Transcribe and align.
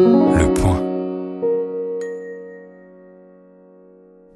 Le 0.00 0.54
point. 0.54 0.80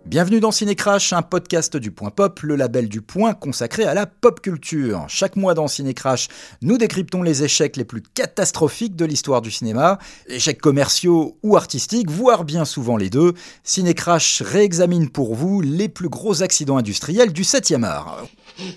Bienvenue 0.05 0.41
dans 0.41 0.51
Cinécrash, 0.51 1.15
un 1.15 1.23
podcast 1.23 1.79
du 1.79 1.91
Point 1.91 2.11
Pop, 2.11 2.41
le 2.43 2.57
label 2.57 2.91
du 2.91 3.01
Point 3.01 3.33
consacré 3.33 3.85
à 3.85 3.95
la 3.95 4.05
pop 4.05 4.43
culture. 4.43 5.07
Chaque 5.09 5.37
mois 5.37 5.55
dans 5.55 5.67
Cinécrash, 5.67 6.29
nous 6.61 6.77
décryptons 6.77 7.23
les 7.23 7.45
échecs 7.45 7.79
les 7.79 7.87
plus 7.87 8.03
catastrophiques 8.03 8.95
de 8.95 9.07
l'histoire 9.07 9.41
du 9.41 9.51
cinéma, 9.51 9.99
échecs 10.29 10.61
commerciaux 10.61 11.39
ou 11.43 11.57
artistiques, 11.57 12.11
voire 12.11 12.45
bien 12.45 12.67
souvent 12.67 12.99
les 12.99 13.09
deux. 13.09 13.33
Cinécrash 13.63 14.43
réexamine 14.43 15.09
pour 15.09 15.35
vous 15.35 15.63
les 15.63 15.89
plus 15.89 16.11
gros 16.11 16.43
accidents 16.43 16.77
industriels 16.77 17.33
du 17.33 17.43
7e 17.43 17.85
art. 17.85 18.27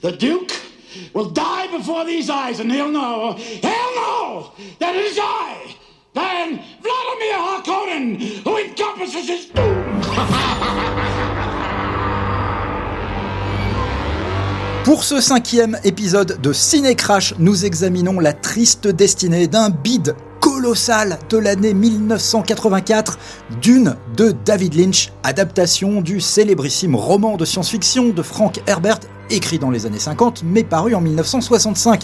The 0.02 0.18
Duke 0.18 0.54
will 1.14 1.34
die 1.34 1.68
before 1.78 2.06
these 2.06 2.30
eyes, 2.30 2.62
and 2.62 2.72
he'll 2.72 2.92
know, 2.92 3.36
he'll 3.36 3.94
know 3.94 4.54
that 4.80 4.94
it 4.96 5.12
is 5.12 5.20
I, 5.20 5.76
Pour 14.84 15.04
ce 15.04 15.20
cinquième 15.20 15.78
épisode 15.84 16.40
de 16.42 16.54
Ciné 16.54 16.96
Crash, 16.96 17.34
nous 17.40 17.66
examinons 17.66 18.20
la 18.22 18.32
triste 18.32 18.88
destinée 18.88 19.48
d'un 19.48 19.70
bid 19.70 20.16
colossal 20.40 21.20
de 21.30 21.38
l'année 21.38 21.74
1984, 21.74 23.20
Dune 23.62 23.98
de 24.16 24.34
David 24.46 24.76
Lynch, 24.76 25.12
adaptation 25.24 26.02
du 26.02 26.22
célébrissime 26.22 26.96
roman 26.96 27.36
de 27.36 27.44
science-fiction 27.44 28.10
de 28.10 28.22
Frank 28.22 28.62
Herbert, 28.66 29.00
écrit 29.30 29.60
dans 29.60 29.72
les 29.72 29.86
années 29.86 30.00
50 30.00 30.44
mais 30.46 30.64
paru 30.64 30.96
en 30.96 31.02
1965. 31.02 32.02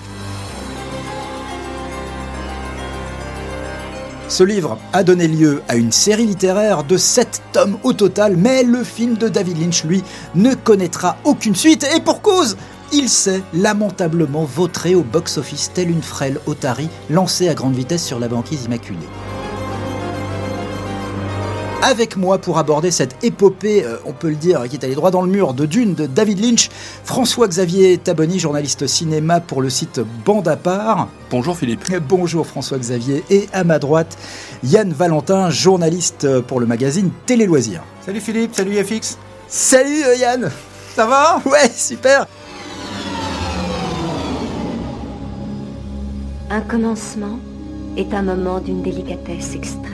Ce 4.33 4.43
livre 4.43 4.79
a 4.93 5.03
donné 5.03 5.27
lieu 5.27 5.61
à 5.67 5.75
une 5.75 5.91
série 5.91 6.25
littéraire 6.25 6.83
de 6.83 6.97
7 6.97 7.43
tomes 7.51 7.77
au 7.83 7.93
total, 7.93 8.35
mais 8.35 8.63
le 8.63 8.83
film 8.83 9.15
de 9.15 9.27
David 9.27 9.61
Lynch, 9.61 9.83
lui, 9.83 10.03
ne 10.33 10.55
connaîtra 10.55 11.17
aucune 11.23 11.53
suite, 11.53 11.87
et 11.95 11.99
pour 11.99 12.23
cause 12.23 12.57
il 12.91 13.09
s'est 13.09 13.43
lamentablement 13.53 14.43
vautré 14.43 14.95
au 14.95 15.03
box-office 15.03 15.69
tel 15.75 15.91
une 15.91 16.01
frêle 16.01 16.39
otarie 16.47 16.89
lancée 17.11 17.47
à 17.47 17.53
grande 17.53 17.75
vitesse 17.75 18.03
sur 18.03 18.19
la 18.19 18.27
banquise 18.27 18.65
immaculée. 18.65 18.97
Avec 21.85 22.15
moi 22.15 22.37
pour 22.37 22.59
aborder 22.59 22.91
cette 22.91 23.21
épopée, 23.25 23.83
euh, 23.83 23.97
on 24.05 24.13
peut 24.13 24.29
le 24.29 24.37
dire, 24.37 24.63
qui 24.69 24.77
est 24.77 24.85
allée 24.85 24.95
droit 24.95 25.11
dans 25.11 25.21
le 25.21 25.29
mur 25.29 25.53
de 25.53 25.65
Dune 25.65 25.95
de 25.95 26.05
David 26.05 26.39
Lynch, 26.39 26.69
François-Xavier 27.03 27.97
Taboni, 27.97 28.39
journaliste 28.39 28.87
cinéma 28.87 29.41
pour 29.41 29.61
le 29.61 29.69
site 29.69 29.99
Bande 30.23 30.47
à 30.47 30.55
part. 30.55 31.09
Bonjour 31.29 31.57
Philippe. 31.57 31.83
Bonjour 32.07 32.47
François-Xavier. 32.47 33.25
Et 33.29 33.49
à 33.51 33.65
ma 33.65 33.79
droite, 33.79 34.17
Yann 34.63 34.93
Valentin, 34.93 35.49
journaliste 35.49 36.39
pour 36.43 36.61
le 36.61 36.67
magazine 36.67 37.11
Télé 37.25 37.45
Loisirs. 37.45 37.83
Salut 38.05 38.21
Philippe, 38.21 38.55
salut 38.55 38.81
FX. 38.81 39.17
Salut 39.49 40.05
euh, 40.05 40.15
Yann 40.15 40.51
Ça 40.95 41.05
va? 41.05 41.41
Ouais, 41.45 41.69
super 41.69 42.27
Un 46.49 46.61
commencement 46.61 47.39
est 47.97 48.13
un 48.13 48.21
moment 48.21 48.61
d'une 48.61 48.81
délicatesse 48.81 49.53
extrême. 49.53 49.92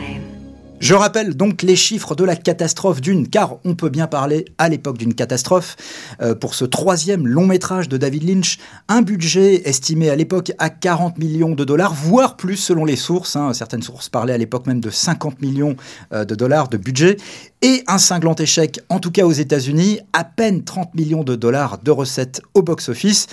Je 0.80 0.94
rappelle 0.94 1.36
donc 1.36 1.62
les 1.62 1.76
chiffres 1.76 2.16
de 2.16 2.24
la 2.24 2.38
catastrophe 2.38 3.02
d'une, 3.02 3.28
car 3.28 3.58
on 3.66 3.76
peut 3.76 3.90
bien 3.90 4.08
parler 4.08 4.46
à 4.58 4.70
l'époque 4.70 4.98
d'une 4.98 5.14
catastrophe. 5.14 5.76
Euh, 6.22 6.36
pour 6.36 6.56
ce 6.56 6.64
troisième 6.64 7.28
long 7.28 7.46
métrage 7.46 7.90
de 7.90 7.98
David 7.98 8.24
Lynch, 8.24 8.60
un 8.88 9.02
budget 9.02 9.68
estimé 9.68 10.10
à 10.10 10.16
l'époque 10.16 10.54
à 10.58 10.70
40 10.70 11.18
millions 11.18 11.54
de 11.54 11.66
dollars, 11.66 11.94
voire 11.94 12.38
plus 12.38 12.56
selon 12.56 12.86
les 12.86 12.96
sources. 12.96 13.36
hein. 13.36 13.52
Certaines 13.54 13.82
sources 13.82 14.08
parlaient 14.08 14.34
à 14.34 14.38
l'époque 14.38 14.68
même 14.68 14.80
de 14.80 14.90
50 14.90 15.42
millions 15.42 15.76
euh, 16.14 16.24
de 16.24 16.34
dollars 16.34 16.70
de 16.70 16.78
budget. 16.78 17.18
Et 17.62 17.84
un 17.88 17.98
cinglant 17.98 18.36
échec, 18.36 18.80
en 18.88 19.00
tout 19.00 19.12
cas 19.12 19.26
aux 19.26 19.34
États-Unis, 19.34 20.00
à 20.14 20.24
peine 20.24 20.64
30 20.64 20.96
millions 20.96 21.26
de 21.26 21.36
dollars 21.36 21.80
de 21.80 21.92
recettes 21.92 22.42
au 22.54 22.62
box-office. 22.62 23.28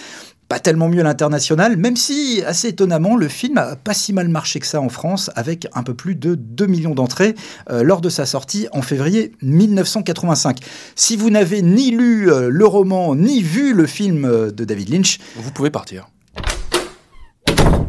Pas 0.49 0.61
tellement 0.61 0.89
mieux 0.89 1.03
l'international, 1.03 1.77
même 1.77 1.97
si, 1.97 2.43
assez 2.47 2.69
étonnamment, 2.69 3.17
le 3.17 3.27
film 3.27 3.59
a 3.59 3.75
pas 3.75 3.95
si 3.95 4.13
mal 4.13 4.29
marché 4.29 4.61
que 4.61 4.67
ça 4.67 4.81
en 4.81 4.89
France, 4.89 5.29
avec 5.35 5.67
un 5.75 5.83
peu 5.83 5.95
plus 5.95 6.15
de 6.15 6.37
2 6.37 6.67
millions 6.67 6.95
d'entrées 6.95 7.35
euh, 7.71 7.83
lors 7.83 8.01
de 8.01 8.09
sa 8.09 8.27
sortie 8.27 8.69
en 8.73 8.83
février 8.83 9.33
1985. 9.43 10.59
Si 10.95 11.17
vous 11.17 11.31
n'avez 11.31 11.63
ni 11.63 11.91
lu 11.91 12.31
euh, 12.31 12.49
le 12.49 12.67
roman, 12.67 13.17
ni 13.17 13.43
vu 13.43 13.75
le 13.75 13.87
film 13.87 14.25
euh, 14.25 14.53
de 14.53 14.65
David 14.65 14.91
Lynch, 14.91 15.19
Vous 15.37 15.51
pouvez 15.51 15.71
partir. 15.71 16.09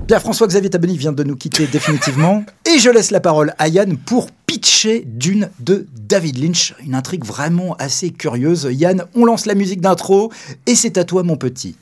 Bien 0.08 0.20
François-Xavier 0.22 0.70
Taboni 0.70 0.98
vient 0.98 1.12
de 1.12 1.24
nous 1.24 1.36
quitter 1.36 1.68
définitivement, 1.68 2.46
et 2.66 2.80
je 2.80 2.90
laisse 2.90 3.12
la 3.12 3.20
parole 3.20 3.54
à 3.58 3.68
Yann 3.68 3.98
pour 3.98 4.32
pitcher 4.46 5.04
Dune 5.06 5.50
de 5.60 5.86
David 5.98 6.38
Lynch, 6.42 6.74
une 6.86 6.96
intrigue 6.96 7.26
vraiment 7.26 7.76
assez 7.76 8.12
curieuse. 8.12 8.70
Yann, 8.72 9.04
on 9.16 9.26
lance 9.26 9.46
la 9.46 9.54
musique 9.54 9.82
d'intro, 9.82 10.32
et 10.66 10.76
c'est 10.76 10.98
à 10.98 11.04
toi 11.04 11.24
mon 11.24 11.36
petit. 11.36 11.76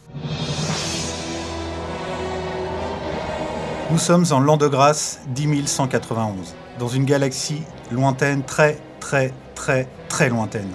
Nous 3.91 4.00
sommes 4.00 4.25
en 4.31 4.40
l'an 4.40 4.57
de 4.57 4.68
grâce 4.68 5.19
10191, 5.36 6.56
dans 6.80 6.88
une 6.88 7.06
galaxie 7.06 7.62
lointaine, 7.92 8.42
très, 8.42 8.80
très, 9.00 9.31
très, 9.53 9.88
très 10.09 10.30
lointaine. 10.30 10.72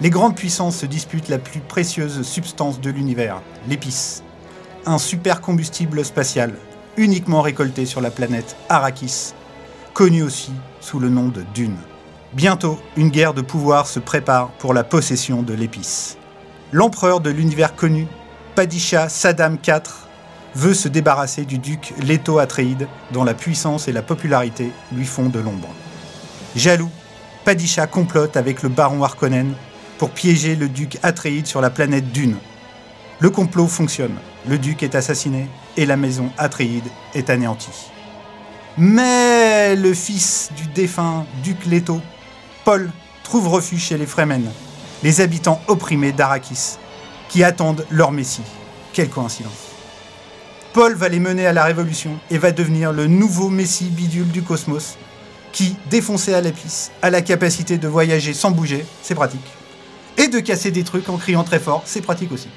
Les 0.00 0.10
grandes 0.10 0.36
puissances 0.36 0.76
se 0.76 0.86
disputent 0.86 1.28
la 1.28 1.38
plus 1.38 1.58
précieuse 1.58 2.22
substance 2.22 2.80
de 2.80 2.90
l'univers, 2.90 3.42
l'épice. 3.68 4.22
Un 4.86 4.98
super 4.98 5.40
combustible 5.40 6.04
spatial, 6.04 6.52
uniquement 6.96 7.42
récolté 7.42 7.86
sur 7.86 8.00
la 8.00 8.10
planète 8.10 8.56
Arrakis, 8.68 9.34
connu 9.92 10.22
aussi 10.22 10.52
sous 10.80 10.98
le 10.98 11.08
nom 11.08 11.28
de 11.28 11.42
Dune. 11.54 11.76
Bientôt, 12.32 12.78
une 12.96 13.10
guerre 13.10 13.34
de 13.34 13.42
pouvoir 13.42 13.86
se 13.86 14.00
prépare 14.00 14.48
pour 14.58 14.74
la 14.74 14.84
possession 14.84 15.42
de 15.42 15.54
l'épice. 15.54 16.16
L'empereur 16.72 17.20
de 17.20 17.30
l'univers 17.30 17.76
connu, 17.76 18.06
Padisha 18.54 19.08
Saddam 19.08 19.58
IV, 19.66 19.82
veut 20.56 20.74
se 20.74 20.88
débarrasser 20.88 21.44
du 21.44 21.58
duc 21.58 21.94
Leto 21.98 22.38
Atréide, 22.38 22.88
dont 23.12 23.24
la 23.24 23.34
puissance 23.34 23.88
et 23.88 23.92
la 23.92 24.02
popularité 24.02 24.70
lui 24.92 25.04
font 25.04 25.28
de 25.28 25.40
l'ombre. 25.40 25.68
Jaloux, 26.56 26.90
Padisha 27.44 27.86
complote 27.86 28.36
avec 28.36 28.62
le 28.62 28.68
baron 28.68 29.02
Harkonnen 29.02 29.54
pour 29.98 30.10
piéger 30.10 30.56
le 30.56 30.68
duc 30.68 30.98
Atréide 31.02 31.46
sur 31.46 31.60
la 31.60 31.70
planète 31.70 32.10
Dune. 32.12 32.36
Le 33.20 33.30
complot 33.30 33.68
fonctionne, 33.68 34.14
le 34.48 34.58
duc 34.58 34.82
est 34.82 34.94
assassiné 34.94 35.48
et 35.76 35.86
la 35.86 35.96
maison 35.96 36.30
Atréide 36.38 36.84
est 37.14 37.30
anéantie. 37.30 37.90
Mais 38.76 39.76
le 39.76 39.94
fils 39.94 40.50
du 40.56 40.66
défunt 40.66 41.26
duc 41.42 41.64
Leto, 41.66 42.00
Paul, 42.64 42.90
trouve 43.22 43.48
refuge 43.48 43.82
chez 43.82 43.98
les 43.98 44.06
Fremen, 44.06 44.50
les 45.02 45.20
habitants 45.20 45.60
opprimés 45.68 46.12
d'Arakis, 46.12 46.76
qui 47.28 47.44
attendent 47.44 47.86
leur 47.90 48.10
messie. 48.12 48.42
Quelle 48.92 49.10
coïncidence 49.10 49.52
Paul 50.72 50.94
va 50.94 51.08
les 51.08 51.20
mener 51.20 51.46
à 51.46 51.52
la 51.52 51.64
révolution 51.64 52.18
et 52.30 52.38
va 52.38 52.50
devenir 52.50 52.92
le 52.92 53.06
nouveau 53.06 53.48
messie 53.48 53.90
bidule 53.90 54.28
du 54.28 54.42
cosmos 54.42 54.96
qui, 55.52 55.76
défoncé 55.88 56.34
à 56.34 56.40
l'épice, 56.40 56.90
a 57.00 57.10
la 57.10 57.22
capacité 57.22 57.78
de 57.78 57.86
voyager 57.86 58.34
sans 58.34 58.50
bouger, 58.50 58.84
c'est 59.02 59.14
pratique, 59.14 59.46
et 60.16 60.26
de 60.26 60.40
casser 60.40 60.72
des 60.72 60.82
trucs 60.82 61.08
en 61.08 61.16
criant 61.16 61.44
très 61.44 61.60
fort, 61.60 61.82
c'est 61.84 62.00
pratique 62.00 62.32
aussi. 62.32 62.48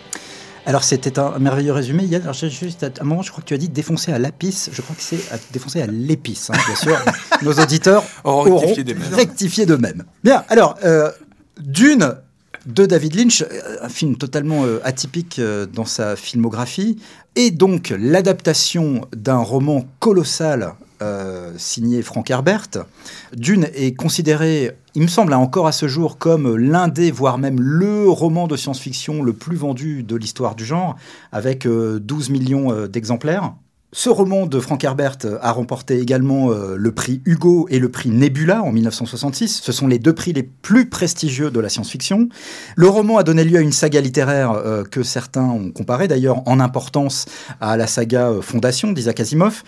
Alors 0.68 0.84
c'était 0.84 1.18
un 1.18 1.40
merveilleux 1.40 1.72
résumé. 1.72 2.04
Yann, 2.04 2.22
alors 2.24 2.34
juste 2.34 2.84
à 2.84 2.90
un 3.00 3.04
moment, 3.06 3.22
je 3.22 3.32
crois 3.32 3.42
que 3.42 3.48
tu 3.48 3.54
as 3.54 3.58
dit 3.58 3.70
défoncer 3.70 4.12
à 4.12 4.20
l'apis. 4.20 4.70
Je 4.70 4.82
crois 4.82 4.98
que 4.98 5.02
c'est 5.02 5.18
défoncer 5.54 5.82
à 5.82 5.88
l'épice, 5.88 6.50
hein, 6.50 6.58
bien 6.68 6.76
sûr. 6.76 6.98
Nos 7.42 7.54
auditeurs 7.54 8.04
Auront 8.26 8.62
rectifié 9.14 9.66
d'eux-mêmes. 9.66 10.04
Bien, 10.26 10.44
alors, 10.50 10.76
euh, 10.84 11.10
Dune 11.58 12.18
de 12.66 12.86
David 12.86 13.16
Lynch, 13.16 13.42
euh, 13.44 13.78
un 13.82 13.90
film 13.90 14.18
totalement 14.18 14.66
euh, 14.66 14.80
atypique 14.84 15.40
euh, 15.40 15.66
dans 15.66 15.86
sa 15.86 16.18
filmographie, 16.18 16.98
et 17.36 17.50
donc 17.50 17.94
l'adaptation 17.98 19.08
d'un 19.16 19.38
roman 19.38 19.86
colossal 20.00 20.74
euh, 21.02 21.54
signé 21.58 22.02
Frank 22.02 22.30
Herbert. 22.30 22.70
Dune 23.36 23.68
est 23.76 23.94
considéré, 23.96 24.72
il 24.96 25.04
me 25.04 25.08
semble, 25.08 25.34
hein, 25.34 25.38
encore 25.38 25.68
à 25.68 25.72
ce 25.72 25.88
jour, 25.88 26.18
comme 26.18 26.56
l'un 26.56 26.88
des, 26.88 27.12
voire 27.12 27.38
même 27.38 27.60
le 27.62 28.10
roman 28.10 28.48
de 28.48 28.56
science-fiction 28.56 29.22
le 29.22 29.34
plus 29.34 29.56
vendu 29.56 30.04
de 30.04 30.16
l'histoire 30.16 30.56
du 30.56 30.66
genre, 30.66 30.96
avec 31.32 31.68
euh, 31.68 32.00
12 32.00 32.30
millions 32.32 32.72
euh, 32.72 32.88
d'exemplaires. 32.88 33.54
Ce 34.00 34.10
roman 34.10 34.46
de 34.46 34.60
Frank 34.60 34.84
Herbert 34.84 35.18
euh, 35.26 35.40
a 35.42 35.52
remporté 35.52 36.00
également 36.00 36.52
euh, 36.52 36.76
le 36.78 36.92
prix 36.92 37.20
Hugo 37.26 37.66
et 37.72 37.80
le 37.80 37.90
prix 37.90 38.10
Nebula 38.10 38.62
en 38.62 38.72
1966. 38.72 39.62
Ce 39.64 39.72
sont 39.72 39.88
les 39.88 39.98
deux 39.98 40.14
prix 40.14 40.34
les 40.34 40.44
plus 40.44 40.88
prestigieux 40.88 41.50
de 41.50 41.60
la 41.60 41.68
science-fiction. 41.68 42.30
Le 42.76 42.88
roman 42.88 43.18
a 43.18 43.24
donné 43.24 43.44
lieu 43.44 43.58
à 43.58 43.62
une 43.62 43.72
saga 43.72 44.00
littéraire 44.00 44.52
euh, 44.52 44.84
que 44.84 45.02
certains 45.02 45.46
ont 45.46 45.72
comparé 45.72 46.08
d'ailleurs 46.08 46.48
en 46.48 46.60
importance 46.60 47.26
à 47.60 47.76
la 47.76 47.88
saga 47.88 48.34
Fondation 48.40 48.92
d'Isaac 48.92 49.20
Asimov. 49.20 49.64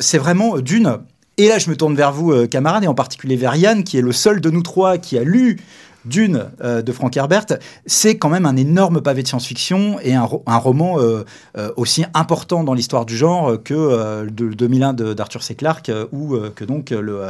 C'est 0.00 0.18
vraiment 0.18 0.58
d'une... 0.58 0.98
Et 1.38 1.48
là, 1.48 1.58
je 1.58 1.70
me 1.70 1.76
tourne 1.76 1.94
vers 1.94 2.12
vous, 2.12 2.46
camarades, 2.48 2.84
et 2.84 2.88
en 2.88 2.94
particulier 2.94 3.36
vers 3.36 3.56
Yann, 3.56 3.84
qui 3.84 3.98
est 3.98 4.02
le 4.02 4.12
seul 4.12 4.40
de 4.40 4.50
nous 4.50 4.62
trois 4.62 4.98
qui 4.98 5.18
a 5.18 5.24
lu 5.24 5.58
Dune 6.06 6.46
euh, 6.62 6.82
de 6.82 6.92
Frank 6.92 7.16
Herbert, 7.16 7.46
c'est 7.84 8.16
quand 8.16 8.28
même 8.28 8.46
un 8.46 8.56
énorme 8.56 9.00
pavé 9.00 9.22
de 9.22 9.28
science-fiction 9.28 9.98
et 10.02 10.14
un, 10.14 10.28
un 10.46 10.56
roman 10.58 10.98
euh, 11.00 11.24
euh, 11.56 11.70
aussi 11.76 12.04
important 12.14 12.64
dans 12.64 12.74
l'histoire 12.74 13.04
du 13.06 13.16
genre 13.16 13.62
que 13.62 14.26
de, 14.26 14.48
2001 14.54 14.92
de- 14.92 15.14
d'Arthur 15.14 15.42
C. 15.42 15.54
Clarke 15.54 15.90
ou 16.12 16.36
que 16.54 16.64
donc 16.64 16.90
le, 16.90 17.20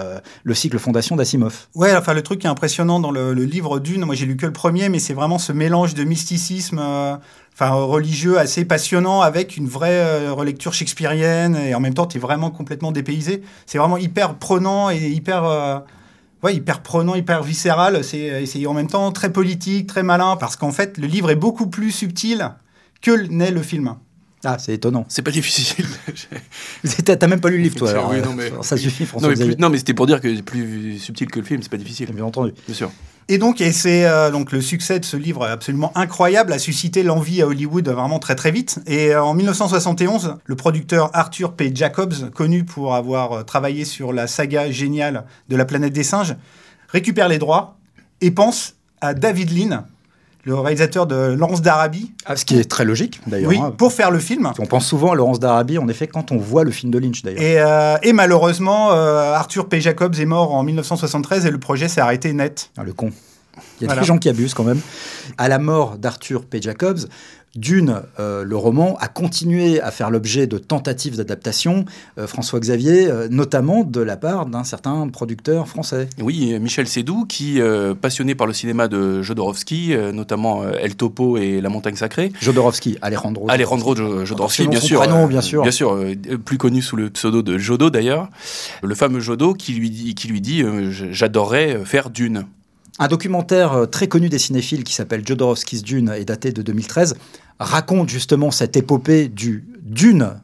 le 0.45 0.55
cycle 0.55 0.79
Fondation 0.79 1.17
d'Asimov. 1.17 1.67
Ouais, 1.75 1.95
enfin 1.97 2.15
le 2.15 2.23
truc 2.23 2.41
qui 2.41 2.47
est 2.47 2.51
impressionnant 2.51 3.01
dans 3.01 3.11
le, 3.11 3.33
le 3.35 3.45
livre 3.45 3.79
Dune, 3.79 4.05
moi 4.05 4.15
j'ai 4.15 4.27
lu 4.27 4.37
que 4.37 4.47
le 4.47 4.53
premier, 4.53 4.89
mais 4.89 4.99
c'est 4.99 5.15
vraiment 5.15 5.39
ce 5.39 5.53
mélange 5.53 5.95
de 5.95 6.05
mysticisme, 6.05 6.79
enfin 6.79 7.71
religieux 7.71 8.39
assez 8.39 8.65
passionnant 8.65 9.21
avec 9.23 9.57
une 9.57 9.67
vraie 9.69 10.29
relecture 10.31 10.73
shakespearienne 10.75 11.57
et 11.57 11.75
en 11.75 11.81
même 11.81 11.95
temps 11.95 12.07
tu 12.07 12.19
es 12.19 12.21
vraiment 12.21 12.51
complètement 12.51 12.93
dépaysé. 12.93 13.43
C'est 13.67 13.79
vraiment 13.79 13.97
hyper 13.97 14.35
prenant 14.35 14.91
et 14.91 14.99
hyper, 15.09 15.83
ouais, 16.47 16.57
hyper 16.57 16.81
prenant, 16.83 17.15
hyper 17.15 17.43
viscéral. 17.43 18.03
C'est 18.03 18.19
et 18.43 18.47
c'est 18.47 18.65
en 18.67 18.73
même 18.75 18.87
temps 18.89 19.13
très 19.13 19.31
politique, 19.33 19.87
très 19.87 20.03
malin 20.03 20.37
parce 20.37 20.57
qu'en 20.57 20.73
fait 20.73 20.97
le 20.99 21.07
livre 21.07 21.31
est 21.31 21.37
beaucoup 21.37 21.67
plus 21.67 21.91
subtil 21.93 22.51
que 23.03 23.11
n'est 23.29 23.51
le 23.51 23.63
film. 23.63 23.97
Ah, 24.45 24.59
c'est 24.59 24.75
étonnant. 24.75 25.05
C'est 25.09 25.23
pas 25.23 25.31
difficile. 25.33 25.87
T'as 27.05 27.27
même 27.27 27.41
pas 27.41 27.49
lu 27.51 27.57
le 27.57 27.63
livre, 27.65 27.75
toi. 27.77 27.89
C'est- 27.89 27.95
alors, 27.95 28.11
oui, 28.11 28.19
euh, 28.19 28.25
non, 28.25 28.33
mais- 28.35 28.53
Ça 28.63 28.77
suffit, 28.77 29.05
François. 29.07 29.29
non, 29.31 29.35
mais, 29.37 29.55
plus- 29.55 29.69
mais 29.71 29.79
c'était 29.79 29.95
pour 29.95 30.07
dire 30.07 30.21
que 30.21 30.35
c'est 30.37 30.43
plus 30.43 30.99
subtil 30.99 31.29
que 31.29 31.41
le 31.41 31.45
film, 31.45 31.63
c'est 31.63 31.71
pas 31.71 31.77
difficile. 31.79 32.13
Bien 32.13 32.25
entendu. 32.25 32.53
Bien 32.67 32.75
sûr. 32.75 32.91
Et 33.29 33.39
donc, 33.39 33.61
et 33.61 33.73
c'est 33.73 34.07
euh, 34.07 34.31
donc 34.31 34.53
le 34.53 34.61
succès 34.61 35.01
de 35.01 35.05
ce 35.05 35.17
livre 35.17 35.45
absolument 35.45 35.91
incroyable 35.97 36.53
a 36.53 36.61
suscité 36.61 37.03
l'envie 37.03 37.43
à 37.43 37.49
Hollywood 37.49 37.89
vraiment 37.89 38.21
très 38.21 38.37
très 38.37 38.53
vite. 38.53 38.79
Et 38.87 39.13
euh, 39.13 39.23
en 39.23 39.35
1971, 39.35 40.37
le 40.45 40.55
producteur 40.55 41.11
Arthur 41.13 41.55
P. 41.55 41.73
Jacobs, 41.75 42.31
connu 42.31 42.65
pour 42.65 42.95
avoir 42.95 43.33
euh, 43.33 43.43
travaillé 43.43 43.85
sur 43.85 44.13
la 44.13 44.29
saga 44.29 44.71
géniale 44.71 45.25
de 45.49 45.57
la 45.57 45.65
planète 45.65 45.93
des 45.93 46.05
singes, 46.05 46.37
récupère 46.89 47.29
les 47.29 47.39
droits 47.39 47.77
et 48.21 48.31
pense 48.31 48.77
à 49.01 49.13
David 49.13 49.51
Lean, 49.51 49.85
le 50.47 50.55
réalisateur 50.55 51.07
de 51.09 51.17
Lance 51.37 51.61
d'Arabie, 51.61 52.13
Ah, 52.25 52.37
ce 52.37 52.45
qui 52.45 52.57
est 52.57 52.71
très 52.71 52.85
logique, 52.85 53.21
d'ailleurs. 53.27 53.51
oui, 53.51 53.59
hein. 53.61 53.75
pour 53.77 53.93
faire 53.93 54.13
le 54.13 54.21
film. 54.21 54.53
On 54.61 54.67
pense 54.67 54.87
souvent 54.87 55.11
à 55.11 55.15
Laurence 55.17 55.41
d'Arabie, 55.41 55.77
en 55.79 55.89
effet, 55.89 56.07
quand 56.07 56.31
on 56.31 56.37
voit 56.39 56.63
le 56.63 56.71
film 56.71 56.93
de 56.93 56.99
Lynch, 56.99 57.23
d'ailleurs. 57.23 57.43
Et, 57.43 57.59
euh, 57.61 57.97
et 58.05 58.13
malheureusement, 58.13 58.93
euh, 58.93 59.33
Arthur 59.35 59.69
P. 59.69 59.81
Jacobs 59.81 60.15
est 60.21 60.25
mort 60.25 60.55
en 60.55 60.63
1973 60.63 61.47
et 61.47 61.51
le 61.51 61.59
projet 61.59 61.89
s'est 61.89 62.01
arrêté 62.01 62.33
net. 62.33 62.71
Ah, 62.79 62.85
le 62.85 62.93
con. 62.93 63.11
Il 63.81 63.83
y 63.83 63.85
a 63.85 63.89
Voilà. 63.89 64.03
des 64.03 64.07
gens 64.07 64.19
qui 64.19 64.29
abusent 64.29 64.55
quand 64.55 64.63
même. 64.65 64.81
À 65.37 65.49
la 65.49 65.59
mort 65.59 65.97
d'Arthur 65.99 66.45
P. 66.45 66.63
Jacobs, 66.63 67.01
Dune, 67.57 68.03
euh, 68.21 68.45
le 68.45 68.57
roman, 68.57 68.97
a 68.99 69.09
continué 69.09 69.81
à 69.81 69.91
faire 69.91 70.11
l'objet 70.11 70.47
de 70.47 70.59
tentatives 70.59 71.17
d'adaptation, 71.17 71.85
euh, 72.19 72.27
François 72.27 72.61
Xavier, 72.61 73.09
euh, 73.11 73.29
notamment 73.31 73.85
de 73.85 74.01
la 74.01 74.17
part 74.17 74.47
d'un 74.47 74.65
certain 74.65 75.09
producteur 75.09 75.69
français. 75.69 76.09
Oui, 76.21 76.59
Michel 76.61 76.87
Sédou, 76.87 77.25
qui, 77.27 77.61
passionné 78.01 78.35
par 78.35 78.47
le 78.47 78.53
cinéma 78.53 78.89
de 78.89 79.23
Jodorowsky, 79.23 79.95
notamment 80.13 80.65
El 80.69 80.95
Topo 80.97 81.37
et 81.37 81.61
La 81.61 81.69
Montagne 81.69 81.97
Sacrée, 81.97 82.33
Jodorowsky, 82.41 82.99
Alejandro. 83.03 83.47
Alejandro 83.49 83.95
Jo- 83.97 84.25
Jodorowsky, 84.25 84.69
bien 84.69 84.81
son 84.81 84.87
sûr. 84.87 85.01
prénom, 85.01 85.27
bien 85.27 85.41
sûr. 85.41 85.63
Bien 85.63 85.71
sûr, 85.71 85.99
plus 86.45 86.59
connu 86.59 86.83
sous 86.83 86.97
le 86.97 87.11
pseudo 87.11 87.43
de 87.43 87.59
Jodo 87.59 87.91
d'ailleurs. 87.91 88.29
Le 88.83 88.95
fameux 88.95 89.21
Jodo 89.21 89.55
qui 89.55 89.73
lui 89.73 89.91
dit, 89.91 90.15
qui 90.15 90.29
lui 90.29 90.41
dit 90.41 90.63
J'adorerais 91.11 91.81
faire 91.85 92.11
Dune. 92.11 92.47
Un 92.99 93.09
documentaire 93.09 93.73
euh, 93.75 93.87
très 93.87 94.09
connu 94.09 94.29
des 94.29 94.39
cinéphiles 94.39 94.85
qui 94.85 94.95
s'appelle 94.95 95.27
Jodorowsky's 95.27 95.83
Dune 95.83 96.15
et 96.17 96.25
daté 96.25 96.53
de 96.53 96.63
2013 96.63 97.17
raconte 97.59 98.09
justement 98.09 98.51
cette 98.51 98.77
épopée 98.77 99.29
du 99.29 99.65
Dune, 99.83 100.41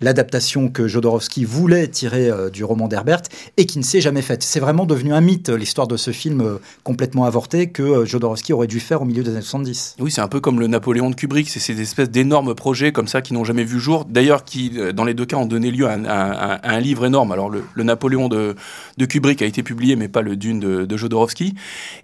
l'adaptation 0.00 0.68
que 0.68 0.86
Jodorowsky 0.86 1.44
voulait 1.44 1.88
tirer 1.88 2.28
euh, 2.28 2.50
du 2.50 2.64
roman 2.64 2.88
d'Herbert 2.88 3.22
et 3.56 3.66
qui 3.66 3.78
ne 3.78 3.84
s'est 3.84 4.00
jamais 4.00 4.22
faite. 4.22 4.42
C'est 4.42 4.60
vraiment 4.60 4.86
devenu 4.86 5.12
un 5.12 5.20
mythe 5.20 5.48
l'histoire 5.50 5.86
de 5.86 5.96
ce 5.96 6.10
film 6.10 6.40
euh, 6.40 6.58
complètement 6.84 7.24
avorté 7.24 7.68
que 7.70 7.82
euh, 7.82 8.04
Jodorowsky 8.04 8.52
aurait 8.52 8.66
dû 8.66 8.80
faire 8.80 9.02
au 9.02 9.04
milieu 9.04 9.22
des 9.22 9.30
années 9.30 9.40
70. 9.40 9.96
Oui, 10.00 10.10
c'est 10.10 10.20
un 10.20 10.28
peu 10.28 10.40
comme 10.40 10.60
le 10.60 10.66
Napoléon 10.66 11.10
de 11.10 11.14
Kubrick, 11.14 11.48
c'est 11.48 11.60
ces 11.60 11.80
espèces 11.80 12.10
d'énormes 12.10 12.54
projets 12.54 12.92
comme 12.92 13.08
ça 13.08 13.22
qui 13.22 13.34
n'ont 13.34 13.44
jamais 13.44 13.64
vu 13.64 13.78
jour, 13.78 14.04
d'ailleurs 14.04 14.44
qui, 14.44 14.72
euh, 14.76 14.92
dans 14.92 15.04
les 15.04 15.14
deux 15.14 15.26
cas, 15.26 15.36
ont 15.36 15.46
donné 15.46 15.70
lieu 15.70 15.86
à 15.86 16.60
un, 16.62 16.80
livre 16.80 17.06
énorme. 17.06 17.32
Alors 17.32 17.50
le, 17.50 17.62
Napoléon 17.82 18.28
de, 18.28 18.54
Kubrick 19.06 19.42
a 19.42 19.46
été 19.46 19.62
publié, 19.62 19.96
mais 19.96 20.08
pas 20.08 20.22
le 20.22 20.36
Dune 20.36 20.60
de, 20.60 20.84
de 20.84 20.96
Jodorowsky. 20.96 21.54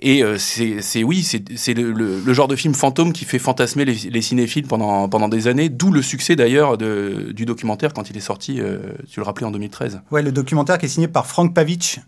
Et 0.01 0.23
euh, 0.23 0.37
c'est 0.39 1.03
oui, 1.03 1.23
c'est 1.23 1.75
le, 1.75 2.33
genre 2.33 2.49
de 2.49 2.57
film 2.57 2.75
fantôme 2.75 3.13
qui 3.13 3.25
fait 3.25 3.39
fantasmer 3.39 3.85
les, 3.85 3.95
les 4.11 4.23
cinéphiles 4.23 4.67
pendant, 4.67 5.29
des 5.29 5.49
années, 5.49 5.69
d'où 5.69 5.91
le 5.91 6.03
succès 6.03 6.37
d'ailleurs 6.37 6.77
du 6.77 7.45
documentaire 7.45 7.84
quand 7.93 8.11
il 8.11 8.17
est 8.17 8.21
sorti, 8.21 8.61
euh, 8.61 8.79
tu 9.11 9.21
le 9.21 9.25
rappelais, 9.25 9.47
en 9.47 9.51
2013. 9.51 10.01
Ouais, 10.11 10.23
le 10.23 10.33
documentaire 10.33 10.79
qui 10.79 10.87
est 10.87 10.89
signé 10.89 11.09
par 11.09 11.27
Frank 11.27 11.53
Pavich. 11.55 12.01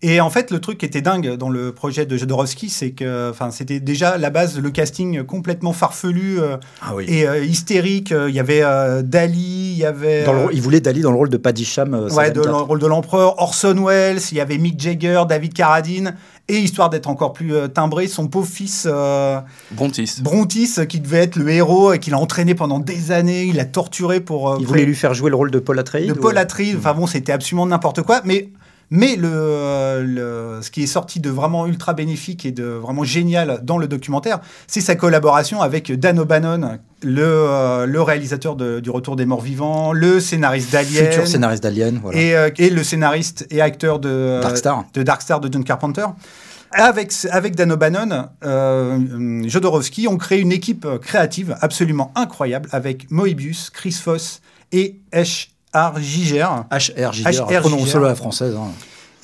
Et 0.00 0.20
en 0.20 0.30
fait, 0.30 0.52
le 0.52 0.60
truc 0.60 0.78
qui 0.78 0.86
était 0.86 1.00
dingue 1.00 1.34
dans 1.36 1.48
le 1.48 1.72
projet 1.72 2.06
de 2.06 2.16
Jodorowsky, 2.16 2.68
c'est 2.68 2.92
que, 2.92 3.30
enfin, 3.30 3.50
c'était 3.50 3.80
déjà 3.80 4.10
à 4.10 4.18
la 4.18 4.30
base 4.30 4.56
le 4.60 4.70
casting 4.70 5.24
complètement 5.24 5.72
farfelu 5.72 6.38
euh, 6.38 6.56
Ah 6.80 6.94
oui. 6.94 7.04
et 7.08 7.26
euh, 7.26 7.44
hystérique. 7.44 8.12
Euh, 8.12 8.28
Il 8.28 8.34
y 8.36 8.38
avait 8.38 8.62
euh, 8.62 9.02
Dali, 9.02 9.72
il 9.72 9.78
y 9.78 9.84
avait 9.84 10.22
Dans 10.22 10.34
le 10.34 10.38
rôle- 10.42 10.54
il 10.54 10.62
voulait 10.62 10.80
Dali 10.80 11.00
dans 11.00 11.10
le 11.10 11.16
rôle 11.16 11.30
de 11.30 11.36
Paddy 11.36 11.64
Cham. 11.64 11.94
euh, 11.94 12.08
ouais, 12.10 12.30
de, 12.30 12.38
le 12.38 12.44
4. 12.44 12.60
rôle 12.62 12.78
de 12.78 12.86
l'empereur, 12.86 13.42
Orson 13.42 13.74
Welles, 13.84 14.20
il 14.30 14.36
y 14.36 14.40
avait 14.40 14.56
Mick 14.58 14.80
Jagger, 14.80 15.22
David 15.28 15.52
Carradine, 15.52 16.14
et 16.46 16.58
histoire 16.58 16.90
d'être 16.90 17.08
encore 17.08 17.32
plus 17.32 17.52
euh, 17.56 17.66
timbré, 17.66 18.06
son 18.06 18.28
pauvre 18.28 18.46
fils 18.46 18.86
euh, 18.88 19.40
Brontis. 19.72 20.18
Brontis, 20.20 20.76
qui 20.88 21.00
devait 21.00 21.18
être 21.24 21.34
le 21.34 21.48
héros 21.50 21.92
et 21.92 21.98
qu'il 21.98 22.14
a 22.14 22.18
entraîné 22.20 22.54
pendant 22.54 22.78
des 22.78 23.10
années, 23.10 23.46
il 23.46 23.58
a 23.58 23.64
torturé 23.64 24.20
pour. 24.20 24.50
euh, 24.50 24.56
Il 24.60 24.62
pour- 24.64 24.74
voulait 24.74 24.84
lui 24.86 24.94
faire 24.94 25.12
jouer 25.12 25.30
le 25.30 25.36
rôle 25.36 25.50
de 25.50 25.58
Paul 25.58 25.76
Atreides 25.80 26.06
de 26.06 26.12
ou- 26.12 26.20
Paul 26.22 26.38
Atreides. 26.38 26.76
Enfin 26.78 26.94
bon, 26.94 27.08
c'était 27.08 27.32
absolument 27.32 27.66
n'importe 27.66 28.02
quoi. 28.02 28.20
Mais, 28.24 28.50
mais 28.90 29.16
le, 29.16 30.02
le- 30.06 30.58
ce 30.62 30.70
qui 30.70 30.82
est 30.82 30.86
sorti 30.86 31.20
de 31.20 31.30
vraiment 31.30 31.66
ultra 31.66 31.92
bénéfique 31.94 32.46
et 32.46 32.52
de 32.52 32.64
vraiment 32.64 33.04
génial 33.04 33.60
dans 33.62 33.78
le 33.78 33.86
documentaire, 33.88 34.40
c'est 34.66 34.80
sa 34.80 34.94
collaboration 34.96 35.60
avec 35.62 35.92
Dan 35.92 36.18
O'Bannon, 36.18 36.78
le, 37.02 37.22
euh, 37.24 37.86
le 37.86 38.02
réalisateur 38.02 38.56
de- 38.56 38.80
du 38.80 38.90
Retour 38.90 39.16
des 39.16 39.26
Morts 39.26 39.42
Vivants, 39.42 39.92
le 39.92 40.20
scénariste 40.20 40.72
d'Alien. 40.72 41.06
Futur 41.06 41.26
scénariste 41.26 41.62
d'Alien. 41.62 42.00
Voilà. 42.02 42.18
Et, 42.18 42.34
euh, 42.34 42.50
et 42.58 42.70
le 42.70 42.82
scénariste 42.82 43.46
et 43.50 43.60
acteur 43.60 43.98
de 43.98 44.40
Dark 44.42 44.56
Star. 44.56 44.84
de 44.94 45.02
Dark 45.02 45.22
Star 45.22 45.40
de 45.40 45.52
John 45.52 45.64
Carpenter. 45.64 46.06
Avec, 46.72 47.12
avec 47.30 47.56
Dan 47.56 47.72
O'Bannon, 47.72 48.26
euh, 48.44 49.42
Jodorowsky 49.48 50.06
ont 50.06 50.18
créé 50.18 50.38
une 50.40 50.52
équipe 50.52 50.86
créative 51.00 51.56
absolument 51.62 52.12
incroyable 52.14 52.68
avec 52.72 53.10
Moebius, 53.10 53.70
Chris 53.70 53.92
Foss 53.92 54.42
et 54.72 54.96
H.R. 55.12 55.48
Giger. 56.00 56.46
HR 56.70 57.12
Giger, 57.12 57.30
Giger. 57.84 57.96
à 57.98 58.00
la 58.08 58.14
française. 58.14 58.54
hein. 58.56 58.68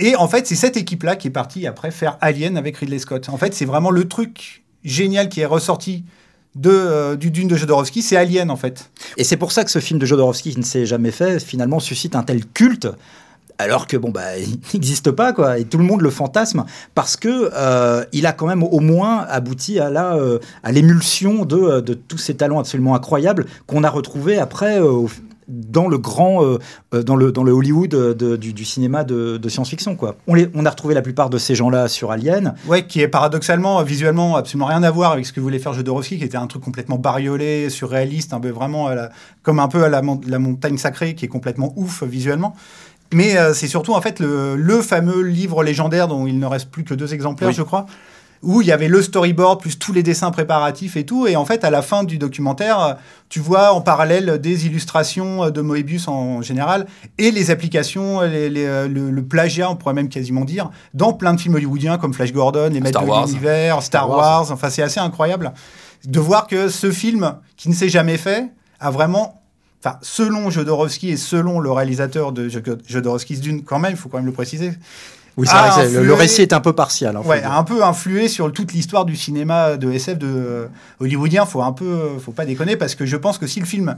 Et 0.00 0.16
en 0.16 0.26
fait, 0.28 0.46
c'est 0.46 0.56
cette 0.56 0.76
équipe-là 0.76 1.16
qui 1.16 1.28
est 1.28 1.30
partie 1.32 1.66
après 1.66 1.90
faire 1.90 2.18
Alien 2.20 2.56
avec 2.56 2.76
Ridley 2.78 2.98
Scott. 2.98 3.28
En 3.28 3.36
fait, 3.36 3.54
c'est 3.54 3.64
vraiment 3.64 3.90
le 3.90 4.08
truc 4.08 4.64
génial 4.82 5.28
qui 5.28 5.40
est 5.40 5.46
ressorti 5.46 6.04
de, 6.56 6.70
euh, 6.70 7.16
du 7.16 7.30
Dune 7.30 7.48
de 7.48 7.56
Jodorowsky, 7.56 8.02
c'est 8.02 8.16
Alien 8.16 8.50
en 8.50 8.56
fait. 8.56 8.90
Et 9.16 9.24
c'est 9.24 9.36
pour 9.36 9.52
ça 9.52 9.64
que 9.64 9.70
ce 9.70 9.78
film 9.78 9.98
de 10.00 10.06
Jodorowsky 10.06 10.52
qui 10.52 10.58
ne 10.58 10.64
s'est 10.64 10.84
jamais 10.86 11.10
fait, 11.12 11.40
finalement, 11.40 11.80
suscite 11.80 12.14
un 12.16 12.22
tel 12.22 12.44
culte. 12.46 12.88
Alors 13.56 13.86
que 13.86 13.96
bon 13.96 14.10
bah 14.10 14.36
il 14.38 14.58
n'existe 14.74 15.12
pas 15.12 15.32
quoi 15.32 15.58
et 15.60 15.64
tout 15.64 15.78
le 15.78 15.84
monde 15.84 16.00
le 16.00 16.10
fantasme 16.10 16.64
parce 16.96 17.16
que 17.16 17.50
euh, 17.54 18.04
il 18.12 18.26
a 18.26 18.32
quand 18.32 18.48
même 18.48 18.64
au 18.64 18.80
moins 18.80 19.20
abouti 19.28 19.78
à 19.78 19.90
la 19.90 20.16
euh, 20.16 20.40
à 20.64 20.72
l'émulsion 20.72 21.44
de, 21.44 21.78
de 21.80 21.94
tous 21.94 22.18
ces 22.18 22.34
talents 22.36 22.58
absolument 22.58 22.96
incroyables 22.96 23.46
qu'on 23.68 23.84
a 23.84 23.90
retrouvés 23.90 24.38
après 24.40 24.80
euh, 24.80 24.86
au- 24.90 25.10
dans 25.48 25.88
le 25.88 25.98
grand 25.98 26.42
euh, 26.44 26.58
euh, 26.94 27.02
dans 27.02 27.16
le 27.16 27.32
dans 27.32 27.42
le 27.44 27.52
Hollywood 27.52 27.94
euh, 27.94 28.14
de- 28.14 28.36
du, 28.36 28.52
du 28.52 28.64
cinéma 28.64 29.04
de, 29.04 29.36
de 29.36 29.48
science-fiction 29.48 29.96
quoi. 29.96 30.16
On 30.26 30.34
les 30.34 30.48
on 30.54 30.64
a 30.66 30.70
retrouvé 30.70 30.94
la 30.94 31.02
plupart 31.02 31.30
de 31.30 31.38
ces 31.38 31.54
gens-là 31.54 31.88
sur 31.88 32.10
Alien. 32.10 32.54
Ouais, 32.66 32.86
qui 32.86 33.00
est 33.00 33.08
paradoxalement, 33.08 33.82
visuellement, 33.82 34.36
absolument 34.36 34.66
rien 34.66 34.82
à 34.82 34.90
voir 34.90 35.12
avec 35.12 35.26
ce 35.26 35.32
que 35.32 35.40
voulait 35.40 35.58
faire 35.58 35.72
Jodorowsky, 35.74 36.18
qui 36.18 36.24
était 36.24 36.36
un 36.36 36.46
truc 36.46 36.62
complètement 36.62 36.96
bariolé, 36.98 37.68
surréaliste, 37.70 38.32
un 38.32 38.40
peu 38.40 38.50
vraiment 38.50 38.86
à 38.86 38.94
la- 38.94 39.10
comme 39.42 39.58
un 39.58 39.68
peu 39.68 39.84
à 39.84 39.88
la, 39.88 40.02
mon- 40.02 40.20
la 40.26 40.38
montagne 40.38 40.78
sacrée, 40.78 41.14
qui 41.14 41.24
est 41.24 41.28
complètement 41.28 41.72
ouf 41.76 42.02
visuellement. 42.02 42.54
Mais 43.12 43.36
euh, 43.36 43.52
c'est 43.54 43.68
surtout 43.68 43.92
en 43.92 44.00
fait 44.00 44.18
le, 44.18 44.56
le 44.56 44.80
fameux 44.80 45.20
livre 45.22 45.62
légendaire 45.62 46.08
dont 46.08 46.26
il 46.26 46.38
ne 46.38 46.46
reste 46.46 46.70
plus 46.70 46.84
que 46.84 46.94
deux 46.94 47.12
exemplaires, 47.14 47.48
Oui. 47.50 47.54
je 47.54 47.62
crois, 47.62 47.86
où 48.44 48.60
il 48.60 48.68
y 48.68 48.72
avait 48.72 48.88
le 48.88 49.02
storyboard 49.02 49.60
plus 49.60 49.78
tous 49.78 49.92
les 49.92 50.02
dessins 50.02 50.30
préparatifs 50.30 50.96
et 50.96 51.04
tout. 51.04 51.26
Et 51.26 51.34
en 51.36 51.44
fait, 51.44 51.64
à 51.64 51.70
la 51.70 51.82
fin 51.82 52.04
du 52.04 52.18
documentaire, 52.18 52.96
tu 53.28 53.40
vois 53.40 53.72
en 53.72 53.80
parallèle 53.80 54.38
des 54.40 54.66
illustrations 54.66 55.50
de 55.50 55.60
Moebius 55.60 56.06
en 56.08 56.42
général 56.42 56.86
et 57.18 57.30
les 57.30 57.50
applications, 57.50 58.20
les- 58.20 58.50
les, 58.50 58.64
euh, 58.66 58.86
le, 58.86 59.10
le 59.10 59.24
plagiat, 59.24 59.70
on 59.70 59.76
pourrait 59.76 59.94
même 59.94 60.08
quasiment 60.08 60.44
dire, 60.44 60.70
dans 60.92 61.12
plein 61.12 61.34
de 61.34 61.40
films 61.40 61.54
hollywoodiens 61.54 61.98
comme 61.98 62.14
Flash 62.14 62.32
Gordon, 62.32 62.68
Les 62.72 62.80
Maîtres 62.80 62.98
Star 63.00 63.04
de 63.04 63.08
Wars. 63.08 63.26
l'Univers, 63.26 63.82
Star, 63.82 64.04
Star 64.04 64.10
Wars. 64.10 64.18
Wars. 64.42 64.50
Enfin, 64.52 64.70
c'est 64.70 64.82
assez 64.82 65.00
incroyable 65.00 65.52
de 66.06 66.20
voir 66.20 66.46
que 66.46 66.68
ce 66.68 66.90
film, 66.92 67.34
qui 67.56 67.68
ne 67.70 67.74
s'est 67.74 67.88
jamais 67.88 68.18
fait, 68.18 68.46
a 68.78 68.90
vraiment. 68.90 69.40
Enfin, 69.82 69.98
selon 70.00 70.48
Jodorowsky 70.50 71.10
et 71.10 71.16
selon 71.18 71.60
le 71.60 71.70
réalisateur 71.70 72.32
de 72.32 72.48
Jod- 72.48 72.80
Jodorowsky's 72.86 73.40
Dune, 73.40 73.62
quand 73.64 73.78
même, 73.78 73.92
il 73.92 73.96
faut 73.98 74.08
quand 74.08 74.16
même 74.16 74.24
le 74.26 74.32
préciser, 74.32 74.72
Oui, 75.36 75.46
c'est 75.48 75.52
Ah, 75.56 75.70
vrai 75.84 76.02
le, 76.04 76.14
récit 76.14 76.42
est 76.42 76.52
un 76.52 76.60
peu 76.60 76.72
partial. 76.72 77.16
hein, 77.16 77.22
ouais, 77.24 77.42
a 77.42 77.56
un 77.58 77.64
peu 77.64 77.82
influé 77.84 78.28
sur 78.28 78.52
toute 78.52 78.72
l'histoire 78.72 79.04
du 79.04 79.16
cinéma 79.16 79.76
de 79.76 79.90
SF 79.90 80.18
de 80.18 80.26
euh, 80.28 80.66
hollywoodien. 81.00 81.44
Faut 81.44 81.62
un 81.62 81.72
peu, 81.72 82.10
faut 82.24 82.32
pas 82.32 82.46
déconner 82.46 82.76
parce 82.76 82.94
que 82.94 83.04
je 83.04 83.16
pense 83.16 83.38
que 83.38 83.46
si 83.46 83.58
le 83.60 83.66
film 83.66 83.96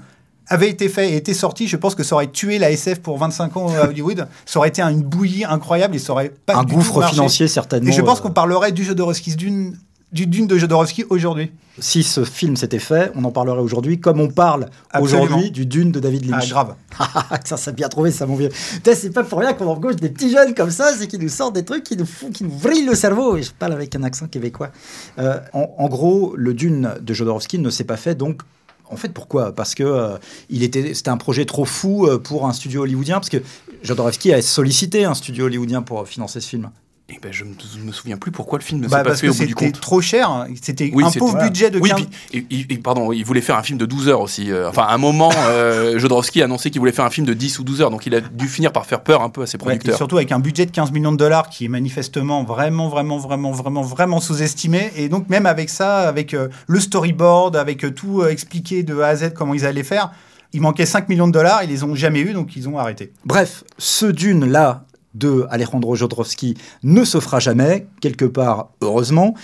avait 0.48 0.70
été 0.70 0.88
fait 0.88 1.10
et 1.12 1.16
était 1.16 1.34
sorti, 1.34 1.66
je 1.68 1.76
pense 1.76 1.94
que 1.94 2.04
ça 2.04 2.14
aurait 2.14 2.28
tué 2.28 2.58
la 2.58 2.70
SF 2.70 3.00
pour 3.00 3.18
25 3.18 3.56
ans 3.56 3.66
à 3.68 3.88
Hollywood. 3.88 4.28
ça 4.46 4.58
aurait 4.60 4.68
été 4.68 4.80
une 4.80 5.02
bouillie 5.02 5.44
incroyable 5.44 5.96
et 5.96 5.98
ça 5.98 6.12
aurait 6.12 6.32
pas 6.46 6.54
Un 6.56 6.64
du 6.64 6.74
gouffre 6.74 7.02
financier, 7.08 7.48
certainement. 7.48 7.88
Et 7.90 7.92
je 7.92 8.00
pense 8.00 8.20
euh, 8.20 8.22
qu'on 8.22 8.30
parlerait 8.30 8.72
du 8.72 8.84
Jodorowsky 8.84 9.34
d'une 9.36 9.76
du 10.12 10.26
Dune 10.26 10.46
de 10.46 10.56
Jodorowsky 10.56 11.04
aujourd'hui. 11.10 11.50
Si 11.78 12.02
ce 12.02 12.24
film 12.24 12.56
s'était 12.56 12.78
fait, 12.78 13.12
on 13.16 13.24
en 13.24 13.30
parlerait 13.30 13.60
aujourd'hui, 13.60 14.00
comme 14.00 14.18
on 14.20 14.28
parle 14.28 14.70
aujourd'hui 14.98 15.50
du 15.50 15.66
Dune 15.66 15.92
de 15.92 16.00
David 16.00 16.24
Ah, 16.32 16.38
Lynch. 16.38 16.48
grave. 16.48 16.74
ça, 17.44 17.56
ça 17.58 17.70
a 17.70 17.74
bien 17.74 17.88
trouvé 17.88 18.10
ça, 18.10 18.24
mon 18.24 18.36
vieux. 18.36 18.48
C'est 18.84 19.12
pas 19.12 19.24
pour 19.24 19.40
rien 19.40 19.52
qu'on 19.52 19.66
embauche 19.66 19.96
des 19.96 20.08
petits 20.08 20.30
jeunes 20.30 20.54
comme 20.54 20.70
ça, 20.70 20.92
c'est 20.96 21.06
qu'ils 21.06 21.20
nous 21.20 21.28
sortent 21.28 21.54
des 21.54 21.64
trucs 21.64 21.84
qui 21.84 21.96
nous 21.96 22.06
font, 22.06 22.30
qui 22.30 22.44
nous 22.44 22.56
vrillent 22.56 22.86
le 22.86 22.94
cerveau. 22.94 23.36
Et 23.36 23.42
je 23.42 23.50
parle 23.52 23.72
avec 23.72 23.94
un 23.94 24.04
accent 24.04 24.26
québécois. 24.26 24.70
Euh, 25.18 25.38
en, 25.52 25.68
en 25.76 25.88
gros, 25.88 26.34
le 26.36 26.54
Dune 26.54 26.94
de 27.00 27.12
Jodorowsky 27.14 27.58
ne 27.58 27.68
s'est 27.68 27.84
pas 27.84 27.96
fait 27.98 28.14
donc. 28.14 28.40
En 28.88 28.96
fait, 28.96 29.08
pourquoi? 29.08 29.52
Parce 29.52 29.74
que 29.74 29.82
euh, 29.82 30.16
il 30.48 30.62
était, 30.62 30.94
c'était 30.94 31.10
un 31.10 31.16
projet 31.16 31.44
trop 31.44 31.64
fou 31.64 32.06
euh, 32.06 32.18
pour 32.18 32.46
un 32.46 32.52
studio 32.52 32.82
hollywoodien. 32.82 33.16
Parce 33.16 33.28
que 33.28 33.38
Jodorowsky 33.82 34.32
a 34.32 34.40
sollicité 34.40 35.04
un 35.04 35.14
studio 35.14 35.46
hollywoodien 35.46 35.82
pour 35.82 36.06
financer 36.08 36.40
ce 36.40 36.48
film. 36.48 36.70
Eh 37.08 37.20
ben, 37.22 37.32
je 37.32 37.44
me, 37.44 37.50
me 37.84 37.92
souviens 37.92 38.16
plus 38.16 38.32
pourquoi 38.32 38.58
le 38.58 38.64
film 38.64 38.80
ne 38.80 38.88
Bah, 38.88 38.96
s'est 38.98 39.02
pas 39.04 39.10
parce 39.10 39.20
fait 39.20 39.28
que 39.28 39.32
au 39.32 39.34
bout 39.36 39.42
du 39.44 39.48
c'était 39.50 39.66
compte. 39.66 39.80
trop 39.80 40.00
cher. 40.00 40.46
C'était 40.60 40.90
Oui, 40.92 41.04
un 41.04 41.06
c'était- 41.08 41.20
pauvre 41.20 41.32
voilà. 41.34 41.46
budget 41.48 41.70
de 41.70 41.78
Oui, 41.78 41.88
15 41.90 42.00
puis, 42.30 42.46
il, 42.50 42.66
il- 42.68 42.82
pardon, 42.82 43.12
il 43.12 43.24
voulait 43.24 43.40
faire 43.42 43.56
un 43.56 43.62
film 43.62 43.78
de 43.78 43.86
12 43.86 44.08
heures 44.08 44.20
aussi. 44.20 44.50
euh, 44.50 44.68
Enfin, 44.68 44.82
à 44.82 44.92
un 44.94 44.98
moment, 44.98 45.30
euh, 45.50 45.98
Jodorowsky 46.00 46.42
a 46.42 46.46
annoncé 46.46 46.70
qu'il 46.72 46.80
voulait 46.80 46.90
faire 46.90 47.04
un 47.04 47.10
film 47.10 47.24
de 47.24 47.32
10 47.32 47.60
ou 47.60 47.64
12 47.64 47.80
heures, 47.80 47.90
donc 47.90 48.06
il 48.06 48.14
a 48.16 48.20
dû 48.20 48.48
finir 48.48 48.72
par 48.72 48.86
faire 48.86 49.02
peur 49.04 49.22
un 49.22 49.28
peu 49.30 49.42
à 49.42 49.46
ses 49.46 49.56
Ouais, 49.58 49.62
et 49.62 49.66
producteurs. 49.78 49.96
surtout 49.96 50.16
avec 50.16 50.32
un 50.32 50.40
budget 50.40 50.66
de 50.66 50.72
15 50.72 50.90
millions 50.90 51.12
de 51.12 51.16
dollars 51.16 51.48
qui 51.48 51.66
est 51.66 51.68
manifestement 51.68 52.42
vraiment, 52.42 52.88
vraiment, 52.88 53.18
vraiment, 53.18 53.52
vraiment, 53.52 53.82
vraiment 53.82 54.20
sous-estimé. 54.20 54.90
Et 54.96 55.08
donc, 55.08 55.28
même 55.30 55.46
avec 55.46 55.70
ça, 55.70 56.08
avec 56.08 56.34
euh, 56.34 56.48
le 56.66 56.80
storyboard, 56.80 57.54
avec 57.54 57.84
euh, 57.84 57.92
tout 57.92 58.22
euh, 58.22 58.30
expliqué 58.30 58.82
de 58.82 58.98
A 58.98 59.06
à 59.06 59.14
Z 59.16 59.32
comment 59.32 59.54
ils 59.54 59.64
allaient 59.64 59.84
faire, 59.84 60.10
il 60.52 60.60
manquait 60.60 60.86
5 60.86 61.08
millions 61.08 61.26
de 61.26 61.32
dollars, 61.32 61.62
ils 61.64 61.68
les 61.68 61.84
ont 61.84 61.94
jamais 61.94 62.20
eu, 62.20 62.32
donc 62.32 62.56
ils 62.56 62.68
ont 62.68 62.78
arrêté. 62.78 63.12
Bref, 63.26 63.62
ce 63.78 64.06
Dune-là 64.06 64.85
de 65.16 65.46
Alejandro 65.50 65.94
Jodorowsky 65.94 66.56
ne 66.82 67.04
se 67.04 67.20
fera 67.20 67.38
jamais, 67.38 67.86
quelque 68.00 68.24
part, 68.24 68.70
heureusement. 68.80 69.34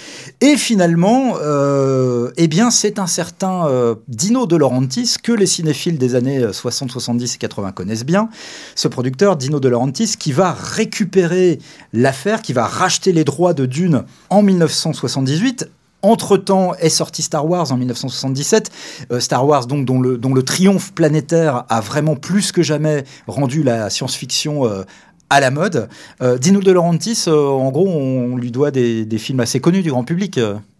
Et 0.40 0.56
finalement, 0.56 1.34
euh, 1.40 2.30
eh 2.36 2.48
bien, 2.48 2.70
c'est 2.70 2.98
un 2.98 3.06
certain 3.06 3.66
euh, 3.66 3.94
Dino 4.08 4.46
De 4.46 4.56
Laurentiis 4.56 5.16
que 5.22 5.32
les 5.32 5.46
cinéphiles 5.46 5.98
des 5.98 6.14
années 6.14 6.52
60, 6.52 6.90
70 6.90 7.34
et 7.34 7.38
80 7.38 7.72
connaissent 7.72 8.04
bien. 8.04 8.28
Ce 8.74 8.88
producteur, 8.88 9.36
Dino 9.36 9.60
De 9.60 9.68
Laurentiis, 9.68 10.16
qui 10.18 10.32
va 10.32 10.52
récupérer 10.52 11.58
l'affaire, 11.92 12.42
qui 12.42 12.52
va 12.52 12.66
racheter 12.66 13.12
les 13.12 13.24
droits 13.24 13.54
de 13.54 13.66
Dune 13.66 14.04
en 14.30 14.42
1978 14.42 15.68
entre-temps 16.02 16.74
est 16.74 16.88
sorti 16.88 17.22
Star 17.22 17.48
Wars 17.48 17.70
en 17.72 17.76
1977. 17.76 18.70
Euh, 19.12 19.20
Star 19.20 19.46
Wars, 19.46 19.66
donc, 19.66 19.84
dont 19.84 20.00
le, 20.00 20.42
triomphe 20.42 20.92
planétaire 20.92 21.64
a 21.68 21.80
vraiment 21.80 22.16
plus 22.16 22.52
que 22.52 22.62
jamais 22.62 23.04
rendu 23.28 23.62
la 23.62 23.88
science-fiction 23.88 24.66
euh, 24.66 24.82
à 25.32 25.40
la 25.40 25.50
mode. 25.50 25.88
Euh, 26.22 26.38
Dino 26.38 26.60
De 26.60 26.70
Laurentiis, 26.72 27.24
euh, 27.28 27.48
en 27.48 27.70
gros, 27.70 27.88
on 27.88 28.36
lui 28.36 28.50
doit 28.50 28.70
des, 28.70 29.04
des 29.04 29.18
films 29.18 29.40
assez 29.40 29.60
connus 29.60 29.82
du 29.82 29.90
grand 29.90 30.04
public. 30.04 30.38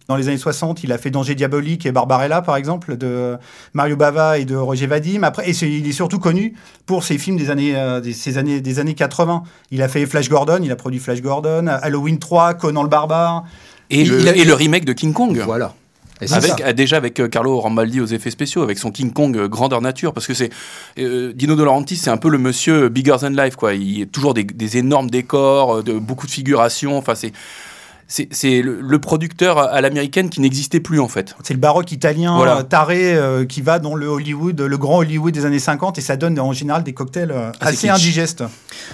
Dans 0.09 0.17
les 0.17 0.27
années 0.27 0.37
60, 0.37 0.83
il 0.83 0.91
a 0.91 0.97
fait 0.97 1.11
Danger 1.11 1.33
Diabolique 1.33 1.85
et 1.85 1.93
Barbarella, 1.93 2.41
par 2.41 2.57
exemple, 2.57 2.97
de 2.97 3.37
Mario 3.73 3.95
Bava 3.95 4.37
et 4.37 4.43
de 4.43 4.55
Roger 4.55 4.85
Vadim. 4.85 5.23
Après, 5.23 5.49
et 5.49 5.53
il 5.65 5.87
est 5.87 5.91
surtout 5.93 6.19
connu 6.19 6.55
pour 6.85 7.05
ses 7.05 7.17
films 7.17 7.37
des 7.37 7.49
années, 7.49 7.73
euh, 7.75 8.01
des, 8.01 8.11
ces 8.11 8.37
années, 8.37 8.59
des 8.59 8.79
années 8.79 8.95
80. 8.95 9.43
Il 9.71 9.81
a 9.81 9.87
fait 9.87 10.05
Flash 10.05 10.27
Gordon, 10.29 10.59
il 10.61 10.71
a 10.71 10.75
produit 10.75 10.99
Flash 10.99 11.21
Gordon, 11.21 11.67
Halloween 11.67 12.19
3, 12.19 12.55
Conan 12.55 12.83
le 12.83 12.89
Barbare. 12.89 13.45
Et, 13.89 14.01
Il- 14.01 14.09
le, 14.09 14.19
il 14.19 14.27
a- 14.29 14.35
et 14.35 14.43
le 14.43 14.53
remake 14.53 14.83
de 14.85 14.91
King 14.93 15.13
Kong. 15.13 15.39
Voilà. 15.45 15.73
Avec, 16.21 16.61
euh, 16.61 16.73
déjà 16.73 16.97
avec 16.97 17.19
euh, 17.19 17.27
Carlo 17.27 17.59
Rambaldi 17.59 17.99
aux 17.99 18.05
effets 18.05 18.31
spéciaux, 18.31 18.61
avec 18.61 18.77
son 18.77 18.91
King 18.91 19.11
Kong 19.11 19.35
euh, 19.35 19.47
grandeur 19.47 19.81
nature, 19.81 20.13
parce 20.13 20.27
que 20.27 20.33
c'est 20.33 20.51
euh, 20.99 21.33
Dino 21.33 21.55
De 21.55 21.63
Laurentiis, 21.63 21.97
c'est 21.97 22.11
un 22.11 22.17
peu 22.17 22.29
le 22.29 22.37
monsieur 22.37 22.89
bigger 22.89 23.15
than 23.19 23.29
life, 23.29 23.55
quoi. 23.55 23.73
Il 23.73 23.99
y 23.99 24.01
a 24.03 24.05
toujours 24.05 24.33
des, 24.33 24.43
des 24.43 24.77
énormes 24.77 25.09
décors, 25.09 25.83
de, 25.83 25.93
beaucoup 25.93 26.27
de 26.27 26.31
figurations. 26.31 26.97
Enfin, 26.97 27.15
c'est 27.15 27.33
c'est 28.07 28.61
le, 28.61 28.79
le 28.81 28.99
producteur 28.99 29.57
à 29.57 29.81
l'américaine 29.81 30.29
qui 30.29 30.39
n'existait 30.41 30.79
plus 30.79 30.99
en 30.99 31.07
fait. 31.07 31.35
C'est 31.43 31.53
le 31.53 31.59
baroque 31.59 31.91
italien 31.91 32.35
Voilà. 32.37 32.57
euh, 32.59 32.63
taré 32.63 33.15
euh, 33.15 33.45
qui 33.45 33.61
va 33.61 33.79
dans 33.79 33.95
le 33.95 34.07
Hollywood, 34.07 34.59
le 34.61 34.77
grand 34.77 34.97
Hollywood 34.99 35.33
des 35.33 35.45
années 35.45 35.59
50 35.59 35.97
et 35.97 36.01
ça 36.01 36.15
donne 36.15 36.39
en 36.39 36.53
général 36.53 36.83
des 36.83 36.93
cocktails 36.93 37.31
euh, 37.31 37.51
Ah, 37.59 37.67
assez 37.67 37.87
kitsch. 37.87 37.95
indigestes. 37.95 38.43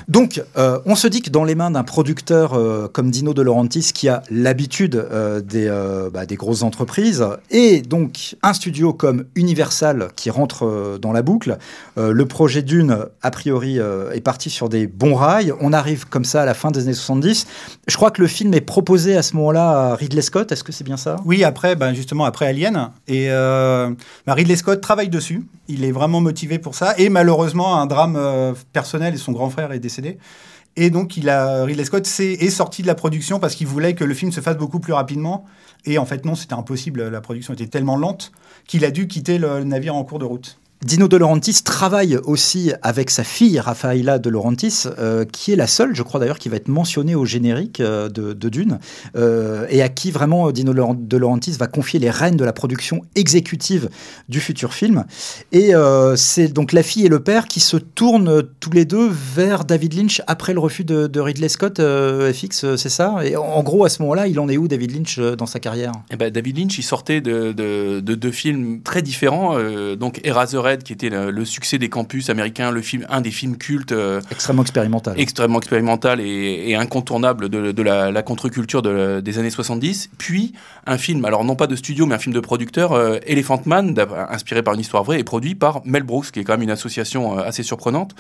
Donc, 0.08 0.42
euh, 0.58 0.80
on 0.86 0.96
se 0.96 1.08
dit 1.08 1.22
que 1.22 1.30
dans 1.30 1.44
les 1.44 1.56
mains 1.56 1.72
d'un 1.72 1.84
producteur 1.84 2.54
euh, 2.54 2.88
comme 2.92 3.10
Dino 3.12 3.34
De 3.34 3.42
Laurentiis, 3.42 3.92
qui 3.94 4.08
a 4.10 4.24
l'habitude 4.30 4.96
euh, 4.96 5.42
des, 5.42 5.68
euh, 5.68 6.10
bah, 6.10 6.26
des 6.26 6.36
grosses 6.36 6.64
entreprises, 6.64 7.26
et 7.50 7.82
donc 7.82 8.36
un 8.44 8.54
studio 8.54 8.94
comme 8.94 9.26
Universal 9.36 10.10
qui 10.16 10.30
rentre 10.30 10.66
euh, 10.66 10.98
dans 11.00 11.12
la 11.12 11.22
boucle, 11.22 11.58
euh, 11.98 12.12
le 12.12 12.26
projet 12.26 12.62
Dune, 12.62 12.98
a 13.22 13.32
priori, 13.32 13.80
euh, 13.80 14.12
est 14.12 14.22
parti 14.22 14.50
sur 14.50 14.70
des 14.70 14.88
bons 14.88 15.16
rails. 15.16 15.54
On 15.62 15.74
arrive 15.74 16.08
comme 16.08 16.26
ça 16.26 16.42
à 16.42 16.46
la 16.46 16.54
fin 16.54 16.72
des 16.72 16.82
années 16.82 16.94
70. 16.94 17.48
Je 17.88 17.96
crois 17.96 18.12
que 18.12 18.22
le 18.22 18.28
film 18.28 18.54
est 18.54 18.62
proposé 18.62 18.99
à 19.08 19.22
ce 19.22 19.36
moment-là 19.36 19.96
Ridley 19.96 20.22
Scott. 20.22 20.52
Est-ce 20.52 20.64
que 20.64 20.72
c'est 20.72 20.84
bien 20.84 20.98
ça? 20.98 21.18
Oui, 21.26 21.44
après, 21.44 21.76
ben, 21.76 21.94
justement, 21.94 22.26
après 22.26 22.48
Alien. 22.48 22.92
Et 23.08 23.28
euh, 23.30 23.90
ben, 24.26 24.34
Ridley 24.34 24.56
Scott 24.56 24.82
travaille 24.82 25.10
dessus. 25.10 25.46
Il 25.68 25.84
est 25.84 25.92
vraiment 25.92 26.22
motivé 26.22 26.60
pour 26.60 26.76
ça. 26.76 26.94
Et 26.98 27.10
malheureusement, 27.10 27.80
un 27.80 27.86
drame 27.86 28.16
euh, 28.18 28.54
personnel 28.74 29.14
et 29.14 29.18
son 29.18 29.32
grand 29.32 29.50
frère 29.50 29.72
est 29.72 29.80
décédé. 29.80 30.18
Et 30.76 30.90
donc, 30.90 31.18
il 31.18 31.30
a, 31.30 31.64
Ridley 31.64 31.84
Scott 31.84 32.08
est 32.20 32.50
sorti 32.50 32.82
de 32.82 32.88
la 32.88 32.96
production 32.96 33.40
parce 33.40 33.56
qu'il 33.56 33.68
voulait 33.68 33.96
que 33.96 34.04
le 34.04 34.14
film 34.14 34.32
se 34.32 34.42
fasse 34.42 34.58
beaucoup 34.58 34.80
plus 34.80 34.94
rapidement. 34.94 35.46
Et 35.86 35.98
en 35.98 36.06
fait, 36.06 36.26
non, 36.26 36.36
c'était 36.36 36.54
impossible. 36.54 37.10
La 37.10 37.22
production 37.22 37.54
était 37.54 37.68
tellement 37.68 37.98
lente 37.98 38.32
qu'il 38.68 38.86
a 38.86 38.92
dû 38.92 39.08
quitter 39.08 39.38
le 39.38 39.64
navire 39.64 39.96
en 39.96 40.04
cours 40.04 40.20
de 40.20 40.26
route. 40.26 40.60
Dino 40.82 41.10
De 41.10 41.18
Laurentiis 41.18 41.62
travaille 41.66 42.18
aussi 42.24 42.72
avec 42.82 43.10
sa 43.10 43.26
fille 43.26 43.60
Rafaela 43.60 44.18
De 44.18 44.30
Laurentiis, 44.30 44.86
euh, 44.98 45.26
qui 45.26 45.52
est 45.52 45.58
la 45.58 45.68
seule, 45.68 45.94
je 45.94 46.04
crois 46.04 46.22
d'ailleurs, 46.22 46.40
qui 46.40 46.48
va 46.48 46.56
être 46.56 46.70
mentionnée 46.70 47.16
au 47.16 47.26
générique 47.26 47.82
euh, 47.82 48.08
de, 48.08 48.50
Dune, 48.50 48.80
euh, 49.18 49.66
et 49.70 49.82
à 49.82 49.90
qui 49.90 50.10
vraiment 50.10 50.52
Dino 50.52 50.74
De 50.74 51.18
Laurentiis 51.18 51.58
va 51.60 51.68
confier 51.68 52.00
les 52.00 52.10
rênes 52.10 52.38
de 52.38 52.46
la 52.46 52.54
production 52.54 53.02
exécutive 53.16 53.90
du 54.30 54.40
futur 54.40 54.74
film. 54.74 55.04
Et 55.52 55.74
c'est 56.16 56.48
donc 56.48 56.72
la 56.72 56.84
fille 56.84 57.06
et 57.06 57.10
le 57.10 57.20
père 57.20 57.46
qui 57.48 57.60
se 57.60 57.76
tournent 57.76 58.44
tous 58.62 58.72
les 58.72 58.86
deux 58.86 59.10
vers 59.10 59.66
David 59.66 59.96
Lynch 59.96 60.22
après 60.28 60.54
le 60.54 60.60
refus 60.60 60.86
de, 60.86 61.20
Ridley 61.20 61.50
Scott, 61.50 61.82
FX, 61.82 62.76
c'est 62.78 62.90
ça? 62.90 63.18
Et 63.26 63.36
en, 63.36 63.62
gros, 63.64 63.84
à 63.84 63.90
ce 63.90 64.02
moment-là, 64.04 64.28
il 64.28 64.40
en 64.40 64.48
est 64.48 64.58
où 64.58 64.68
David 64.68 64.96
Lynch 64.96 65.20
dans 65.20 65.46
sa 65.46 65.60
carrière? 65.60 65.92
Eh 66.12 66.16
ben, 66.16 66.32
David 66.32 66.58
Lynch, 66.58 66.78
il 66.78 66.84
sortait 66.84 67.20
de, 67.20 67.52
de, 67.52 68.00
de 68.00 68.16
deux 68.16 68.32
films 68.32 68.82
très 68.82 69.02
différents. 69.02 69.58
donc 69.96 70.22
Eraserhead, 70.24 70.69
qui 70.78 70.94
était 70.94 71.10
le, 71.10 71.32
le 71.32 71.46
succès 71.46 71.78
des 71.78 71.90
campus 71.90 72.30
américains, 72.30 72.72
le 72.72 72.82
film, 72.82 73.06
un 73.10 73.22
des 73.22 73.32
films 73.32 73.58
cultes 73.58 73.92
euh, 73.92 74.22
Extrêmement 74.32 74.62
expérimental. 74.62 75.20
extrêmement 75.20 75.58
expérimental 75.60 76.22
et, 76.22 76.70
et 76.70 76.76
incontournable 76.76 77.50
de, 77.50 77.72
de 77.72 77.82
la, 77.84 78.12
la 78.12 78.22
contre-culture 78.22 78.82
de- 78.82 79.20
des 79.20 79.40
années 79.40 79.50
70. 79.50 80.10
Puis 80.18 80.54
un 80.86 80.98
film, 80.98 81.26
alors 81.26 81.44
non 81.44 81.56
pas 81.56 81.68
de 81.68 81.76
studio, 81.76 82.06
mais 82.06 82.16
un 82.16 82.20
film 82.20 82.34
de 82.36 82.40
producteur, 82.40 82.94
euh, 82.94 83.18
Elephant 83.26 83.62
Man, 83.66 83.96
inspiré 84.30 84.62
par 84.64 84.74
une 84.76 84.80
histoire 84.82 85.04
vraie 85.04 85.20
et 85.20 85.24
produit 85.24 85.56
par 85.56 85.82
Mel 85.86 86.04
Brooks, 86.04 86.32
qui 86.32 86.40
est 86.40 86.44
quand 86.44 86.54
même 86.54 86.62
une 86.62 86.72
association 86.72 87.38
euh, 87.40 87.44
assez 87.44 87.64
surprenante. 87.64 88.16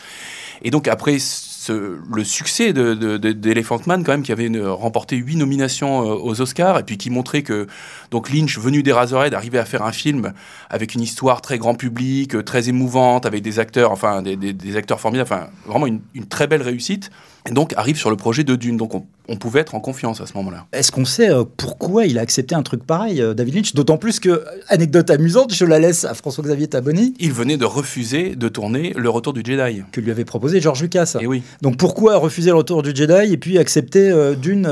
Et 0.63 0.72
donc 0.72 0.88
après 0.88 1.18
ce- 1.62 2.00
le 2.16 2.24
succès 2.24 2.72
de, 2.72 2.94
de- 2.94 3.18
de- 3.18 3.34
d'Elephant 3.34 3.82
Man, 3.86 4.06
quand 4.06 4.13
même, 4.13 4.24
qui 4.24 4.32
avait 4.32 4.50
remporté 4.66 5.18
huit 5.18 5.36
nominations 5.36 6.04
euh, 6.10 6.16
aux 6.16 6.39
Oscars, 6.39 6.80
et 6.80 6.84
puis 6.84 6.98
qui 6.98 7.10
montrait 7.10 7.42
que 7.42 7.68
donc 8.12 8.32
Lynch, 8.32 8.58
venu 8.58 8.82
des 8.82 8.94
Razorhead, 8.94 9.34
arrivait 9.34 9.58
à 9.58 9.66
faire 9.66 9.84
un 9.84 9.92
film 9.92 10.32
avec 10.70 10.96
une 10.96 11.01
histoire 11.01 11.42
très 11.42 11.58
grand 11.58 11.75
public, 11.75 12.34
euh, 12.36 12.44
très 12.44 12.70
émouvante, 12.70 13.25
avec 13.25 13.42
des 13.44 13.60
acteurs, 13.60 13.92
enfin 13.92 14.22
des, 14.22 14.78
acteurs 14.78 15.01
formidables, 15.01 15.30
enfin 15.30 15.48
vraiment 15.66 15.86
une 15.88 16.25
très 16.30 16.48
belle 16.48 16.62
réussite. 16.62 17.12
Et 17.50 17.53
donc 17.53 17.74
arrive 17.77 17.98
sur 17.98 18.10
le 18.10 18.15
projet 18.15 18.44
de 18.44 18.56
Dune. 18.56 18.77
Donc 18.77 18.94
on, 18.96 19.06
on 19.27 19.36
pouvait 19.36 19.60
être 19.62 19.75
en 19.75 19.79
confiance 19.79 20.22
à 20.22 20.25
ce 20.25 20.34
moment-là. 20.36 20.65
Est-ce 20.74 20.91
qu'on 20.91 21.06
sait 21.06 21.29
euh, 21.29 21.44
pourquoi 21.58 22.06
il 22.06 22.18
a 22.18 22.22
accepté 22.22 22.56
un 22.56 22.63
truc 22.63 22.84
pareil, 22.84 23.22
euh, 23.22 23.34
David 23.34 23.56
Lynch? 23.56 23.74
D'autant 23.74 23.98
plus 23.98 24.20
que, 24.20 24.29
euh, 24.29 24.44
anecdote 24.70 25.10
amusante, 25.10 25.53
je 25.53 25.65
la 25.65 25.79
laisse 25.79 26.06
à 26.06 26.13
François-Xavier 26.13 26.68
Taboni, 26.68 27.13
Il 27.20 27.32
venait 27.34 27.58
de 27.58 27.65
refuser 27.65 28.36
de 28.36 28.50
tourner 28.50 28.94
Le 28.96 29.10
Retour 29.10 29.34
du 29.34 29.41
Jedi. 29.46 29.82
que 29.91 30.01
lui 30.01 30.12
avait 30.12 30.25
proposé 30.25 30.62
George 30.62 30.82
Lucas. 30.82 31.15
Et 31.20 31.27
oui. 31.27 31.44
Donc 31.62 31.77
pourquoi 31.77 32.18
refuser 32.18 32.50
le 32.51 32.56
retour 32.56 32.82
du 32.84 32.91
Jedi 32.96 33.34
et 33.34 33.38
puis 33.38 33.58
accepter 33.58 34.10
euh, 34.10 34.36
d'une, 34.36 34.68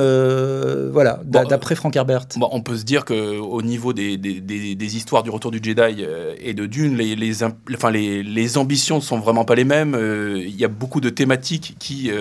voilà, 0.91 1.21
d'a- 1.23 1.43
Bon, 1.43 1.49
d'après 1.49 1.75
Frank 1.75 1.95
Herbert? 1.95 2.25
Bon, 2.37 2.49
on 2.51 2.61
peut 2.61 2.77
se 2.77 2.83
dire 2.83 3.05
que 3.05 3.37
au 3.39 3.61
niveau 3.61 3.93
des, 3.93 4.17
des, 4.17 4.39
des- 4.41 4.75
des 4.75 4.95
histoires 4.97 5.23
du 5.23 5.29
Retour 5.29 5.51
du 5.51 5.59
Jedi 5.61 6.03
et 6.39 6.53
de 6.53 6.65
Dune, 6.65 6.95
les, 6.97 7.43
enfin, 7.73 7.91
les, 7.91 8.23
les 8.23 8.57
ambitions 8.57 8.97
ne 8.97 9.01
sont 9.01 9.19
vraiment 9.19 9.45
pas 9.45 9.55
les 9.55 9.63
mêmes. 9.65 9.95
Il 10.37 10.55
y 10.55 10.65
a 10.65 10.67
beaucoup 10.67 11.01
de 11.01 11.09
thématiques 11.09 11.75
qui, 11.79 12.11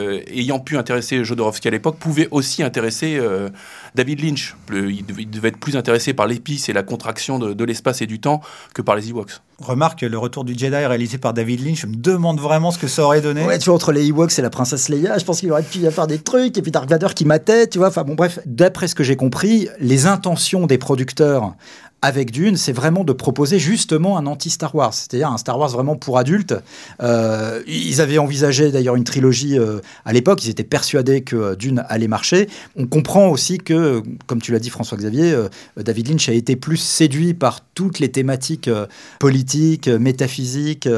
ayant 0.47 0.59
pu 0.61 0.77
intéresser 0.79 1.25
Jodorowsky 1.25 1.69
à 1.69 1.71
l'époque, 1.71 1.97
pouvaient 1.99 2.29
aussi 2.31 2.63
intéresser 2.63 3.17
euh, 3.19 3.51
David 3.95 4.23
Lynch. 4.25 4.57
Le- 4.69 4.91
il, 4.91 5.05
devait, 5.05 5.23
il 5.23 5.31
devait 5.31 5.49
être 5.49 5.59
plus 5.59 5.77
intéressé 5.77 6.15
par 6.15 6.27
l'épice 6.27 6.69
et 6.69 6.73
la 6.73 6.83
contraction 6.83 7.39
de, 7.39 7.53
de 7.53 7.65
l'espace 7.65 8.01
et 8.03 8.07
du 8.07 8.21
temps 8.21 8.41
que 8.75 8.83
par 8.83 8.97
les 8.97 9.11
Ewoks. 9.11 9.41
Remarque, 9.59 10.03
le 10.03 10.19
retour 10.19 10.45
du 10.45 10.53
Jedi 10.53 10.75
réalisé 10.77 11.17
par 11.17 11.33
David 11.33 11.65
Lynch, 11.65 11.81
je 11.81 11.87
me 11.87 11.97
demande 11.97 12.41
vraiment 12.41 12.71
ce 12.71 12.79
que 12.79 12.89
ça 12.89 13.03
aurait 13.05 13.23
donné. 13.23 13.43
Ouais, 13.45 13.59
tu 13.59 13.67
vois, 13.67 13.75
entre 13.75 13.91
les 13.91 14.07
Ewoks 14.07 14.39
et 14.39 14.43
la 14.43 14.51
princesse 14.51 14.91
Leia, 14.91 15.17
je 15.19 15.25
pense 15.25 15.41
qu'il 15.41 15.51
aurait 15.51 15.63
pu 15.63 15.79
y 15.79 15.91
faire 15.91 16.07
des 16.07 16.19
trucs, 16.19 16.59
et 16.59 16.63
puis 16.63 16.71
Dark 16.71 16.89
Vader 16.89 17.09
qui 17.15 17.25
matait, 17.25 17.67
tu 17.67 17.79
vois. 17.79 17.89
Enfin 17.89 18.05
bon, 18.05 18.15
bref, 18.15 18.39
d'après 18.45 18.87
ce 18.87 18.95
que 18.95 19.03
j'ai 19.03 19.17
compris, 19.17 19.69
les 19.81 20.07
intentions 20.07 20.67
des 20.67 20.77
producteurs 20.77 21.55
avec 22.03 22.31
Dune, 22.31 22.57
c'est 22.57 22.73
vraiment 22.73 23.05
de 23.05 23.13
proposer 23.13 23.59
justement 23.59 24.19
un 24.19 24.27
anti-Star 24.27 24.75
Wars, 24.75 24.93
c'est-à-dire 24.93 25.31
un 25.31 25.39
Star 25.39 25.59
Wars 25.59 25.71
vraiment 25.71 25.97
pour 25.97 26.19
adultes. 26.19 26.55
Euh, 27.03 27.63
ils 27.67 28.01
avaient 28.01 28.19
envisagé 28.19 28.71
d'ailleurs 28.71 28.97
une 28.97 29.05
trilogie 29.05 29.59
euh, 29.59 29.81
à 30.05 30.13
l'époque, 30.13 30.45
ils 30.45 30.51
étaient 30.51 30.63
persuadés 30.63 31.23
que 31.23 31.37
euh, 31.37 31.55
Dune 31.57 31.85
allait 31.89 32.07
marcher. 32.07 32.49
On 32.77 32.87
comprend 32.87 33.29
aussi 33.29 33.59
que, 33.59 34.03
comme 34.27 34.43
tu 34.43 34.53
l'as 34.53 34.59
dit 34.59 34.71
François-Xavier, 34.71 35.35
David 35.77 36.09
Lynch 36.09 36.29
a 36.29 36.33
été 36.33 36.55
plus 36.55 36.77
séduit 36.77 37.35
par 37.35 37.61
toutes 37.75 37.99
les 37.99 38.11
thématiques 38.11 38.71
politiques, 39.19 39.89
métaphysiques 39.89 40.89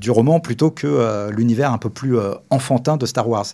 du 0.00 0.10
roman 0.10 0.40
plutôt 0.40 0.70
que 0.70 1.30
l'univers 1.30 1.72
un 1.72 1.78
peu 1.78 1.90
plus 1.90 2.16
enfantin 2.50 2.96
de 2.96 3.06
Star 3.06 3.28
Wars. 3.28 3.46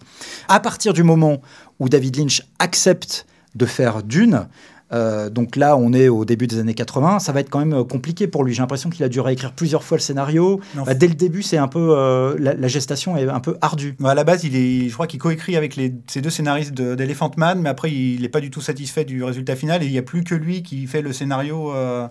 À 0.48 0.60
partir 0.60 0.92
du 0.92 1.02
moment 1.02 1.40
où 1.78 1.88
David 1.88 2.16
Lynch 2.16 2.42
accepte 2.58 3.26
de 3.54 3.66
faire 3.66 4.02
Dune, 4.02 4.46
euh, 4.93 5.31
donc 5.31 5.57
là, 5.57 5.76
on 5.76 5.93
est 5.93 6.09
au 6.09 6.25
début 6.25 6.47
des 6.47 6.59
années 6.59 6.75
80. 6.75 7.19
Ça 7.19 7.33
va 7.33 7.40
être 7.40 7.50
quand 7.50 7.59
même 7.59 7.73
euh, 7.73 7.85
compliqué 7.85 8.26
pour 8.28 8.45
lui. 8.45 8.55
J'ai 8.55 8.62
l'impression 8.62 8.88
qu'il 8.88 9.05
a 9.05 9.09
dû 9.09 9.19
réécrire 9.21 9.52
plusieurs 9.52 9.83
fois 9.83 9.97
le 9.97 10.02
scénario. 10.02 10.61
Bah, 10.85 10.95
dès 10.95 11.09
le 11.09 11.14
début, 11.14 11.43
c'est 11.43 11.57
un 11.59 11.66
peu 11.69 11.95
euh, 11.97 12.37
la, 12.38 12.55
la 12.55 12.69
gestation 12.69 13.16
est 13.16 13.28
un 13.28 13.40
peu 13.40 13.57
ardue. 13.61 13.97
À 14.05 14.14
la 14.14 14.23
base, 14.25 14.45
il 14.45 14.55
est, 14.55 14.88
je 14.88 14.95
crois 14.95 15.07
qu'il 15.09 15.19
coécrit 15.19 15.57
avec 15.57 15.75
les, 15.76 15.93
ces 16.07 16.21
deux 16.21 16.31
scénaristes 16.31 16.73
de- 16.73 16.95
d'Elephant 16.95 17.31
Man, 17.37 17.61
mais 17.61 17.69
après, 17.69 17.90
il 17.90 18.21
n'est 18.23 18.28
pas 18.28 18.40
du 18.40 18.50
tout 18.50 18.61
satisfait 18.61 19.05
du 19.05 19.25
résultat 19.25 19.57
final 19.57 19.83
et 19.83 19.87
il 19.87 19.93
n'y 19.93 19.99
a 19.99 20.02
plus 20.02 20.23
que 20.23 20.35
lui 20.37 20.62
qui 20.62 20.87
fait 20.87 21.02
le 21.02 21.12
scénario, 21.12 21.73
euh, 21.75 22.07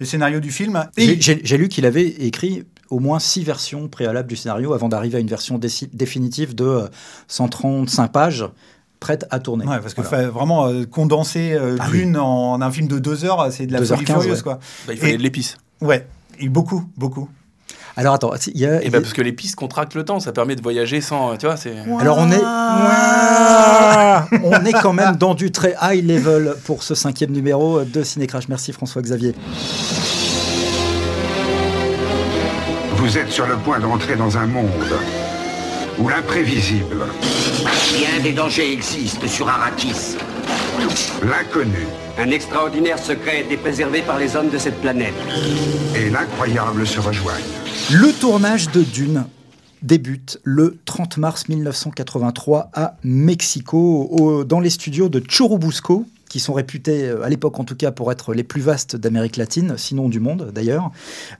le 0.00 0.06
scénario 0.06 0.40
du 0.40 0.50
film. 0.50 0.84
J'ai- 1.20 1.56
lu 1.56 1.68
qu'il 1.68 1.86
avait 1.86 2.06
écrit 2.06 2.64
au 2.90 2.98
moins 3.00 3.18
six 3.18 3.42
versions 3.44 3.88
préalables 3.88 4.28
du 4.28 4.36
scénario 4.36 4.72
avant 4.72 4.88
d'arriver 4.88 5.16
à 5.18 5.20
une 5.20 5.26
version 5.28 5.58
définitive 5.92 6.54
de 6.54 6.64
euh, 6.64 6.86
135 7.28 8.12
pages 8.12 8.44
prête 9.00 9.26
à 9.30 9.38
tourner. 9.40 9.66
Ouais, 9.66 9.78
parce 9.80 9.94
que 9.94 10.00
Voilà. 10.02 10.28
vraiment 10.28 10.66
euh, 10.66 10.84
condenser 10.84 11.52
euh, 11.52 11.76
Ah 11.78 11.88
Dune 11.90 12.16
en, 12.16 12.60
un 12.60 12.70
film 12.70 12.88
de 12.88 12.98
deux 12.98 13.24
heures, 13.24 13.48
c'est 13.50 13.66
de 13.66 13.72
la 13.72 13.78
folie 13.84 14.04
2h15, 14.04 14.06
furieuse, 14.06 14.36
ouais. 14.38 14.42
quoi. 14.42 14.54
Bah, 14.86 14.92
il 14.94 14.98
fallait 14.98 15.12
Et- 15.14 15.18
de 15.18 15.22
l'épice. 15.22 15.56
Ouais, 15.80 16.06
et 16.40 16.48
beaucoup, 16.48 16.84
beaucoup. 16.96 17.28
Alors 17.98 18.12
attends, 18.14 18.32
il 18.54 18.60
y 18.60 18.66
a, 18.66 18.82
Et 18.82 18.90
bah, 18.90 19.00
parce 19.00 19.14
que 19.14 19.22
l'épice 19.22 19.54
contracte 19.54 19.94
le 19.94 20.04
temps, 20.04 20.20
ça 20.20 20.30
permet 20.32 20.54
de 20.54 20.60
voyager 20.62 21.00
sans. 21.00 21.36
Tu 21.38 21.46
vois, 21.46 21.56
c'est. 21.56 21.74
Alors 21.98 22.18
on 22.18 22.30
est, 22.30 22.42
on 24.44 24.64
est 24.66 24.72
quand 24.82 24.92
même 24.92 25.16
dans 25.16 25.34
du 25.34 25.50
très 25.50 25.74
high 25.80 26.06
level 26.06 26.56
pour 26.64 26.82
ce 26.82 26.94
cinquième 26.94 27.30
numéro 27.32 27.82
de 27.84 28.02
Cinécrash. 28.02 28.48
Merci 28.48 28.72
François 28.74 29.00
Xavier. 29.00 29.34
Vous 32.96 33.16
êtes 33.18 33.30
sur 33.30 33.46
le 33.46 33.56
point 33.56 33.78
d'entrer 33.78 34.16
dans 34.16 34.36
un 34.36 34.46
monde 34.46 34.68
où 35.98 36.08
l'imprévisible, 36.08 37.04
Bien 37.96 38.22
des 38.22 38.32
dangers 38.32 38.72
existent 38.72 39.26
sur 39.26 39.48
Arrakis. 39.48 40.16
l'inconnu 41.22 41.86
Un 42.18 42.30
extraordinaire 42.30 42.98
secret 42.98 43.30
a 43.30 43.40
été 43.40 43.56
préservé 43.56 44.02
par 44.02 44.18
les 44.18 44.36
hommes 44.36 44.50
de 44.50 44.58
cette 44.58 44.80
planète. 44.80 45.14
et 45.94 46.10
l'incroyable 46.10 46.86
se 46.86 47.00
rejoignent. 47.00 47.42
Le 47.92 48.12
tournage 48.12 48.70
de 48.70 48.82
Dune 48.82 49.24
débute 49.82 50.40
le 50.44 50.78
30 50.84 51.18
mars 51.18 51.48
1983 51.48 52.70
à 52.74 52.96
Mexico, 53.04 54.08
au- 54.10 54.44
dans 54.44 54.60
les 54.60 54.70
studios 54.70 55.08
de 55.08 55.22
Churubusco, 55.26 56.04
qui 56.28 56.40
sont 56.40 56.52
réputés, 56.52 57.08
euh, 57.08 57.24
à 57.24 57.28
l'époque 57.28 57.58
en 57.58 57.64
tout 57.64 57.76
cas, 57.76 57.90
pour 57.90 58.10
être 58.12 58.34
les 58.34 58.44
plus 58.44 58.60
vastes 58.60 58.96
d'Amérique 58.96 59.36
latine, 59.36 59.74
sinon 59.76 60.08
du 60.08 60.20
monde 60.20 60.50
d'ailleurs, 60.54 60.90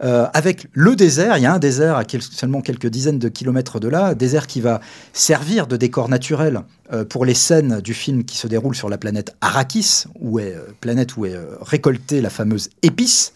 Euh, 0.03 0.27
avec 0.35 0.67
le 0.73 0.95
désert. 0.97 1.39
Il 1.39 1.43
y 1.43 1.47
a 1.47 1.55
un 1.55 1.59
désert 1.59 1.97
à 1.97 2.05
seulement 2.21 2.61
quelques 2.61 2.87
dizaines 2.87 3.19
de 3.19 3.29
kilomètres 3.29 3.81
de 3.81 3.89
là, 3.89 4.15
désert 4.15 4.47
qui 4.47 4.61
va 4.61 4.81
servir 5.13 5.67
de 5.67 5.77
décor 5.77 6.09
naturel 6.09 6.63
euh, 6.93 7.05
pour 7.05 7.25
les 7.25 7.35
scènes 7.35 7.81
du 7.81 7.95
film 7.95 8.25
qui 8.25 8.37
se 8.37 8.47
déroulent 8.47 8.75
sur 8.75 8.89
la 8.89 8.99
planète 8.99 9.35
Arrakis, 9.41 10.05
où 10.21 10.39
est, 10.39 10.55
planète 10.81 11.17
où 11.17 11.27
est 11.27 11.37
récoltée 11.61 12.21
la 12.21 12.31
fameuse 12.31 12.71
épice. 12.83 13.33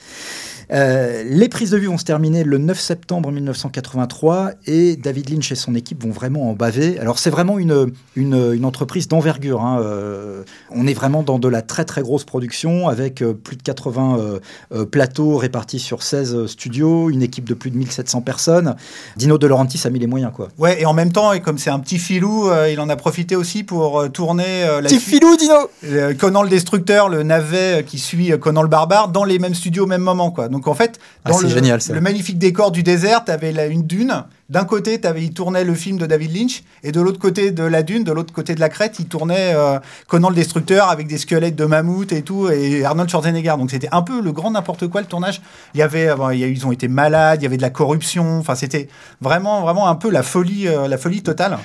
Euh, 0.72 1.24
les 1.26 1.48
prises 1.48 1.70
de 1.70 1.76
vue 1.78 1.86
vont 1.86 1.98
se 1.98 2.04
terminer 2.04 2.44
le 2.44 2.58
9 2.58 2.78
septembre 2.78 3.32
1983 3.32 4.52
et 4.66 4.96
David 4.96 5.30
Lynch 5.30 5.50
et 5.50 5.54
son 5.56 5.74
équipe 5.74 6.02
vont 6.04 6.10
vraiment 6.10 6.50
en 6.50 6.52
baver. 6.52 6.98
Alors 6.98 7.18
c'est 7.18 7.30
vraiment 7.30 7.58
une, 7.58 7.92
une, 8.14 8.52
une 8.54 8.64
entreprise 8.64 9.08
d'envergure. 9.08 9.62
hein. 9.62 9.80
Euh, 9.82 10.42
on 10.70 10.86
est 10.86 10.94
vraiment 10.94 11.22
dans 11.22 11.38
de 11.38 11.48
la 11.48 11.62
très 11.62 11.84
très 11.84 12.02
grosse 12.02 12.24
production 12.24 12.88
avec 12.88 13.22
euh, 13.22 13.32
plus 13.32 13.56
de 13.56 13.62
80 13.62 14.18
euh, 14.18 14.38
euh, 14.72 14.84
plateaux 14.84 15.36
répartis 15.36 15.80
sur 15.80 16.02
16 16.02 16.46
studios, 16.46 17.10
une 17.10 17.22
équipe 17.22 17.48
de 17.48 17.54
plus 17.54 17.70
de 17.70 17.76
1700 17.76 18.20
personnes. 18.20 18.76
Dino 19.16 19.38
De 19.38 19.46
Laurentiis 19.46 19.80
a 19.84 19.90
mis 19.90 19.98
les 19.98 20.06
moyens 20.06 20.32
quoi. 20.34 20.48
Ouais, 20.58 20.80
et 20.80 20.86
en 20.86 20.92
même 20.92 21.10
temps, 21.12 21.32
et 21.32 21.40
comme 21.40 21.58
c'est 21.58 21.70
un 21.70 21.80
petit 21.80 21.98
filou, 21.98 22.48
euh, 22.48 22.70
il 22.70 22.78
en 22.80 22.88
a 22.88 22.96
profité 22.96 23.34
aussi 23.36 23.64
pour 23.64 24.00
euh, 24.00 24.08
tourner 24.08 24.64
euh, 24.64 24.80
la 24.80 24.88
Petit 24.88 25.00
filou 25.00 25.36
Dino 25.36 25.54
euh, 25.84 26.14
Conan 26.14 26.42
le 26.42 26.48
Destructeur, 26.48 27.08
le 27.08 27.22
navet 27.22 27.80
euh, 27.80 27.82
qui 27.82 27.99
suit 27.99 28.32
euh, 28.32 28.38
Conan 28.38 28.62
le 28.62 28.68
Barbare 28.68 29.08
dans 29.08 29.25
les 29.25 29.38
mêmes 29.38 29.54
studios 29.54 29.84
au 29.84 29.88
même 29.88 30.02
moment. 30.02 30.30
Quoi. 30.30 30.49
Donc 30.49 30.59
en 30.68 30.75
fait, 30.75 30.99
Ah, 31.25 31.30
dans 31.30 31.38
le, 31.40 31.49
génial, 31.49 31.80
ça. 31.80 31.92
le 31.92 32.00
magnifique 32.00 32.38
décor 32.38 32.70
du 32.70 32.82
désert, 32.82 33.25
tu 33.25 33.32
avais 33.32 33.52
une 33.68 33.82
dune. 33.82 34.25
D'un 34.49 34.64
côté, 34.64 35.00
avais, 35.04 35.23
il 35.23 35.32
tournait 35.32 35.62
le 35.62 35.75
film 35.75 35.96
de 35.96 36.06
David 36.06 36.34
Lynch, 36.34 36.64
et 36.82 36.90
de 36.90 37.00
l'autre 37.00 37.20
côté 37.20 37.52
de 37.52 37.62
la 37.62 37.82
dune, 37.84 38.02
de 38.02 38.10
l'autre 38.10 38.32
côté 38.32 38.54
de 38.56 38.60
la 38.60 38.68
crête, 38.68 38.99
il 38.99 39.06
tournait 39.06 39.52
euh, 39.54 39.78
Conan 40.08 40.28
le 40.28 40.34
Destructeur 40.34 40.88
avec 40.90 41.06
des 41.06 41.18
squelettes 41.18 41.54
de 41.54 41.64
mammouth 41.64 42.12
et 42.12 42.23
tout, 42.23 42.49
et 42.50 42.84
Arnold 42.84 43.08
Schwarzenegger. 43.08 43.54
Donc 43.58 43.70
c'était 43.70 43.88
un 43.92 44.02
peu 44.02 44.20
le 44.20 44.32
grand 44.32 44.50
n'importe 44.50 44.88
quoi 44.88 45.00
le 45.02 45.06
tournage. 45.06 45.40
Il 45.75 45.78
y 45.78 45.82
avait, 45.82 46.08
euh, 46.08 46.16
bon, 46.16 46.30
il 46.30 46.40
y 46.40 46.44
a, 46.44 46.49
ils 46.49 46.66
ont 46.66 46.73
été 46.73 46.88
malades, 46.88 47.40
il 47.40 47.44
y 47.44 47.46
avait 47.46 47.58
de 47.58 47.62
la 47.62 47.70
corruption. 47.70 48.38
Enfin, 48.38 48.56
c'était 48.56 48.88
vraiment, 49.20 49.60
vraiment 49.62 49.86
un 49.88 49.94
peu 49.94 50.10
la 50.10 50.23
folie, 50.25 50.66
euh, 50.66 50.88
la 50.88 50.99
folie 50.99 51.23
totale. 51.23 51.58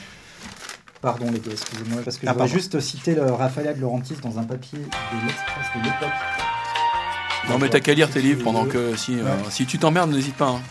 Pardon 1.02 1.26
les 1.32 1.40
gars, 1.40 1.52
excusez-moi, 1.52 2.02
parce 2.04 2.18
que 2.18 2.28
Ah, 2.28 2.34
je 2.46 2.54
juste 2.54 2.80
citer 2.80 3.16
le 3.16 3.32
Raphaël 3.32 3.76
de 3.76 3.82
Laurentiis 3.82 4.16
dans 4.24 4.40
un 4.40 4.44
papier 4.44 4.80
de 4.80 5.26
l'Express 5.26 5.68
de 5.76 5.84
l'époque. 5.84 6.45
Non, 7.50 7.60
mais 7.60 7.70
t'as 7.70 7.80
qu'à 7.80 7.94
lire 7.94 8.10
tes 8.10 8.22
livres 8.22 8.44
pendant 8.44 8.66
que. 8.66 8.96
Si, 8.96 9.20
euh, 9.20 9.24
si 9.50 9.66
tu 9.66 9.78
t'emmerdes, 9.78 10.12
n'hésite 10.12 10.36
pas. 10.36 10.48
hein. 10.50 10.62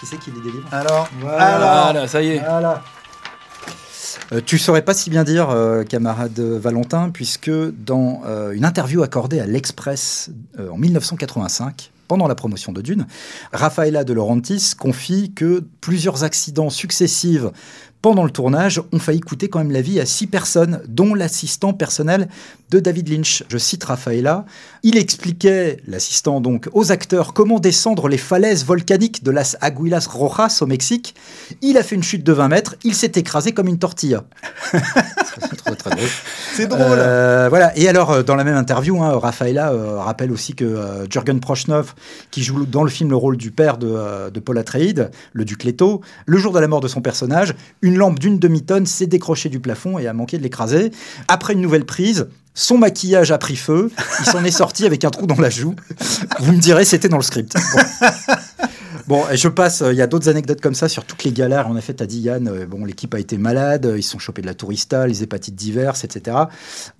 Qui 0.00 0.06
c'est 0.06 0.18
qui 0.18 0.30
lit 0.30 0.40
des 0.42 0.50
livres 0.50 0.68
Alors, 0.72 1.08
Voilà. 1.20 1.82
Voilà, 1.92 2.08
ça 2.08 2.22
y 2.22 2.28
est. 2.30 2.38
Voilà. 2.38 2.82
Euh, 4.32 4.40
tu 4.44 4.58
saurais 4.58 4.82
pas 4.82 4.94
si 4.94 5.10
bien 5.10 5.22
dire, 5.22 5.50
euh, 5.50 5.84
camarade 5.84 6.38
Valentin, 6.40 7.10
puisque 7.10 7.50
dans 7.50 8.22
euh, 8.26 8.52
une 8.52 8.64
interview 8.64 9.02
accordée 9.02 9.38
à 9.40 9.46
l'Express 9.46 10.30
euh, 10.58 10.70
en 10.70 10.78
1985, 10.78 11.90
pendant 12.08 12.26
la 12.26 12.34
promotion 12.34 12.72
de 12.72 12.80
Dune, 12.80 13.06
Rafaela 13.52 14.02
de 14.04 14.12
Laurentiis 14.12 14.72
confie 14.78 15.32
que 15.32 15.62
plusieurs 15.80 16.24
accidents 16.24 16.70
successifs 16.70 17.44
pendant 18.04 18.24
le 18.24 18.30
tournage 18.30 18.82
ont 18.92 18.98
failli 18.98 19.20
coûter 19.20 19.48
quand 19.48 19.60
même 19.60 19.70
la 19.70 19.80
vie 19.80 19.98
à 19.98 20.04
six 20.04 20.26
personnes, 20.26 20.82
dont 20.88 21.14
l'assistant 21.14 21.72
personnel 21.72 22.28
de 22.68 22.78
David 22.78 23.08
Lynch. 23.08 23.44
Je 23.48 23.56
cite 23.56 23.82
Rafaela. 23.82 24.44
Il 24.82 24.98
expliquait, 24.98 25.78
l'assistant 25.86 26.42
donc, 26.42 26.68
aux 26.74 26.92
acteurs 26.92 27.32
comment 27.32 27.60
descendre 27.60 28.08
les 28.08 28.18
falaises 28.18 28.66
volcaniques 28.66 29.24
de 29.24 29.30
Las 29.30 29.56
Aguilas 29.62 30.06
Rojas 30.10 30.58
au 30.60 30.66
Mexique. 30.66 31.14
Il 31.62 31.78
a 31.78 31.82
fait 31.82 31.94
une 31.94 32.02
chute 32.02 32.24
de 32.24 32.32
20 32.34 32.48
mètres, 32.48 32.76
il 32.84 32.94
s'est 32.94 33.12
écrasé 33.14 33.52
comme 33.52 33.68
une 33.68 33.78
tortilla. 33.78 34.24
C'est 34.70 35.56
très, 35.56 35.74
très 35.74 35.90
drôle. 35.90 36.08
c'est 36.54 36.66
drôle. 36.66 36.82
Euh, 36.82 37.48
voilà. 37.48 37.76
Et 37.78 37.88
alors, 37.88 38.10
euh, 38.10 38.22
dans 38.22 38.36
la 38.36 38.44
même 38.44 38.56
interview, 38.56 39.02
hein, 39.02 39.18
Rafaela 39.18 39.72
euh, 39.72 39.98
rappelle 39.98 40.30
aussi 40.30 40.54
que 40.54 40.64
euh, 40.64 41.06
Jürgen 41.08 41.40
Prochnov, 41.40 41.94
qui 42.30 42.42
joue 42.42 42.66
dans 42.66 42.84
le 42.84 42.90
film 42.90 43.10
le 43.10 43.16
rôle 43.16 43.36
du 43.36 43.50
père 43.50 43.78
de, 43.78 43.88
euh, 43.90 44.30
de 44.30 44.40
Paul 44.40 44.58
Atreides, 44.58 45.10
le 45.32 45.44
duc 45.44 45.64
Leto, 45.64 46.02
le 46.26 46.38
jour 46.38 46.52
de 46.52 46.58
la 46.58 46.68
mort 46.68 46.80
de 46.80 46.88
son 46.88 47.00
personnage, 47.00 47.54
une 47.82 47.93
lampe 47.96 48.18
d'une 48.18 48.38
demi-tonne 48.38 48.86
s'est 48.86 49.06
décrochée 49.06 49.48
du 49.48 49.60
plafond 49.60 49.98
et 49.98 50.06
a 50.06 50.12
manqué 50.12 50.38
de 50.38 50.42
l'écraser. 50.42 50.90
Après 51.28 51.52
une 51.52 51.60
nouvelle 51.60 51.84
prise, 51.84 52.28
son 52.54 52.78
maquillage 52.78 53.32
a 53.32 53.38
pris 53.38 53.56
feu, 53.56 53.90
il 54.20 54.26
s'en 54.26 54.44
est 54.44 54.50
sorti 54.50 54.86
avec 54.86 55.04
un 55.04 55.10
trou 55.10 55.26
dans 55.26 55.40
la 55.40 55.50
joue. 55.50 55.74
Vous 56.40 56.52
me 56.52 56.60
direz, 56.60 56.84
c'était 56.84 57.08
dans 57.08 57.16
le 57.16 57.22
script. 57.22 57.54
Bon. 57.74 57.80
Bon, 59.06 59.22
je 59.34 59.48
passe, 59.48 59.82
euh, 59.82 59.92
il 59.92 59.98
y 59.98 60.02
a 60.02 60.06
d'autres 60.06 60.30
anecdotes 60.30 60.62
comme 60.62 60.74
ça 60.74 60.88
sur 60.88 61.04
toutes 61.04 61.24
les 61.24 61.32
galères. 61.32 61.68
En 61.68 61.76
effet, 61.76 61.92
t'as 61.92 62.06
dit 62.06 62.20
Yann, 62.20 62.48
euh, 62.48 62.64
bon, 62.64 62.86
l'équipe 62.86 63.12
a 63.12 63.18
été 63.18 63.36
malade, 63.36 63.84
euh, 63.84 63.98
ils 63.98 64.02
sont 64.02 64.18
chopés 64.18 64.40
de 64.40 64.46
la 64.46 64.54
tourista, 64.54 65.06
les 65.06 65.22
hépatites 65.22 65.54
diverses, 65.54 66.04
etc. 66.04 66.38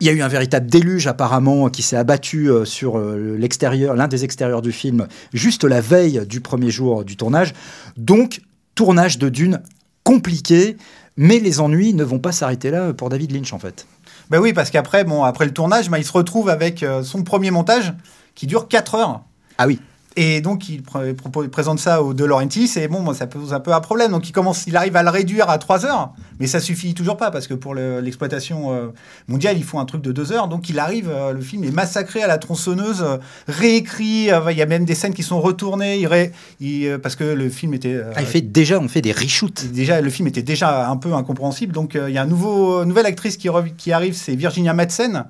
Il 0.00 0.07
y 0.07 0.11
a 0.11 0.12
eu 0.12 0.20
un 0.20 0.28
véritable 0.28 0.66
déluge 0.66 1.07
apparemment 1.07 1.70
qui 1.70 1.80
s'est 1.80 1.96
abattu 1.96 2.50
euh, 2.50 2.66
sur 2.66 2.98
l'extérieur, 2.98 3.94
l'un 3.94 4.07
des 4.07 4.22
extérieurs 4.24 4.61
du 4.61 4.72
film, 4.72 5.07
juste 5.33 5.64
la 5.64 5.80
veille 5.80 6.26
du 6.26 6.42
premier 6.42 6.70
jour 6.70 7.04
du 7.04 7.16
tournage. 7.16 7.54
Donc, 7.96 8.42
tournage 8.74 9.18
de 9.18 9.30
Dune 9.30 9.62
compliqué, 10.04 10.76
mais 11.16 11.40
les 11.40 11.60
ennuis 11.60 11.94
ne 11.94 12.04
vont 12.04 12.18
pas 12.18 12.32
s'arrêter 12.32 12.70
là 12.70 12.92
pour 12.92 13.08
David 13.08 13.32
Lynch 13.32 13.52
en 13.52 13.58
fait. 13.58 13.86
Ben 14.30 14.38
oui, 14.38 14.52
parce 14.52 14.70
qu'après, 14.70 15.04
bon, 15.04 15.22
après 15.22 15.44
le 15.44 15.52
tournage, 15.52 15.90
ben, 15.90 15.98
il 15.98 16.04
se 16.04 16.12
retrouve 16.12 16.48
avec 16.48 16.82
euh, 16.82 17.02
son 17.02 17.24
premier 17.24 17.50
montage 17.50 17.92
qui 18.34 18.46
dure 18.46 18.68
4 18.68 18.94
heures. 18.94 19.20
Ah 19.58 19.66
oui. 19.66 19.80
Et 20.16 20.40
donc, 20.40 20.68
il, 20.68 20.81
pr- 20.83 21.12
propose- 21.14 21.44
il 21.44 21.50
présente 21.50 21.81
ça 21.81 22.00
au 22.00 22.14
De 22.14 22.24
Laurentiis, 22.24 22.70
et 22.77 22.87
bon, 22.87 23.00
moi, 23.00 23.14
ça 23.14 23.27
pose 23.27 23.53
un 23.53 23.59
peu 23.59 23.72
un 23.72 23.81
problème. 23.81 24.12
Donc, 24.12 24.29
il, 24.29 24.33
commence, 24.33 24.64
il 24.68 24.77
arrive 24.77 24.94
à 24.94 25.03
le 25.03 25.11
réduire 25.11 25.50
à 25.50 25.59
3 25.59 25.87
heures, 25.87 26.12
mais 26.38 26.46
ça 26.46 26.61
suffit 26.61 26.94
toujours 26.94 27.16
pas, 27.16 27.33
parce 27.33 27.48
que 27.48 27.55
pour 27.55 27.74
le- 27.74 27.98
l'exploitation 28.00 28.72
euh, 28.72 28.87
mondiale, 29.27 29.57
il 29.57 29.64
faut 29.64 29.81
un 29.81 29.85
truc 29.87 30.03
de 30.03 30.12
2 30.12 30.31
heures. 30.33 30.46
Donc, 30.46 30.68
il 30.68 30.79
arrive, 30.79 31.11
euh, 31.11 31.33
le 31.33 31.40
film 31.40 31.64
est 31.64 31.72
massacré 31.72 32.22
à 32.22 32.29
la 32.29 32.38
tronçonneuse, 32.38 33.03
euh, 33.03 33.16
réécrit, 33.48 34.29
il 34.50 34.57
y 34.57 34.62
a 34.62 34.66
même 34.66 34.85
des 34.85 34.94
scènes 34.94 35.14
qui 35.14 35.24
sont 35.24 35.40
retournées, 35.40 35.98
il 35.98 36.07
ré- 36.07 36.31
il, 36.61 36.98
parce 37.03 37.16
que 37.16 37.24
le 37.24 37.48
film 37.48 37.74
était... 37.74 38.00
Ah, 38.14 38.20
il 38.20 38.27
fait 38.29 38.40
déjà, 38.40 38.79
on 38.79 38.87
fait 38.87 39.00
des 39.03 39.12
reshoots. 39.12 39.64
Déjà, 39.72 40.00
le 40.00 40.11
film 40.11 40.29
était 40.29 40.42
déjà 40.42 40.88
un 40.90 40.96
peu 40.96 41.12
incompréhensible. 41.14 41.72
Donc, 41.72 41.94
il 42.00 42.12
y 42.14 42.18
a 42.18 42.22
une 42.22 42.31
nouveau, 42.31 42.85
nouvelle 42.85 43.07
actrice 43.07 43.37
qui 43.37 43.92
arrive, 43.92 44.14
c'est 44.14 44.37
Virginia 44.37 44.74
Madsen, 44.74 45.24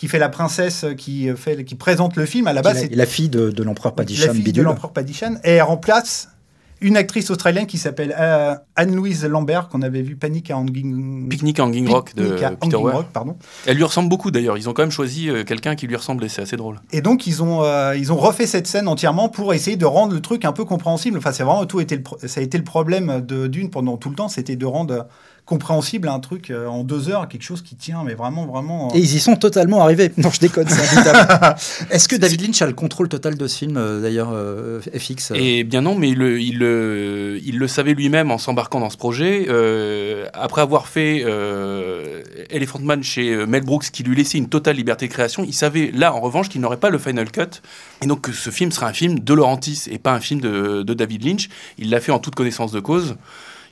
qui 0.00 0.08
fait 0.08 0.18
la 0.18 0.30
princesse 0.30 0.84
euh, 0.84 0.94
qui, 0.94 1.28
euh, 1.28 1.36
fait, 1.36 1.62
qui 1.62 1.74
présente 1.74 2.16
le 2.16 2.24
film. 2.24 2.46
À 2.46 2.54
la 2.54 2.62
base, 2.62 2.76
la, 2.76 2.80
c'est 2.80 2.94
la 2.94 3.04
fille 3.04 3.28
de, 3.28 3.50
de 3.50 3.62
l'empereur 3.62 3.92
la 3.92 3.96
Padisham 3.96 4.34
fille 4.34 4.50
de 4.50 4.62
l'empereur 4.62 4.94
Padishan. 4.94 5.34
Et 5.44 5.50
elle 5.50 5.62
remplace 5.62 6.30
une 6.80 6.96
actrice 6.96 7.28
australienne 7.30 7.66
qui 7.66 7.76
s'appelle 7.76 8.16
euh, 8.18 8.54
Anne-Louise 8.76 9.26
Lambert, 9.26 9.68
qu'on 9.68 9.82
avait 9.82 10.00
vu 10.00 10.16
Panic 10.16 10.50
à 10.50 10.56
Hanging... 10.56 11.28
Pique-nique 11.28 11.60
à 11.60 11.64
Hanging 11.64 11.86
Rock 11.86 12.14
de 12.14 12.22
Picnic 12.22 12.58
Peter 12.58 12.76
Hanging 12.76 12.86
Weir. 12.86 12.96
Rock, 12.96 13.06
pardon. 13.12 13.36
Elle 13.66 13.76
lui 13.76 13.84
ressemble 13.84 14.08
beaucoup 14.08 14.30
d'ailleurs. 14.30 14.56
Ils 14.56 14.70
ont 14.70 14.72
quand 14.72 14.84
même 14.84 14.90
choisi 14.90 15.28
euh, 15.28 15.44
quelqu'un 15.44 15.74
qui 15.74 15.86
lui 15.86 15.96
ressemblait. 15.96 16.30
C'est 16.30 16.40
assez 16.40 16.56
drôle. 16.56 16.80
Et 16.92 17.02
donc, 17.02 17.26
ils 17.26 17.42
ont, 17.42 17.62
euh, 17.62 17.94
ils 17.94 18.10
ont 18.10 18.16
refait 18.16 18.46
cette 18.46 18.66
scène 18.66 18.88
entièrement 18.88 19.28
pour 19.28 19.52
essayer 19.52 19.76
de 19.76 19.84
rendre 19.84 20.14
le 20.14 20.22
truc 20.22 20.46
un 20.46 20.52
peu 20.52 20.64
compréhensible. 20.64 21.18
Enfin, 21.18 21.32
c'est 21.32 21.42
vraiment 21.42 21.66
tout 21.66 21.80
été 21.80 21.94
le 21.94 22.02
pro- 22.02 22.16
ça 22.24 22.40
a 22.40 22.42
été 22.42 22.56
le 22.56 22.64
problème 22.64 23.20
de 23.20 23.48
Dune 23.48 23.68
pendant 23.68 23.98
tout 23.98 24.08
le 24.08 24.16
temps, 24.16 24.30
c'était 24.30 24.56
de 24.56 24.64
rendre 24.64 25.06
compréhensible 25.46 26.08
un 26.08 26.20
truc 26.20 26.50
euh, 26.50 26.66
en 26.66 26.84
deux 26.84 27.08
heures, 27.08 27.28
quelque 27.28 27.42
chose 27.42 27.62
qui 27.62 27.74
tient, 27.74 28.02
mais 28.04 28.14
vraiment, 28.14 28.46
vraiment. 28.46 28.88
euh, 28.88 28.96
Et 28.96 29.00
ils 29.00 29.14
y 29.16 29.20
sont 29.20 29.36
totalement 29.36 29.82
arrivés. 29.82 30.12
Non, 30.16 30.30
je 30.30 30.40
déconne, 30.40 30.68
c'est. 30.68 31.90
Est-ce 31.90 32.08
que 32.08 32.16
David 32.16 32.42
Lynch 32.42 32.62
a 32.62 32.66
le 32.66 32.72
contrôle 32.72 33.08
total 33.08 33.36
de 33.36 33.46
ce 33.46 33.58
film, 33.58 33.76
euh, 33.76 34.00
d'ailleurs, 34.00 34.30
euh, 34.32 34.80
FX 34.96 35.32
Et 35.34 35.64
bien 35.64 35.80
non, 35.82 35.94
mais 35.94 36.10
il 36.10 36.18
le, 36.18 36.40
il 36.40 36.58
le, 36.58 37.40
il 37.44 37.58
le 37.58 37.68
savait 37.68 37.94
lui-même 37.94 38.30
en 38.30 38.38
s'embarquant 38.38 38.80
dans 38.80 38.90
ce 38.90 38.96
projet. 38.96 39.46
Euh, 39.48 40.26
après 40.34 40.60
avoir 40.60 40.86
fait 40.86 41.22
euh, 41.24 42.22
Elephant 42.50 42.80
Man 42.80 43.02
chez 43.02 43.46
Mel 43.46 43.64
Brooks, 43.64 43.90
qui 43.90 44.02
lui 44.02 44.14
laissait 44.16 44.38
une 44.38 44.48
totale 44.48 44.76
liberté 44.76 45.08
de 45.08 45.12
création, 45.12 45.44
il 45.44 45.54
savait 45.54 45.90
là, 45.94 46.14
en 46.14 46.20
revanche, 46.20 46.48
qu'il 46.48 46.60
n'aurait 46.60 46.76
pas 46.78 46.90
le 46.90 46.98
final 46.98 47.30
cut. 47.30 47.60
Et 48.02 48.06
donc 48.06 48.20
que 48.22 48.32
ce 48.32 48.50
film 48.50 48.70
serait 48.72 48.86
un 48.86 48.92
film 48.92 49.18
de 49.20 49.34
Laurentis 49.34 49.84
et 49.90 49.98
pas 49.98 50.12
un 50.12 50.20
film 50.20 50.40
de, 50.40 50.82
de 50.82 50.94
David 50.94 51.24
Lynch. 51.24 51.48
Il 51.78 51.90
l'a 51.90 52.00
fait 52.00 52.12
en 52.12 52.18
toute 52.18 52.34
connaissance 52.34 52.72
de 52.72 52.80
cause. 52.80 53.16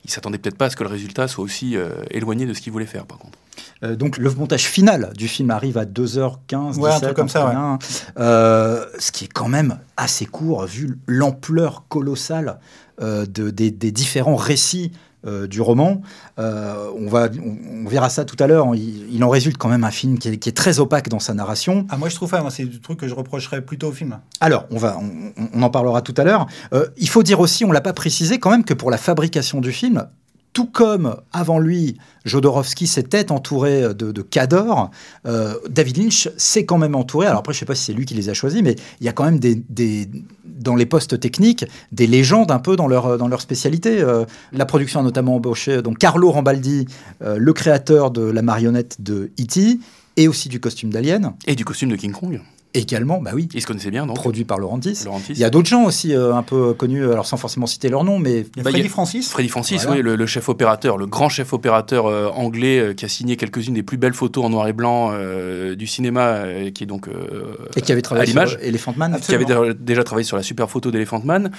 Il 0.04 0.10
s'attendait 0.10 0.38
peut-être 0.38 0.56
pas 0.56 0.66
à 0.66 0.70
ce 0.70 0.76
que 0.76 0.84
le 0.84 0.90
résultat 0.90 1.28
soit 1.28 1.44
aussi 1.44 1.76
euh, 1.76 1.90
éloigné 2.10 2.46
de 2.46 2.54
ce 2.54 2.60
qu'il 2.60 2.72
voulait 2.72 2.86
faire, 2.86 3.06
par 3.06 3.18
contre. 3.18 3.38
Euh, 3.82 3.96
donc 3.96 4.18
le 4.18 4.30
montage 4.30 4.66
final 4.66 5.12
du 5.16 5.28
film 5.28 5.50
arrive 5.50 5.78
à 5.78 5.84
2h15, 5.84 6.78
Ouais, 6.78 6.90
un 6.90 6.94
17, 6.94 7.02
truc 7.02 7.16
comme 7.16 7.28
ça, 7.28 7.50
hein. 7.50 7.78
Euh, 8.18 8.84
ce 8.98 9.12
qui 9.12 9.24
est 9.24 9.32
quand 9.32 9.48
même 9.48 9.78
assez 9.96 10.26
court 10.26 10.66
vu 10.66 10.98
l'ampleur 11.06 11.84
colossale 11.88 12.58
euh, 13.00 13.26
de, 13.26 13.50
des, 13.50 13.70
des 13.70 13.92
différents 13.92 14.36
récits 14.36 14.92
euh, 15.26 15.46
du 15.46 15.60
roman. 15.60 16.00
Euh, 16.38 16.90
on, 16.96 17.08
va, 17.08 17.28
on, 17.44 17.84
on 17.84 17.88
verra 17.88 18.08
ça 18.08 18.24
tout 18.24 18.36
à 18.38 18.46
l'heure. 18.46 18.74
Il, 18.74 19.12
il 19.12 19.24
en 19.24 19.28
résulte 19.28 19.56
quand 19.58 19.68
même 19.68 19.84
un 19.84 19.90
film 19.90 20.18
qui 20.18 20.28
est, 20.28 20.36
qui 20.36 20.48
est 20.48 20.56
très 20.56 20.78
opaque 20.78 21.08
dans 21.08 21.18
sa 21.18 21.34
narration. 21.34 21.86
Ah, 21.90 21.96
moi, 21.96 22.08
je 22.08 22.14
trouve 22.14 22.30
moi, 22.32 22.50
c'est 22.50 22.64
du 22.64 22.80
truc 22.80 23.00
que 23.00 23.08
je 23.08 23.14
reprocherais 23.14 23.62
plutôt 23.62 23.88
au 23.88 23.92
film. 23.92 24.18
Alors, 24.40 24.66
on, 24.70 24.78
va, 24.78 24.98
on, 24.98 25.32
on 25.52 25.62
en 25.62 25.70
parlera 25.70 26.02
tout 26.02 26.14
à 26.16 26.24
l'heure. 26.24 26.46
Euh, 26.72 26.86
il 26.96 27.08
faut 27.08 27.22
dire 27.22 27.40
aussi, 27.40 27.64
on 27.64 27.72
l'a 27.72 27.80
pas 27.80 27.92
précisé 27.92 28.38
quand 28.38 28.50
même, 28.50 28.64
que 28.64 28.74
pour 28.74 28.90
la 28.90 28.98
fabrication 28.98 29.60
du 29.60 29.72
film, 29.72 30.06
tout 30.52 30.66
comme 30.66 31.16
avant 31.32 31.58
lui, 31.58 31.96
Jodorowsky 32.24 32.86
s'était 32.86 33.30
entouré 33.30 33.94
de, 33.94 34.10
de 34.12 34.22
cadors, 34.22 34.90
euh, 35.26 35.54
David 35.70 35.98
Lynch 35.98 36.28
s'est 36.36 36.64
quand 36.64 36.78
même 36.78 36.94
entouré. 36.94 37.26
Alors 37.26 37.40
après, 37.40 37.52
je 37.52 37.58
sais 37.60 37.64
pas 37.64 37.74
si 37.74 37.84
c'est 37.84 37.92
lui 37.92 38.06
qui 38.06 38.14
les 38.14 38.28
a 38.28 38.34
choisis, 38.34 38.60
mais 38.62 38.74
il 39.00 39.06
y 39.06 39.08
a 39.08 39.12
quand 39.12 39.24
même 39.24 39.38
des- 39.38 40.08
dans 40.44 40.74
les 40.74 40.86
postes 40.86 41.20
techniques 41.20 41.64
des 41.92 42.06
légendes 42.08 42.50
un 42.50 42.58
peu 42.58 42.74
dans 42.74 42.88
leur, 42.88 43.16
dans 43.18 43.28
leur 43.28 43.40
spécialité. 43.40 44.00
Euh, 44.00 44.24
la 44.52 44.66
production 44.66 45.00
a 45.00 45.02
notamment 45.04 45.36
embauché 45.36 45.80
donc 45.82 45.98
Carlo 45.98 46.30
Rambaldi, 46.30 46.86
euh, 47.22 47.36
le 47.38 47.52
créateur 47.52 48.10
de 48.10 48.22
la 48.22 48.42
marionnette 48.42 48.96
de 49.00 49.30
E.T. 49.40 49.78
et 50.16 50.26
aussi 50.28 50.48
du 50.48 50.58
costume 50.58 50.90
d'Alien. 50.90 51.34
Et 51.46 51.54
du 51.54 51.64
costume 51.64 51.90
de 51.90 51.96
King 51.96 52.12
Kong. 52.12 52.40
Également, 52.74 53.20
bah 53.20 53.30
oui, 53.34 53.48
Ils 53.54 53.62
se 53.62 53.66
connaissaient 53.66 53.90
bien, 53.90 54.06
donc. 54.06 54.16
produit 54.16 54.44
par 54.44 54.58
Laurentis. 54.58 54.98
Laurentis. 55.06 55.32
Il 55.32 55.38
y 55.38 55.44
a 55.44 55.48
d'autres 55.50 55.68
gens 55.68 55.84
aussi 55.84 56.14
euh, 56.14 56.34
un 56.34 56.42
peu 56.42 56.74
connus, 56.74 57.02
alors 57.10 57.24
sans 57.26 57.38
forcément 57.38 57.66
citer 57.66 57.88
leur 57.88 58.04
nom, 58.04 58.18
mais 58.18 58.40
Il 58.40 58.58
y 58.58 58.60
a 58.60 58.62
Bah, 58.62 58.70
Freddy 58.70 58.78
il 58.80 58.82
y 58.84 58.86
a- 58.86 58.90
Francis. 58.90 59.30
Freddy 59.30 59.48
Francis, 59.48 59.82
Voilà. 59.84 59.96
oui, 59.96 60.02
le, 60.04 60.16
le 60.16 60.26
chef 60.26 60.48
opérateur, 60.50 60.98
le 60.98 61.06
grand 61.06 61.30
chef 61.30 61.54
opérateur 61.54 62.06
euh, 62.06 62.28
anglais 62.28 62.78
euh, 62.78 62.92
qui 62.94 63.06
a 63.06 63.08
signé 63.08 63.36
quelques-unes 63.36 63.72
des 63.74 63.82
plus 63.82 63.96
belles 63.96 64.12
photos 64.12 64.44
en 64.44 64.50
noir 64.50 64.68
et 64.68 64.74
blanc 64.74 65.10
euh, 65.12 65.74
du 65.76 65.86
cinéma, 65.86 66.26
euh, 66.26 66.70
qui 66.70 66.84
est 66.84 66.86
donc 66.86 67.08
euh, 67.08 67.56
et 67.74 67.80
qui 67.80 67.90
avait 67.90 68.00
à 68.00 68.02
travaillé 68.02 68.26
l'image, 68.28 68.50
sur 68.50 68.60
Elephant 68.62 68.94
Man. 68.96 69.18
qui 69.18 69.34
avait 69.34 69.44
Absolument. 69.44 69.72
dé- 69.72 69.78
déjà 69.80 70.04
travaillé 70.04 70.24
sur 70.26 70.36
la 70.36 70.42
super 70.42 70.68
photo 70.68 70.90
d'Elephant 70.90 71.22
Man. 71.24 71.50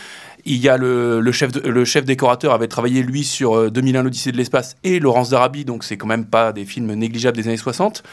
Il 0.45 0.57
y 0.57 0.69
a 0.69 0.77
le, 0.77 1.19
le 1.21 1.31
chef, 1.31 1.51
de- 1.51 1.67
le 1.67 1.85
chef 1.85 2.05
décorateur 2.05 2.53
avait 2.53 2.67
travaillé 2.67 3.01
lui 3.01 3.23
sur 3.23 3.57
euh, 3.57 3.69
2001 3.71 4.03
l'Odyssée 4.03 4.31
de 4.31 4.37
l'espace 4.37 4.75
et 4.83 4.99
Laurence 4.99 5.31
d'Arabie, 5.31 5.65
donc 5.65 5.83
c'est 5.83 5.97
quand 5.97 6.07
même 6.07 6.25
pas 6.25 6.53
des 6.53 6.65
films 6.65 6.93
négligeables 6.93 7.35
des 7.35 7.47
années 7.47 7.57
60. 7.57 8.03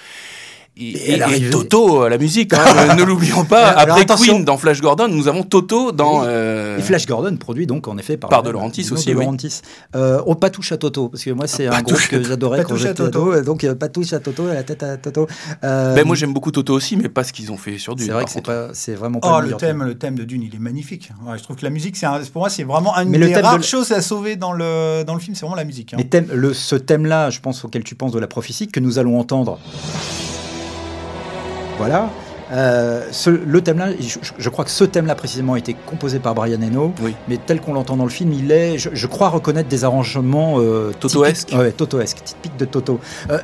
Et, 0.79 1.49
Toto 1.51 2.03
à 2.03 2.11
la 2.11 2.19
musique, 2.19 2.53
hein, 2.53 2.95
ne 2.99 3.03
l'oublions 3.03 3.45
pas. 3.47 3.69
Alors, 3.69 3.95
Après 3.97 4.03
attention. 4.03 4.35
Queen 4.35 4.45
dans 4.45 4.59
Flash 4.59 4.83
Gordon, 4.83 5.09
nous 5.09 5.27
avons 5.27 5.43
Toto 5.43 5.91
dans. 5.91 6.21
Oui. 6.21 6.27
euh, 6.29 6.77
Et 6.79 6.83
Flash 6.83 7.07
Gordon, 7.07 7.35
produit 7.39 7.67
donc 7.67 7.89
en 7.89 7.97
effet 7.97 8.19
par, 8.19 8.29
Par 8.29 8.43
De 8.43 8.51
Laurentiis 8.51 8.87
aussi, 8.93 9.07
de 9.09 9.15
oui. 9.15 9.21
Laurentiis. 9.21 9.63
Euh, 9.95 10.21
oh, 10.27 10.35
pas 10.35 10.51
touche 10.51 10.73
à 10.73 10.77
Toto, 10.77 11.09
parce 11.09 11.25
que 11.25 11.31
moi 11.31 11.47
c'est 11.47 11.67
un 11.67 11.81
groupe 11.81 11.95
touche 11.97 12.09
que 12.11 12.23
j'adorais 12.23 12.59
Pas 12.59 12.65
quand 12.65 12.75
touche 12.75 12.85
à 12.85 12.89
j'étais 12.89 13.05
Toto. 13.05 13.33
ado, 13.33 13.43
donc 13.43 13.65
euh, 13.65 13.75
pas 13.75 13.89
touche 13.89 14.13
à 14.13 14.19
Toto, 14.21 14.47
la 14.49 14.63
tête 14.65 14.83
à 14.83 14.99
Toto. 14.99 15.27
Euh, 15.65 15.95
ben, 15.95 16.07
moi 16.07 16.15
j'aime 16.15 16.35
beaucoup 16.35 16.51
Toto 16.51 16.75
aussi, 16.75 16.97
mais 16.99 17.09
pas 17.09 17.25
ce 17.25 17.33
qu'ils 17.33 17.51
ont 17.51 17.57
fait 17.57 17.79
sur 17.79 17.95
Dune. 17.97 18.05
c'est 18.07 18.13
vrai 18.13 18.25
que 18.27 18.31
c'est 18.31 18.45
pas, 18.45 18.69
c'est 18.75 18.95
vraiment 18.95 19.19
pas 19.21 19.39
Oh, 19.39 19.41
le 19.41 19.55
thème, 19.57 19.83
le 19.83 19.95
thème 19.97 20.15
de 20.17 20.25
Dune, 20.25 20.43
il 20.43 20.55
est 20.55 20.59
magnifique. 20.59 21.11
Ouais, 21.27 21.39
je 21.39 21.43
trouve 21.43 21.57
que 21.57 21.65
la 21.65 21.71
musique, 21.71 21.97
c'est 21.97 22.05
un- 22.07 22.21
pour 22.31 22.43
moi, 22.43 22.51
c'est 22.51 22.65
vraiment 22.65 22.95
une 22.99 23.09
Mais 23.09 23.19
des 23.19 23.35
rares 23.37 23.63
choses 23.63 23.93
à 23.93 24.03
sauver 24.03 24.37
dans 24.37 24.53
le, 24.53 25.05
dans 25.05 25.15
le 25.15 25.21
film, 25.21 25.35
c'est 25.35 25.41
vraiment 25.47 25.57
la 25.57 25.65
musique. 25.65 25.95
hein. 25.95 25.97
Mais 25.99 26.05
thème- 26.05 26.29
le, 26.35 26.53
ce 26.53 26.77
thème-là, 26.77 27.31
je 27.31 27.41
pense 27.41 27.65
auquel 27.65 27.83
tu 27.83 27.95
penses 27.95 28.13
de 28.13 28.19
la 28.19 28.27
prophétie, 28.27 28.69
que 28.69 28.79
nous 28.81 28.99
allons 28.99 29.19
entendre. 29.19 29.59
Voilà. 31.79 32.11
Euh, 32.53 33.03
ce- 33.11 33.31
le 33.31 33.61
thème-là, 33.61 33.89
je, 33.99 34.19
je 34.39 34.49
crois 34.51 34.65
que 34.65 34.71
ce 34.71 34.85
thème-là 34.85 35.15
précisément 35.17 35.55
a 35.55 35.59
été 35.59 35.75
composé 35.87 36.21
par 36.21 36.35
Brian 36.35 36.63
Eno, 36.63 36.93
Oui. 37.03 37.15
mais 37.29 37.39
tel 37.45 37.61
qu'on 37.61 37.73
l'entend 37.75 37.97
dans 37.97 38.05
le 38.05 38.11
film, 38.11 38.33
il 38.33 38.53
est, 38.53 38.79
je, 38.79 38.91
je 38.93 39.07
crois 39.09 39.29
reconnaître 39.31 39.69
des 39.69 39.83
arrangements 39.85 40.61
euh, 40.61 40.93
Totoesques. 40.99 41.53
Ouais, 41.57 41.73
Totoesques, 41.73 42.23
typiques 42.25 42.57
de 42.57 42.65
Toto. 42.65 43.01
Euh, 43.31 43.39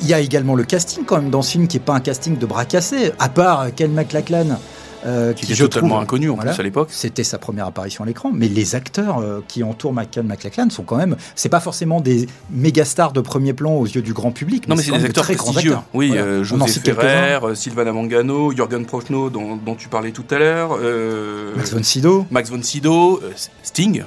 Il 0.00 0.08
y 0.08 0.14
a 0.14 0.20
également 0.20 0.54
le 0.54 0.64
casting 0.64 1.04
quand 1.04 1.16
même 1.20 1.28
dans 1.30 1.42
ce 1.42 1.50
film 1.52 1.68
qui 1.68 1.76
est 1.76 1.80
pas 1.80 1.92
un 1.94 2.00
casting 2.00 2.38
de 2.38 2.46
bras 2.46 2.64
cassés, 2.64 3.12
à 3.18 3.28
part 3.28 3.66
Ken 3.76 3.92
McLachlan, 3.92 4.58
euh, 5.06 5.32
Qui 5.32 5.46
qui, 5.46 5.52
était 5.52 5.62
totalement 5.62 5.88
trouve, 5.90 6.02
inconnu 6.02 6.30
en 6.30 6.34
voilà. 6.34 6.52
plus 6.52 6.60
à 6.60 6.62
l'époque. 6.62 6.88
C'était 6.90 7.24
sa 7.24 7.38
première 7.38 7.66
apparition 7.66 8.04
à 8.04 8.06
l'écran, 8.06 8.30
mais 8.34 8.48
les 8.48 8.74
acteurs 8.74 9.18
euh, 9.18 9.40
qui 9.48 9.62
entourent 9.62 9.92
Michael 9.92 10.24
McLachlan 10.24 10.70
sont 10.70 10.82
quand 10.82 10.96
même, 10.96 11.16
c'est 11.34 11.48
pas 11.48 11.60
forcément 11.60 12.00
des 12.00 12.26
méga 12.50 12.84
stars 12.84 13.12
de 13.12 13.20
premier 13.20 13.52
plan 13.52 13.72
aux 13.72 13.86
yeux 13.86 14.02
du 14.02 14.12
grand 14.12 14.30
public. 14.32 14.68
Non, 14.68 14.76
mais 14.76 14.82
c'est 14.82 14.92
des 14.92 14.98
de 14.98 15.04
acteurs 15.06 15.24
très 15.24 15.34
grands 15.34 15.52
prestigieux. 15.52 15.72
acteurs. 15.72 15.84
Oui, 15.94 16.08
Voilà. 16.08 16.22
euh, 16.22 16.44
José. 16.44 16.80
Ferrer, 16.80 17.38
euh, 17.44 17.54
Sylvana 17.54 17.92
Mangano, 17.92 18.52
Jürgen 18.52 18.84
Prochnow, 18.84 19.30
dont, 19.30 19.56
dont 19.56 19.74
tu 19.74 19.88
parlais 19.88 20.10
tout 20.12 20.24
à 20.30 20.38
l'heure. 20.38 20.78
Max 21.56 21.72
von 21.72 21.82
Sydow. 21.82 22.26
Max 22.30 22.50
von 22.50 22.62
Sydow, 22.62 23.20
Sting. 23.62 24.02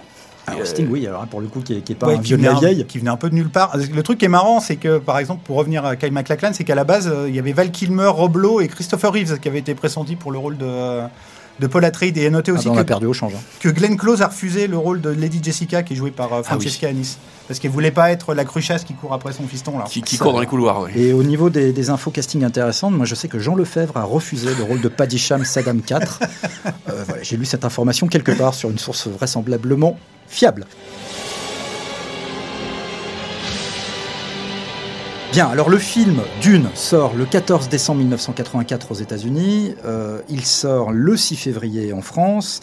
Alors, 0.47 0.61
Euh, 0.61 0.65
Sting, 0.65 0.87
oui, 0.89 1.07
alors 1.07 1.25
pour 1.27 1.39
le 1.41 1.47
coup, 1.47 1.61
qui 1.61 1.73
est, 1.75 1.81
qui 1.81 1.93
est 1.93 1.95
pas 1.95 2.07
Ouais, 2.07 2.15
un 2.15 2.19
qui, 2.19 2.33
venait 2.33 2.47
la 2.49 2.55
un, 2.55 2.59
vieille. 2.59 2.85
qui 2.85 2.97
venait 2.99 3.09
un 3.09 3.15
peu 3.17 3.29
de 3.29 3.35
nulle 3.35 3.49
part. 3.49 3.75
Le 3.77 4.03
truc 4.03 4.17
qui 4.19 4.25
est 4.25 4.29
marrant, 4.29 4.59
c'est 4.59 4.75
que, 4.75 4.97
par 4.97 5.17
exemple, 5.19 5.41
pour 5.45 5.55
revenir 5.57 5.85
à 5.85 5.95
Kyle 5.95 6.11
MacLachlan, 6.11 6.51
c'est 6.53 6.63
qu'à 6.65 6.75
la 6.75 6.83
base, 6.83 7.07
euh, 7.07 7.29
il 7.29 7.35
y 7.35 7.39
avait 7.39 7.53
Val 7.53 7.71
Kilmer, 7.71 8.07
Rob 8.07 8.35
Lowe 8.37 8.61
et 8.61 8.67
Christopher 8.67 9.11
Reeves 9.13 9.39
qui 9.39 9.47
avaient 9.47 9.59
été 9.59 9.73
pressentis 9.75 10.15
pour 10.17 10.31
le 10.31 10.37
rôle 10.39 10.57
de, 10.57 11.01
de 11.59 11.67
Paul 11.67 11.85
Atreides. 11.85 12.17
Et 12.17 12.25
à 12.25 12.29
noter 12.29 12.51
Ah 12.51 12.55
aussi 12.55 12.65
ben, 12.65 12.71
on 12.73 12.77
a 12.77 12.83
que, 12.83 12.87
perdu 12.87 13.05
au 13.05 13.13
change. 13.13 13.33
hein. 13.35 13.41
que 13.59 13.69
Glenn 13.69 13.97
Close 13.97 14.21
a 14.21 14.27
refusé 14.27 14.67
le 14.67 14.77
rôle 14.77 15.01
de 15.01 15.09
Lady 15.09 15.39
Jessica, 15.43 15.83
qui 15.83 15.93
est 15.93 15.95
jouée 15.95 16.11
par 16.11 16.33
euh, 16.33 16.37
Ah 16.45 16.55
oui. 16.55 16.61
Francesca 16.65 16.87
Anis. 16.87 17.17
Parce 17.47 17.59
qu'elle 17.59 17.71
voulait 17.71 17.91
pas 17.91 18.09
être 18.11 18.33
la 18.33 18.45
cruchasse 18.45 18.83
qui 18.85 18.93
court 18.93 19.13
après 19.13 19.33
son 19.33 19.45
fiston, 19.47 19.77
là. 19.77 19.83
qui, 19.89 20.01
court 20.17 20.31
dans 20.33 20.39
les 20.39 20.45
couloirs. 20.47 20.81
oui. 20.83 20.91
Et 20.95 21.11
au 21.13 21.23
niveau 21.23 21.49
des, 21.49 21.73
des 21.73 21.89
infos 21.89 22.09
casting 22.09 22.43
intéressantes, 22.43 22.93
moi 22.93 23.05
je 23.05 23.15
sais 23.15 23.27
que 23.27 23.37
Jean 23.37 23.55
Lefebvre 23.55 23.97
a 23.97 24.03
refusé 24.03 24.47
le 24.57 24.63
rôle 24.63 24.79
de 24.79 24.87
Padisham 24.87 25.43
Saddam 25.43 25.79
IV. 25.89 25.97
Euh, 26.89 27.03
voilà, 27.07 27.23
J'ai 27.23 27.35
lu 27.37 27.45
cette 27.45 27.65
information 27.65 28.07
quelque 28.07 28.31
part 28.31 28.53
sur 28.53 28.69
une 28.69 28.77
source 28.77 29.07
vraisemblablement 29.07 29.97
fiable. 30.27 30.65
Bien, 35.33 35.47
alors 35.47 35.71
le 35.71 35.79
film 35.79 36.21
Dune 36.43 36.69
sort 36.75 37.15
le 37.15 37.25
14 37.25 37.67
décembre 37.67 38.01
1984 38.01 38.91
aux 38.91 38.93
États-Unis. 38.93 39.73
Euh, 39.83 40.19
il 40.29 40.45
sort 40.45 40.91
le 40.91 41.17
6 41.17 41.37
février 41.37 41.91
en 41.91 42.03
France. 42.03 42.61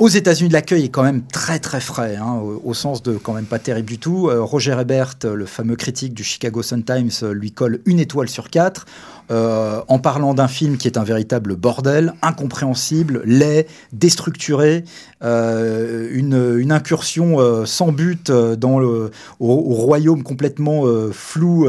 Aux 0.00 0.08
États-Unis, 0.08 0.50
l'accueil 0.50 0.86
est 0.86 0.88
quand 0.88 1.04
même 1.04 1.22
très 1.22 1.60
très 1.60 1.80
frais, 1.80 2.16
hein, 2.16 2.40
au, 2.64 2.74
sens 2.74 3.04
de 3.04 3.16
quand 3.16 3.32
même 3.32 3.44
pas 3.44 3.60
terrible 3.60 3.88
du 3.88 3.98
tout. 3.98 4.28
Euh, 4.28 4.42
Roger 4.42 4.76
Ebert, 4.80 5.18
le 5.22 5.46
fameux 5.46 5.76
critique 5.76 6.12
du 6.12 6.24
Chicago 6.24 6.64
Sun-Times, 6.64 7.30
lui 7.30 7.52
colle 7.52 7.78
une 7.86 8.00
étoile 8.00 8.28
sur 8.28 8.50
quatre. 8.50 8.86
Euh, 9.30 9.80
en 9.86 9.98
parlant 9.98 10.34
d'un 10.34 10.48
film 10.48 10.76
qui 10.76 10.88
est 10.88 10.98
un 10.98 11.04
véritable 11.04 11.54
bordel, 11.54 12.14
incompréhensible, 12.22 13.22
laid, 13.24 13.66
déstructuré, 13.92 14.84
euh, 15.22 16.08
une, 16.12 16.58
une 16.58 16.72
incursion 16.72 17.38
euh, 17.38 17.64
sans 17.64 17.92
but 17.92 18.30
dans 18.30 18.78
le, 18.80 19.10
au, 19.38 19.50
au 19.50 19.74
royaume 19.74 20.22
complètement 20.22 20.84
flou 21.12 21.68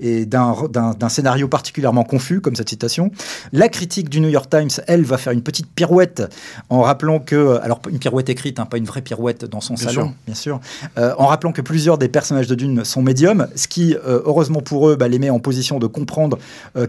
et 0.00 0.26
d'un 0.26 1.08
scénario 1.08 1.48
particulièrement 1.48 2.04
confus, 2.04 2.40
comme 2.40 2.56
cette 2.56 2.68
citation. 2.68 3.10
La 3.52 3.68
critique 3.68 4.08
du 4.08 4.20
New 4.20 4.28
York 4.28 4.48
Times, 4.48 4.70
elle, 4.86 5.04
va 5.04 5.18
faire 5.18 5.32
une 5.32 5.42
petite 5.42 5.66
pirouette 5.66 6.22
en 6.70 6.82
rappelant 6.82 7.18
que, 7.18 7.58
alors 7.62 7.80
une 7.90 7.98
pirouette 7.98 8.28
écrite, 8.28 8.58
hein, 8.58 8.66
pas 8.66 8.78
une 8.78 8.84
vraie 8.84 9.02
pirouette 9.02 9.44
dans 9.44 9.60
son 9.60 9.74
Bien 9.74 9.88
salon, 9.88 10.02
sûr. 10.06 10.14
bien 10.26 10.34
sûr, 10.34 10.60
en 10.96 11.26
rappelant 11.26 11.52
que 11.52 11.60
plusieurs 11.60 11.98
des 11.98 12.08
personnages 12.08 12.46
de 12.46 12.54
Dune 12.54 12.84
sont 12.84 13.02
médiums, 13.02 13.48
ce 13.56 13.68
qui, 13.68 13.96
heureusement 14.04 14.60
pour 14.60 14.88
eux, 14.88 14.96
bah, 14.96 15.08
les 15.08 15.18
met 15.18 15.30
en 15.30 15.40
position 15.40 15.78
de 15.78 15.86
comprendre 15.86 16.38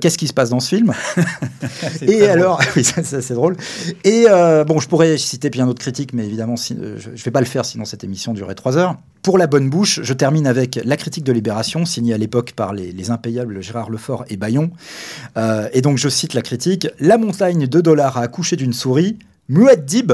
qu'est-ce 0.05 0.19
qui 0.19 0.27
se 0.27 0.33
passe 0.33 0.51
dans 0.51 0.59
ce 0.59 0.67
film 0.75 0.93
Et 2.03 2.27
alors, 2.27 2.61
oui, 2.75 2.83
ça, 2.83 3.03
ça, 3.03 3.23
c'est 3.23 3.33
drôle. 3.33 3.55
Et 4.03 4.25
euh, 4.29 4.63
bon, 4.63 4.79
je 4.79 4.87
pourrais 4.87 5.17
citer 5.17 5.49
bien 5.49 5.65
d'autres 5.65 5.79
critiques, 5.81 6.13
mais 6.13 6.27
évidemment, 6.27 6.57
si- 6.57 6.77
euh, 6.79 6.99
je 6.99 7.09
ne 7.09 7.15
vais 7.15 7.31
pas 7.31 7.39
le 7.39 7.47
faire, 7.47 7.65
sinon 7.65 7.85
cette 7.85 8.03
émission 8.03 8.31
durerait 8.33 8.53
trois 8.53 8.77
heures. 8.77 8.97
Pour 9.23 9.39
la 9.39 9.47
bonne 9.47 9.67
bouche, 9.67 10.01
je 10.03 10.13
termine 10.13 10.45
avec 10.45 10.79
la 10.85 10.95
critique 10.95 11.23
de 11.23 11.31
Libération, 11.31 11.85
signée 11.85 12.13
à 12.13 12.19
l'époque 12.19 12.51
par 12.55 12.71
les, 12.71 12.91
les 12.91 13.09
impayables 13.09 13.63
Gérard 13.63 13.89
Lefort 13.89 14.25
et 14.29 14.37
Bayon. 14.37 14.69
Euh, 15.37 15.69
et 15.73 15.81
donc, 15.81 15.97
je 15.97 16.07
cite 16.07 16.35
la 16.35 16.43
critique 16.43 16.87
La 16.99 17.17
montagne 17.17 17.65
de 17.65 17.81
dollars 17.81 18.17
a 18.17 18.21
accouché 18.21 18.57
d'une 18.57 18.73
souris. 18.73 19.17
Muaddib, 19.49 20.11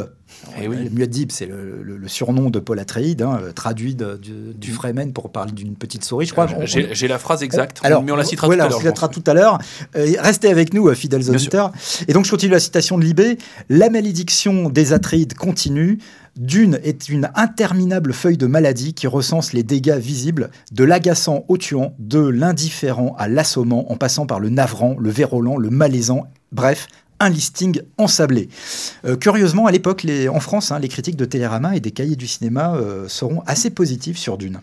Eh 0.61 0.67
oui. 0.67 0.89
Muaddib, 0.91 1.31
c'est 1.31 1.45
le, 1.45 1.81
le- 1.83 1.97
le 1.97 2.07
surnom 2.07 2.49
de 2.49 2.59
Paul 2.59 2.79
Atreides, 2.79 3.21
hein, 3.21 3.39
euh, 3.41 3.51
traduit 3.51 3.95
de- 3.95 4.17
du, 4.17 4.31
du 4.55 4.71
Fremen 4.71 5.13
pour 5.13 5.31
parler 5.31 5.51
d'une 5.51 5.75
petite 5.75 6.03
souris, 6.03 6.25
je 6.25 6.31
crois. 6.33 6.47
On- 6.57 6.65
J'ai 6.65 7.07
la 7.07 7.19
phrase 7.19 7.43
exacte, 7.43 7.79
alors, 7.83 8.03
mais 8.03 8.11
on 8.11 8.15
la 8.15 8.23
citera 8.23 8.47
voilà, 8.47 8.63
tout 8.65 8.67
à 8.67 8.69
l'heure. 8.71 8.77
on 8.77 8.81
je 8.81 8.85
la 8.85 8.91
citera 8.91 9.07
pense. 9.07 9.15
tout 9.23 9.31
à 9.31 9.33
l'heure. 9.33 9.57
Euh, 9.95 10.13
restez 10.19 10.49
avec 10.49 10.73
nous, 10.73 10.87
euh, 10.87 10.93
fidèles 10.95 11.29
auditeurs. 11.29 11.71
Et 12.07 12.13
donc, 12.13 12.25
je 12.25 12.31
continue 12.31 12.51
la 12.51 12.59
citation 12.59 12.97
de 12.97 13.03
Libé. 13.05 13.37
La 13.69 13.89
malédiction 13.89 14.69
des 14.69 14.93
Atreides 14.93 15.33
continue. 15.35 15.99
Dune 16.37 16.79
est 16.83 17.09
une 17.09 17.29
interminable 17.35 18.13
feuille 18.13 18.37
de 18.37 18.47
maladie 18.47 18.93
qui 18.93 19.05
recense 19.05 19.51
les 19.51 19.63
dégâts 19.63 19.97
visibles, 19.97 20.49
de 20.71 20.83
l'agaçant 20.85 21.43
au 21.49 21.57
tuant, 21.57 21.93
de 21.99 22.19
l'indifférent 22.25 23.15
à 23.19 23.27
l'assommant, 23.27 23.91
en 23.91 23.97
passant 23.97 24.25
par 24.25 24.39
le 24.39 24.49
navrant, 24.49 24.95
le 24.97 25.09
vérolant, 25.09 25.57
le 25.57 25.69
malaisant, 25.69 26.27
bref, 26.53 26.87
un 27.21 27.29
listing 27.29 27.81
ensablé. 27.97 28.49
Euh, 29.05 29.15
curieusement, 29.15 29.67
à 29.67 29.71
l'époque, 29.71 30.05
en 30.29 30.39
France, 30.39 30.71
hein, 30.71 30.79
les 30.79 30.89
critiques 30.89 31.15
de 31.15 31.25
Télérama 31.25 31.75
et 31.75 31.79
des 31.79 31.91
cahiers 31.91 32.15
du 32.15 32.27
cinéma 32.27 32.75
euh, 32.75 33.07
seront 33.07 33.43
assez 33.45 33.69
positives 33.69 34.17
sur 34.17 34.37
Dune. 34.37 34.59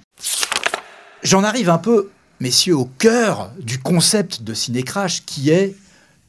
J'en 1.23 1.45
arrive 1.45 1.71
un 1.71 1.79
peu, 1.79 2.11
messieurs, 2.41 2.77
au 2.77 2.89
cœur 2.99 3.53
du 3.61 3.79
concept 3.79 4.43
de 4.43 4.55
Cinécrash 4.55 5.25
qui 5.25 5.51
est 5.51 5.77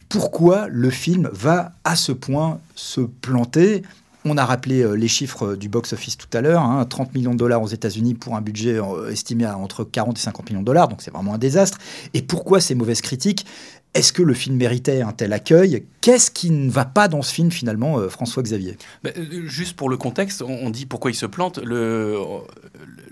pourquoi 0.08 0.68
le 0.70 0.90
film 0.90 1.30
va 1.34 1.74
à 1.84 1.96
ce 1.96 2.12
point 2.12 2.60
se 2.76 3.02
planter. 3.02 3.82
On 4.26 4.38
a 4.38 4.46
rappelé 4.46 4.82
euh, 4.82 4.94
les 4.94 5.08
chiffres 5.08 5.56
du 5.56 5.68
box-office 5.70 6.18
tout 6.18 6.28
à 6.34 6.42
l'heure, 6.42 6.62
hein, 6.62 6.86
30 6.86 7.16
millions 7.16 7.34
de 7.34 7.38
dollars 7.38 7.62
aux 7.62 7.68
États-Unis 7.68 8.14
pour 8.14 8.36
un 8.36 8.42
budget 8.42 8.80
estimé 9.10 9.46
à 9.46 9.58
entre 9.58 9.84
40 9.84 10.18
et 10.18 10.22
50 10.22 10.50
millions 10.50 10.62
de 10.62 10.66
dollars, 10.66 10.90
donc 10.90 11.02
c'est 11.02 11.12
vraiment 11.12 11.34
un 11.34 11.38
désastre. 11.40 11.80
Et 12.14 12.22
pourquoi 12.22 12.60
ces 12.60 12.76
mauvaises 12.76 13.02
critiques? 13.02 13.46
Est-ce 13.96 14.14
que 14.14 14.22
le 14.22 14.36
film 14.36 14.56
méritait 14.56 15.02
un 15.02 15.12
tel 15.12 15.34
accueil? 15.34 15.86
Qu'est-ce 16.02 16.30
qui 16.30 16.52
ne 16.52 16.70
va 16.70 16.86
pas 16.86 17.08
dans 17.08 17.24
ce 17.24 17.34
film 17.34 17.52
finalement, 17.52 17.98
euh, 17.98 18.08
François 18.08 18.44
Xavier 18.44 18.78
euh, 19.06 19.12
juste 19.46 19.76
pour 19.76 19.90
le 19.90 19.98
contexte, 19.98 20.44
on, 20.44 20.50
on 20.50 20.70
dit 20.70 20.86
pourquoi 20.86 21.10
il 21.10 21.16
se 21.16 21.26
plante. 21.26 21.58
Le, 21.58 22.16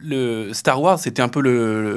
le 0.02 0.54
Star 0.54 0.82
Wars, 0.82 1.00
c'était 1.00 1.22
un 1.22 1.28
peu 1.28 1.42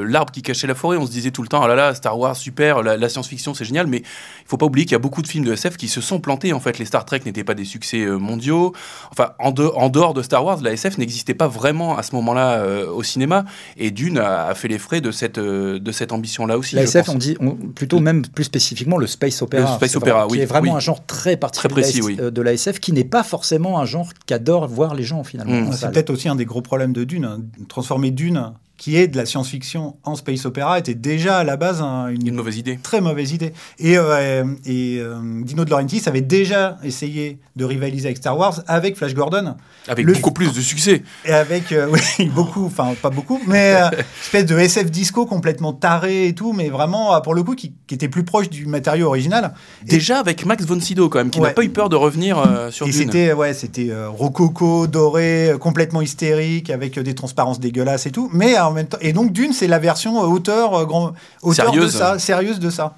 l'arbre 0.04 0.32
qui 0.32 0.42
cachait 0.42 0.66
la 0.66 0.74
forêt. 0.74 0.96
On 0.96 1.06
se 1.06 1.10
disait 1.10 1.30
tout 1.30 1.42
le 1.42 1.48
temps, 1.48 1.62
ah 1.62 1.68
là 1.68 1.74
là, 1.74 1.94
Star 1.94 2.18
Wars, 2.18 2.36
super, 2.36 2.82
la, 2.82 2.96
la 2.96 3.08
science-fiction, 3.08 3.54
c'est 3.54 3.64
génial. 3.64 3.86
Mais 3.86 3.98
il 3.98 4.46
faut 4.46 4.56
pas 4.56 4.66
oublier 4.66 4.84
qu'il 4.86 4.92
y 4.92 4.96
a 4.96 5.00
beaucoup 5.00 5.22
de 5.22 5.28
films 5.28 5.44
de 5.44 5.52
SF 5.52 5.76
qui 5.76 5.88
se 5.88 6.00
sont 6.00 6.20
plantés. 6.20 6.52
En 6.52 6.60
fait, 6.60 6.78
les 6.78 6.84
Star 6.84 7.04
Trek 7.04 7.20
n'étaient 7.24 7.44
pas 7.44 7.54
des 7.54 7.64
succès 7.64 8.00
euh, 8.00 8.16
mondiaux. 8.18 8.72
Enfin, 9.12 9.30
en, 9.38 9.50
de- 9.52 9.64
en 9.74 9.88
dehors 9.88 10.14
de 10.14 10.22
Star 10.22 10.44
Wars, 10.44 10.60
la 10.62 10.72
SF 10.72 10.98
n'existait 10.98 11.34
pas 11.34 11.48
vraiment 11.48 11.96
à 11.96 12.02
ce 12.02 12.14
moment-là 12.16 12.58
euh, 12.60 12.90
au 12.90 13.02
cinéma. 13.02 13.44
Et 13.76 13.90
Dune 13.90 14.18
a, 14.18 14.46
a 14.46 14.54
fait 14.54 14.68
les 14.68 14.78
frais 14.78 15.00
de 15.00 15.10
cette, 15.10 15.38
euh, 15.38 15.78
de 15.78 15.92
cette 15.92 16.12
ambition-là 16.12 16.58
aussi. 16.58 16.74
La 16.76 16.82
je 16.82 16.88
SF, 16.88 17.06
pense. 17.06 17.14
on 17.14 17.18
dit 17.18 17.36
on- 17.40 17.54
plutôt 17.54 18.00
même 18.00 18.22
plus 18.26 18.44
spécifiquement 18.44 18.96
le 18.98 19.06
space 19.06 19.42
opéra. 19.42 19.70
Le 19.72 19.76
space 19.76 19.96
opéra, 19.96 20.20
vraiment- 20.20 20.30
oui, 20.30 20.38
Qui 20.38 20.42
est 20.42 20.46
vraiment 20.46 20.70
oui. 20.72 20.76
un 20.76 20.80
genre 20.80 21.04
très 21.06 21.36
particulier 21.36 21.72
précis, 21.82 22.00
de, 22.00 22.08
la, 22.16 22.24
oui. 22.26 22.32
de 22.32 22.42
la 22.42 22.52
SF, 22.52 22.80
qui 22.80 22.92
n'est 22.92 23.04
pas 23.04 23.22
forcément 23.22 23.78
un 23.78 23.84
genre 23.84 24.08
qu'adorent 24.26 24.66
voir 24.68 24.94
les 24.94 25.02
gens 25.04 25.24
finalement. 25.24 25.70
Mm. 25.70 25.72
C'est 25.72 25.90
peut-être 25.92 26.10
aussi 26.10 26.28
un 26.28 26.34
des 26.36 26.44
gros 26.44 26.62
problèmes 26.62 26.92
de 26.92 27.04
Dune. 27.04 27.24
hein. 27.24 27.40
Transformer 27.90 28.12
Dune, 28.12 28.54
qui 28.80 28.96
est 28.96 29.08
de 29.08 29.18
la 29.18 29.26
science-fiction 29.26 29.96
en 30.04 30.16
space 30.16 30.46
opéra, 30.46 30.78
était 30.78 30.94
déjà 30.94 31.36
à 31.36 31.44
la 31.44 31.58
base 31.58 31.82
un- 31.82 32.08
une, 32.08 32.26
Une 32.28 32.34
mauvaise 32.34 32.56
idée. 32.56 32.78
très 32.82 33.02
mauvaise 33.02 33.32
idée. 33.32 33.52
Et, 33.78 33.98
euh, 33.98 34.42
et 34.64 34.96
euh, 35.00 35.20
Dino 35.44 35.66
De 35.66 35.70
Laurentiis 35.70 36.00
avait 36.06 36.22
déjà 36.22 36.78
essayé 36.82 37.38
de 37.56 37.64
rivaliser 37.66 38.06
avec 38.06 38.16
Star 38.16 38.38
Wars 38.38 38.62
avec 38.66 38.96
Flash 38.96 39.12
Gordon 39.12 39.54
Avec 39.86 40.06
Le- 40.06 40.14
beaucoup 40.14 40.30
plus 40.32 40.54
de 40.54 40.60
succès. 40.62 41.02
et 41.26 41.32
avec 41.32 41.72
euh, 41.72 41.88
oui, 42.18 42.30
beaucoup, 42.34 42.64
enfin 42.64 42.94
pas 43.02 43.10
beaucoup, 43.10 43.38
mais 43.46 43.76
espèce 44.22 44.46
de 44.46 44.58
SF 44.58 44.90
disco 44.90 45.26
complètement 45.26 45.74
taré 45.74 46.28
et 46.28 46.34
tout, 46.34 46.54
mais 46.54 46.70
vraiment 46.70 47.20
pour 47.20 47.34
le 47.34 47.42
coup 47.42 47.54
qui, 47.54 47.74
qui 47.86 47.94
était 47.94 48.08
plus 48.08 48.24
proche 48.24 48.48
du 48.48 48.64
matériau 48.64 49.08
original. 49.08 49.52
Déjà 49.84 50.20
avec 50.20 50.46
Max 50.46 50.64
von 50.64 50.80
Sydow, 50.80 51.10
quand 51.10 51.18
même, 51.18 51.28
qui 51.28 51.40
n'a 51.42 51.50
pas 51.50 51.64
eu 51.64 51.68
peur 51.68 51.90
de 51.90 51.96
revenir 51.96 52.42
sur 52.70 52.86
Et 52.88 52.92
c'était 52.92 53.34
ouais, 53.34 53.52
c'était 53.52 53.90
rococo, 54.08 54.86
doré, 54.86 55.52
complètement 55.60 56.00
hystérique, 56.00 56.70
avec 56.70 56.98
des 56.98 57.14
transparences 57.14 57.60
dégueulasses 57.60 58.06
et 58.06 58.10
tout. 58.10 58.30
Mais 58.32 58.54
en 58.70 58.74
même 58.74 58.86
temps, 58.86 58.98
et 59.00 59.12
donc 59.12 59.32
Dune, 59.32 59.52
c'est 59.52 59.66
la 59.66 59.78
version 59.78 60.22
euh, 60.22 60.26
auteur, 60.26 60.74
euh, 60.74 60.84
grand, 60.84 61.12
auteur 61.42 61.72
de 61.72 61.88
ça, 61.88 62.18
sérieuse 62.18 62.58
de 62.60 62.70
ça. 62.70 62.94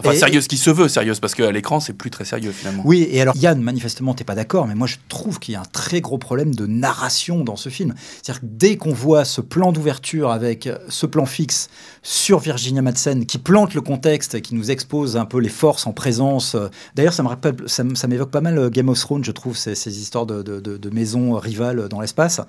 Enfin, 0.00 0.12
Et- 0.12 0.18
sérieuse 0.18 0.48
qui 0.48 0.56
se 0.56 0.70
veut, 0.70 0.88
sérieuse, 0.88 1.20
parce 1.20 1.34
qu'à 1.34 1.50
l'écran, 1.52 1.78
c'est 1.80 1.92
plus 1.92 2.10
très 2.10 2.24
sérieux 2.24 2.52
finalement. 2.52 2.82
Oui, 2.84 3.06
et 3.10 3.20
alors 3.20 3.36
Yann, 3.36 3.60
manifestement, 3.60 4.14
t'es 4.14 4.24
pas 4.24 4.34
d'accord, 4.34 4.66
mais 4.66 4.74
moi 4.74 4.86
je 4.86 4.96
trouve 5.08 5.38
qu'il 5.38 5.54
y 5.54 5.56
a 5.56 5.60
un 5.60 5.70
très 5.72 6.00
gros 6.00 6.18
problème 6.18 6.54
de 6.54 6.66
narration 6.66 7.44
dans 7.44 7.56
ce 7.56 7.68
film. 7.68 7.94
C'est-à-dire 8.22 8.40
que 8.40 8.46
dès 8.46 8.76
qu'on 8.76 8.92
voit 8.92 9.24
ce 9.24 9.40
plan 9.40 9.72
d'ouverture 9.72 10.30
avec 10.30 10.66
euh, 10.66 10.78
ce 10.88 11.06
plan 11.06 11.26
fixe 11.26 11.68
sur 12.02 12.38
Virginia 12.38 12.82
Madsen 12.82 13.26
qui 13.26 13.38
plante 13.38 13.74
le 13.74 13.80
contexte, 13.80 14.34
et 14.34 14.40
qui 14.42 14.54
nous 14.54 14.70
expose 14.70 15.16
un 15.16 15.24
peu 15.26 15.38
les 15.38 15.48
forces 15.48 15.86
en 15.86 15.92
présence. 15.92 16.54
euh, 16.54 16.68
D'ailleurs, 16.94 17.12
ça 17.12 17.22
me 17.22 17.28
rappelle, 17.28 17.54
ça, 17.66 17.84
m'évoque 18.08 18.30
pas 18.30 18.40
mal 18.40 18.58
euh, 18.58 18.70
Game 18.70 18.88
of 18.88 18.98
Thrones, 18.98 19.24
je 19.24 19.32
trouve, 19.32 19.56
ces, 19.56 19.74
ces 19.74 20.00
histoires 20.00 20.26
de, 20.26 20.42
de- 20.42 20.60
de- 20.60 20.76
de 20.76 20.90
maisons 20.90 21.34
rivales 21.34 21.88
dans 21.88 22.00
l'espace. 22.00 22.40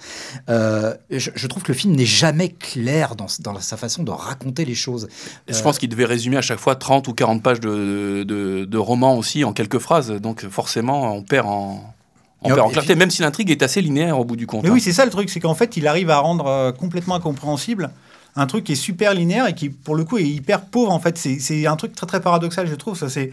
Euh, 0.50 0.94
je, 1.10 1.30
je 1.36 1.48
trouve 1.48 1.64
que 1.64 1.72
le 1.72 1.78
film 1.78 1.96
n'est 1.96 2.06
jamais 2.06 2.50
clair 2.50 3.16
dans, 3.16 3.28
dans 3.40 3.60
sa 3.60 3.78
façon 3.78 4.04
de 4.04 4.12
raconter 4.12 4.66
les 4.66 4.76
choses. 4.76 5.08
Je 5.48 5.62
pense 5.62 5.78
qu'il 5.80 5.90
devait 5.90 6.06
résumer 6.06 6.38
à 6.38 6.42
chaque 6.42 6.60
fois 6.60 6.76
30 6.76 7.08
ou 7.08 7.14
40 7.14 7.41
pages 7.42 7.60
de, 7.60 8.24
de, 8.24 8.66
de 8.66 8.78
romans 8.78 9.18
aussi 9.18 9.44
en 9.44 9.54
quelques 9.54 9.80
phrases. 9.80 10.12
Donc 10.12 10.48
forcément, 10.48 11.14
on 11.14 11.22
perd 11.24 11.48
en, 11.48 11.94
on 12.42 12.48
perd 12.50 12.60
en 12.62 12.70
clarté, 12.70 12.96
même 12.96 13.12
si 13.12 13.22
l'intrigue 13.22 13.52
est 13.52 13.62
assez 13.62 13.82
linéaire 13.82 14.20
au 14.20 14.26
bout 14.26 14.36
du 14.36 14.48
compte. 14.48 14.64
Mais 14.64 14.70
hein. 14.70 14.74
oui, 14.74 14.82
c'est 14.82 14.94
ça 14.94 15.06
le 15.06 15.12
truc, 15.12 15.30
c'est 15.30 15.40
qu'en 15.40 15.56
fait, 15.56 15.78
il 15.78 15.88
arrive 15.88 16.10
à 16.10 16.20
rendre 16.20 16.48
euh, 16.48 16.72
complètement 16.72 17.16
incompréhensible 17.16 17.92
un 18.36 18.48
truc 18.48 18.64
qui 18.64 18.74
est 18.74 18.76
super 18.76 19.14
linéaire 19.14 19.48
et 19.48 19.54
qui, 19.54 19.70
pour 19.70 19.96
le 19.96 20.06
coup, 20.06 20.18
est 20.18 20.28
hyper 20.28 20.62
pauvre. 20.62 20.92
En 20.92 21.00
fait, 21.00 21.18
c'est 21.18 21.40
c'est 21.40 21.68
un 21.68 21.76
truc 21.76 21.94
très 21.94 22.08
très 22.08 22.22
paradoxal, 22.22 22.68
je 22.68 22.76
trouve. 22.76 22.98
Ça, 22.98 23.10
c'est 23.10 23.32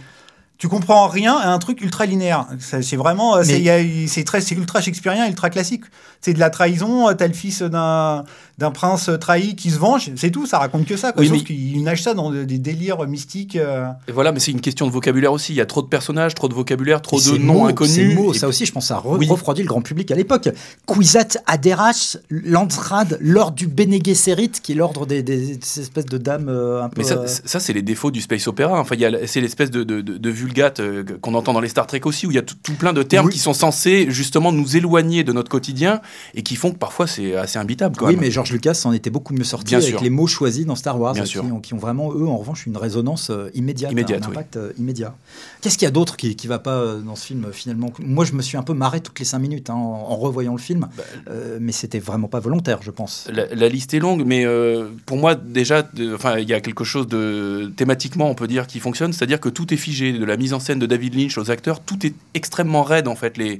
tu 0.59 0.69
comprends 0.69 1.07
rien 1.07 1.35
à 1.37 1.49
un 1.53 1.59
truc 1.59 1.81
ultra 1.83 2.05
linéaire. 2.05 2.47
C'est 2.59 2.97
vraiment, 2.97 3.37
euh, 3.37 3.43
c'est 3.45 4.25
très, 4.25 4.41
c'est 4.41 4.55
ultra 4.57 4.81
shakespearien, 4.81 5.27
ultra 5.29 5.51
classique. 5.51 5.85
C'est 6.21 6.35
de 6.35 6.41
la 6.41 6.51
trahison. 6.51 7.09
euh, 7.09 7.15
T'as 7.15 7.29
le 7.29 7.33
fils 7.33 7.63
d'un 7.63 8.25
d'un 8.59 8.73
prince 8.73 9.09
trahi 9.21 9.55
qui 9.55 9.71
se 9.71 9.79
venge. 9.79 10.11
C'est 10.17 10.33
tout. 10.33 10.45
Ça 10.45 10.59
raconte 10.59 10.85
que 10.85 10.97
ça. 10.97 11.13
Quoi. 11.13 11.23
Oui, 11.23 11.29
Sauf 11.29 11.39
mais- 11.39 11.45
qu'il 11.45 11.81
nage 11.85 12.03
ça 12.03 12.13
dans 12.15 12.33
des 12.33 12.59
délires 12.59 13.07
mystiques. 13.07 13.55
euh. 13.55 13.87
Et 14.09 14.13
voilà, 14.13 14.33
mais 14.33 14.41
c'est 14.41 14.51
une 14.51 14.61
question 14.61 14.85
de 14.89 14.91
vocabulaire 14.91 15.33
aussi. 15.33 15.53
Il 15.53 15.57
y 15.57 15.61
a 15.61 15.67
trop 15.67 15.81
de 15.81 15.87
personnages, 15.87 16.35
trop 16.35 16.49
de 16.49 16.55
vocabulaire, 16.55 17.01
trop 17.01 17.21
Et 17.21 17.25
de 17.25 17.39
noms 17.39 17.67
inconnus. 17.67 18.17
mots, 18.17 18.35
Et 18.35 18.39
ça 18.39 18.49
aussi, 18.49 18.67
je 18.67 18.73
pense, 18.73 18.87
ça 18.87 18.97
a 18.97 19.01
re- 19.01 19.17
Oui. 19.17 19.29
refroidi 19.29 19.63
le 19.63 19.69
grand 19.69 19.81
public 19.81 20.11
à 20.11 20.17
l'époque. 20.17 20.49
Quisat 20.89 21.39
Aderach 21.47 22.17
Landsrad, 22.31 23.17
l'ordre 23.21 23.55
du 23.55 23.69
Bene 23.69 23.99
Gesserit, 24.05 24.51
qui 24.51 24.73
est 24.73 24.75
l'ordre 24.75 25.07
des, 25.07 25.23
des- 25.23 25.57
des 25.57 25.81
espèces 25.81 26.07
de 26.07 26.19
dames 26.19 26.49
euh, 26.49 26.83
un 26.83 26.89
peu. 26.89 27.01
Mais 27.03 27.05
ça, 27.07 27.15
euh, 27.15 27.27
ça, 27.27 27.61
c'est 27.61 27.73
les 27.73 27.83
défauts 27.83 28.11
du 28.11 28.21
space 28.21 28.49
opéra. 28.49 28.81
Enfin, 28.81 28.97
il 28.97 29.01
y 29.03 29.07
a, 29.07 29.27
c'est 29.29 29.41
l'espèce 29.41 29.71
de, 29.71 29.85
de, 29.85 30.01
de- 30.01 30.17
de 30.17 30.31
vulgate 30.49 30.81
euh, 30.81 31.05
qu'on 31.21 31.35
entend 31.35 31.53
dans 31.53 31.61
les 31.61 31.69
Star 31.69 31.87
Trek 31.87 32.01
aussi, 32.05 32.27
où 32.27 32.31
il 32.31 32.35
y 32.35 32.39
a 32.39 32.43
tout, 32.43 32.57
plein 32.79 32.93
de 32.93 33.03
termes 33.03 33.27
Oui. 33.27 33.33
qui 33.33 33.39
sont 33.39 33.53
censés 33.53 34.07
justement 34.09 34.51
nous 34.53 34.77
éloigner 34.77 35.23
de 35.25 35.33
notre 35.33 35.51
quotidien 35.51 36.01
et 36.35 36.43
qui 36.43 36.57
font 36.57 36.73
que 36.73 36.79
parfois 36.79 37.07
c'est 37.07 37.35
assez 37.37 37.59
imbitable. 37.59 37.97
Quand 37.97 38.07
oui, 38.07 38.13
même. 38.13 38.23
mais 38.23 38.31
George 38.31 38.51
Lucas 38.53 38.75
s'en 38.75 38.93
était 38.93 39.11
beaucoup 39.11 39.35
mieux 39.35 39.45
sorti 39.45 39.71
Bien 39.71 39.79
avec 39.79 39.91
sûr. 39.91 40.03
les 40.03 40.11
mots 40.11 40.27
choisis 40.27 40.65
dans 40.67 40.75
Star 40.77 40.99
Wars, 41.01 41.15
Bien 41.15 41.25
qui, 41.25 41.31
sûr. 41.31 41.45
ont, 41.45 41.61
qui 41.61 41.75
ont 41.75 41.79
vraiment, 41.79 42.13
eux, 42.15 42.27
en 42.27 42.37
revanche, 42.39 42.67
une 42.67 42.77
résonance 42.77 43.31
euh, 43.31 43.51
immédiate, 43.55 43.93
Immédiate, 43.93 44.25
un 44.25 44.29
impact 44.31 44.57
euh, 44.57 44.73
immédiat. 44.79 45.15
Qu'est-ce 45.61 45.77
qu'il 45.77 45.87
y 45.87 45.89
a 45.89 45.93
d'autre 45.93 46.17
qui, 46.17 46.35
qui 46.37 46.47
va 46.47 46.59
pas 46.59 46.77
euh, 46.79 47.01
dans 47.01 47.17
ce 47.17 47.27
film, 47.27 47.47
finalement? 47.53 47.93
Moi, 48.01 48.25
je 48.25 48.33
me 48.33 48.43
suis 48.43 48.57
un 48.57 48.63
peu 48.63 48.75
marré 48.75 49.01
toutes 49.01 49.19
les 49.19 49.25
cinq 49.25 49.41
minutes 49.41 49.71
hein, 49.71 49.75
en, 49.75 50.07
en 50.11 50.17
revoyant 50.17 50.53
le 50.53 50.59
film, 50.59 50.87
Bah, 50.97 51.05
euh, 51.31 51.59
mais 51.61 51.73
c'était 51.73 51.99
vraiment 51.99 52.29
pas 52.29 52.41
volontaire, 52.41 52.79
je 52.83 52.91
pense. 52.91 53.27
La, 53.33 53.47
la 53.55 53.69
liste 53.69 53.93
est 53.95 53.99
longue, 53.99 54.23
mais 54.25 54.45
euh, 54.47 54.89
pour 55.07 55.17
moi, 55.19 55.35
déjà, 55.35 55.89
enfin, 56.15 56.39
il 56.39 56.49
y 56.49 56.55
a 56.55 56.61
quelque 56.61 56.85
chose 56.85 57.07
de 57.09 57.73
thématiquement, 57.77 58.31
on 58.31 58.35
peut 58.35 58.47
dire, 58.49 58.67
qui 58.67 58.81
fonctionne, 58.81 59.13
c'est-à-dire 59.13 59.41
que 59.41 59.49
tout 59.49 59.73
est 59.75 59.77
figé, 59.77 60.13
de 60.13 60.25
la 60.25 60.37
mise 60.39 60.55
en 60.55 60.61
scène 60.61 60.79
de 60.79 60.87
David 60.87 61.15
Lynch 61.15 61.37
aux 61.37 61.51
acteurs, 61.51 61.81
tout 61.81 62.07
est 62.07 62.15
extrêmement 62.33 62.83
raide 62.83 63.09
en 63.09 63.15
fait. 63.17 63.37
Les, 63.37 63.59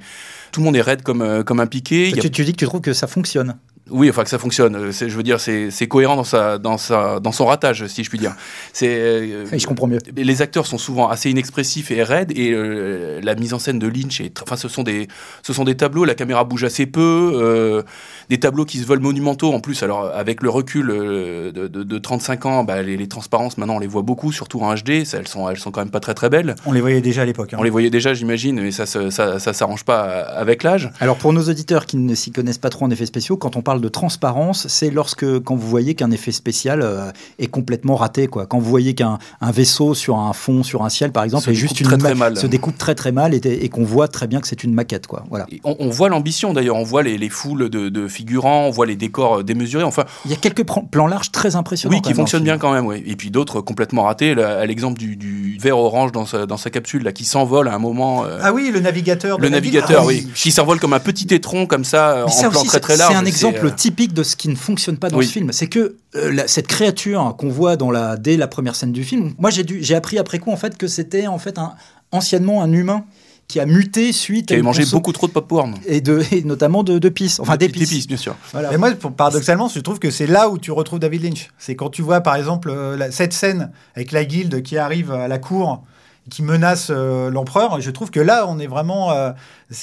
tout 0.53 0.61
le 0.61 0.65
monde 0.65 0.77
est 0.77 0.81
raide 0.83 1.03
comme, 1.03 1.21
euh, 1.21 1.43
comme 1.43 1.61
un 1.61 1.67
piqué. 1.67 2.15
A- 2.17 2.21
Tu, 2.21 2.31
tu 2.31 2.45
dis 2.45 2.53
que 2.53 2.57
tu 2.59 2.65
trouves 2.65 2.81
que 2.81 2.95
ça 2.95 3.07
fonctionne 3.07 3.57
Oui, 3.91 4.09
enfin 4.11 4.25
que 4.25 4.31
ça 4.31 4.39
fonctionne. 4.39 4.75
Euh, 4.77 4.93
Je 4.93 5.15
veux 5.17 5.23
dire, 5.23 5.39
c'est 5.41 5.71
cohérent 5.89 6.17
dans 6.17 6.25
sa, 6.25 6.57
dans 6.59 6.79
sa, 6.79 7.21
dans 7.21 7.33
son 7.33 7.45
ratage, 7.47 7.87
si 7.87 8.03
je 8.05 8.09
puis 8.09 8.19
dire. 8.19 8.35
Euh, 8.83 9.45
je 9.53 9.67
comprends 9.67 9.87
mieux. 9.87 9.99
les 10.17 10.43
acteurs 10.43 10.67
sont 10.67 10.79
souvent 10.79 11.09
assez 11.09 11.31
inexpressifs 11.31 11.91
et 11.91 12.03
raides 12.03 12.33
et 12.37 12.53
euh, 12.53 13.21
la 13.23 13.35
mise 13.35 13.53
en 13.55 13.59
scène 13.59 13.79
de 13.79 13.87
Lynch 13.89 14.21
est 14.21 14.41
enfin 14.43 14.57
ce 14.57 14.69
sont 14.69 14.83
des 14.83 15.09
ce 15.43 15.53
sont 15.53 15.65
des 15.65 15.77
tableaux 15.77 16.05
la 16.05 16.15
caméra 16.15 16.45
bouge 16.45 16.65
assez 16.65 16.87
peu 16.87 17.33
euh, 17.35 17.83
des 18.31 18.39
tableaux 18.41 18.65
qui 18.65 18.79
se 18.79 18.85
veulent 18.87 19.01
monumentaux 19.01 19.53
en 19.53 19.61
plus 19.61 19.83
alors 19.83 20.11
avec 20.15 20.43
le 20.43 20.51
recul 20.51 20.91
euh, 20.91 21.53
de, 21.53 21.67
de- 21.69 21.83
de 21.83 21.99
35 21.99 22.47
ans 22.47 22.65
bah, 22.65 22.83
les, 22.83 22.97
les 22.97 23.09
transparences 23.09 23.57
maintenant 23.59 23.77
on 23.77 23.79
les 23.79 23.87
voit 23.87 24.03
beaucoup 24.03 24.33
surtout 24.33 24.61
en 24.61 24.75
HD 24.75 25.05
ça, 25.05 25.19
elles 25.19 25.29
sont 25.29 25.49
elles 25.49 25.59
sont 25.59 25.71
quand 25.71 25.81
même 25.81 25.91
pas 25.91 26.01
très 26.01 26.15
très 26.15 26.29
belles 26.29 26.55
On 26.67 26.73
les 26.73 26.81
voyait 26.81 27.01
déjà 27.01 27.23
à 27.23 27.25
l'époque. 27.25 27.55
hein. 27.55 27.59
on 27.61 27.63
les 27.63 27.71
voyait 27.71 27.91
déjà 27.91 28.15
j'imagine 28.15 28.61
mais 28.61 28.71
ça 28.71 28.87
ça 28.87 29.11
ça 29.11 29.53
s'arrange 29.53 29.85
pas 29.85 30.03
avec 30.23 30.63
l'âge 30.63 30.91
Alors 31.01 31.17
pour 31.17 31.33
nos 31.33 31.43
auditeurs 31.49 31.87
qui 31.87 31.97
ne 31.97 32.15
s'y 32.15 32.31
connaissent 32.31 32.59
pas 32.59 32.71
trop 32.71 32.85
en 32.85 32.91
effets 32.91 33.07
spéciaux, 33.07 33.37
quand 33.37 33.57
on 33.57 33.63
parle 33.63 33.81
de 33.81 33.89
transparence, 33.89 34.67
c'est 34.69 34.91
lorsque, 34.91 35.39
quand 35.41 35.55
vous 35.57 35.69
voyez 35.69 35.95
qu'un 35.95 36.11
effet 36.11 36.33
spécial 36.33 36.81
euh, 36.83 37.11
est 37.39 37.47
complètement 37.47 37.95
raté. 37.97 38.27
Quoi. 38.27 38.47
Quand 38.47 38.59
vous 38.59 38.69
voyez 38.69 38.95
qu'un 38.95 39.19
un 39.41 39.51
vaisseau 39.51 39.95
sur 39.95 40.17
un 40.19 40.33
fond, 40.33 40.63
sur 40.63 40.85
un 40.85 40.89
ciel, 40.89 41.13
par 41.13 41.25
exemple, 41.25 41.45
Se 41.45 41.51
est 41.51 41.55
juste 41.55 41.75
découpe 41.79 41.93
une 41.93 41.99
très, 41.99 42.09
très 42.09 42.15
ma- 42.15 42.31
mal. 42.31 42.37
se 42.37 42.47
découpe 42.47 42.79
très 42.79 42.95
très 42.95 43.13
mal 43.13 43.35
et, 43.35 43.39
et 43.39 43.69
qu'on 43.69 43.85
voit 43.85 44.09
très 44.09 44.27
bien 44.27 44.41
que 44.41 44.47
c'est 44.49 44.65
une 44.65 44.75
maquette. 44.75 45.07
Quoi. 45.07 45.25
Voilà. 45.31 45.47
On 45.65 45.89
voit 45.91 46.09
l'ambition 46.09 46.53
d'ailleurs, 46.53 46.77
on 46.77 46.85
voit 46.85 47.03
les, 47.03 47.19
les 47.19 47.29
foules 47.29 47.69
de, 47.71 47.89
de 47.89 48.09
figurants, 48.19 48.67
on 48.67 48.71
voit 48.71 48.87
les 48.87 48.97
décors 48.97 49.39
euh, 49.39 49.43
démesurés. 49.43 49.85
Enfin, 49.85 50.05
Il 50.25 50.31
y 50.31 50.35
a 50.35 50.37
quelques 50.37 50.65
plans 50.91 51.07
larges 51.07 51.31
très 51.33 51.57
impressionnants. 51.57 51.95
oui, 51.97 52.03
qui 52.03 52.15
fonctionnent 52.15 52.43
bien 52.45 52.59
quand 52.59 52.73
même. 52.73 52.87
Oui. 52.87 53.03
Et 53.07 53.17
puis 53.17 53.31
d'autres 53.31 53.61
complètement 53.61 54.03
ratés. 54.05 54.35
Là, 54.35 54.59
à 54.61 54.67
l'exemple 54.67 54.99
du, 54.99 55.17
du 55.17 55.57
verre 55.61 55.79
orange 55.79 56.13
dans 56.13 56.27
sa, 56.27 56.47
dans 56.47 56.57
sa 56.57 56.71
capsule, 56.71 57.03
là, 57.05 57.13
qui 57.13 57.25
s'envole 57.25 57.69
à 57.69 57.75
un 57.75 57.79
moment. 57.79 58.25
euh, 58.25 58.39
Ah 58.43 58.53
oui, 58.53 58.71
le 58.73 58.81
navigateur. 58.81 59.39
le 59.39 59.49
navigateur, 59.49 60.01
Ah 60.03 60.07
oui, 60.07 60.27
qui 60.35 60.51
s'envole 60.51 60.81
comme 60.81 60.93
un 60.93 61.01
petit 61.01 61.33
étron 61.33 61.67
comme 61.67 61.85
ça, 61.85 62.11
euh, 62.11 62.25
Mais 62.27 62.33
en 62.33 62.35
ça 62.35 62.51
plan 62.51 62.61
aussi, 62.61 62.69
très 62.69 62.77
c'est 62.77 62.81
très 62.81 62.97
large. 62.97 63.13
c'est 63.13 63.19
un 63.19 63.25
exemple 63.25 63.67
euh, 63.67 63.71
typique 63.71 64.13
de 64.13 64.23
ce 64.23 64.37
qui 64.37 64.49
ne 64.49 64.57
fonctionne 64.57 64.97
pas 64.99 65.09
dans 65.11 65.19
Oui. 65.19 65.27
ce 65.27 65.33
film. 65.33 65.53
C'est 65.53 65.69
que 65.69 65.97
euh, 66.17 66.33
la- 66.33 66.49
cette 66.49 66.67
créature 66.67 67.35
qu'on 67.39 67.49
voit 67.51 67.77
dans 67.77 67.91
la, 67.91 68.17
dès 68.17 68.37
la 68.37 68.49
première 68.49 68.75
scène 68.75 68.93
du 68.93 69.05
film, 69.05 69.35
moi 69.39 69.51
j'ai 69.51 69.95
appris 69.95 70.19
après 70.19 70.39
coup 70.39 70.51
en 70.51 70.57
fait 70.57 70.77
que 70.79 70.87
c'était 70.89 71.27
en 71.27 71.39
fait 71.39 71.59
un, 71.59 71.75
anciennement 72.13 72.63
un 72.63 72.73
humain 72.73 73.05
qui 73.49 73.61
a 73.61 73.67
muté 73.67 74.13
suite 74.13 74.47
qui 74.49 74.53
à 74.53 74.57
avait 74.57 74.63
mangé 74.63 74.85
beaucoup 74.93 75.11
trop 75.13 75.27
de 75.27 75.33
popcorn. 75.33 75.75
et, 75.87 76.03
de, 76.03 76.23
et 76.33 76.43
notamment 76.45 76.83
de, 76.85 76.99
de 76.99 77.09
pisse, 77.09 77.41
enfin 77.41 77.57
d'épices. 77.57 77.89
D'épices, 77.89 78.07
bien 78.07 78.19
sûr. 78.19 78.37
Voilà. 78.53 78.73
Et 78.73 78.77
moi, 78.77 78.91
pour- 78.93 79.13
paradoxalement, 79.13 79.69
je 79.69 79.81
trouve 79.81 79.99
que 79.99 80.11
c'est 80.11 80.27
là 80.27 80.51
où 80.51 80.59
tu 80.59 80.71
retrouves 80.71 80.99
David 80.99 81.23
Lynch. 81.25 81.49
C'est 81.59 81.75
quand 81.75 81.89
tu 81.89 82.03
vois, 82.03 82.21
par 82.21 82.37
exemple, 82.37 82.69
euh, 82.71 82.95
la- 82.97 83.11
cette 83.11 83.33
scène 83.33 83.71
avec 83.97 84.13
la 84.13 84.25
guilde 84.27 84.63
qui 84.63 84.77
arrive 84.77 85.13
à 85.13 85.29
la 85.29 85.39
cour, 85.39 85.83
qui 86.31 86.43
menace 86.43 86.89
euh, 86.91 87.31
l'empereur. 87.31 87.81
Je 87.81 87.91
trouve 87.91 88.11
que 88.11 88.21
là, 88.21 88.45
on 88.47 88.59
est 88.59 88.67
vraiment, 88.67 89.13
euh, 89.13 89.31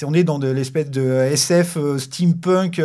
on 0.04 0.14
est 0.14 0.22
dans 0.22 0.38
de 0.38 0.46
l'espèce 0.48 0.88
de 0.88 1.02
SF 1.32 1.76
euh, 1.76 1.98
steampunk. 1.98 2.80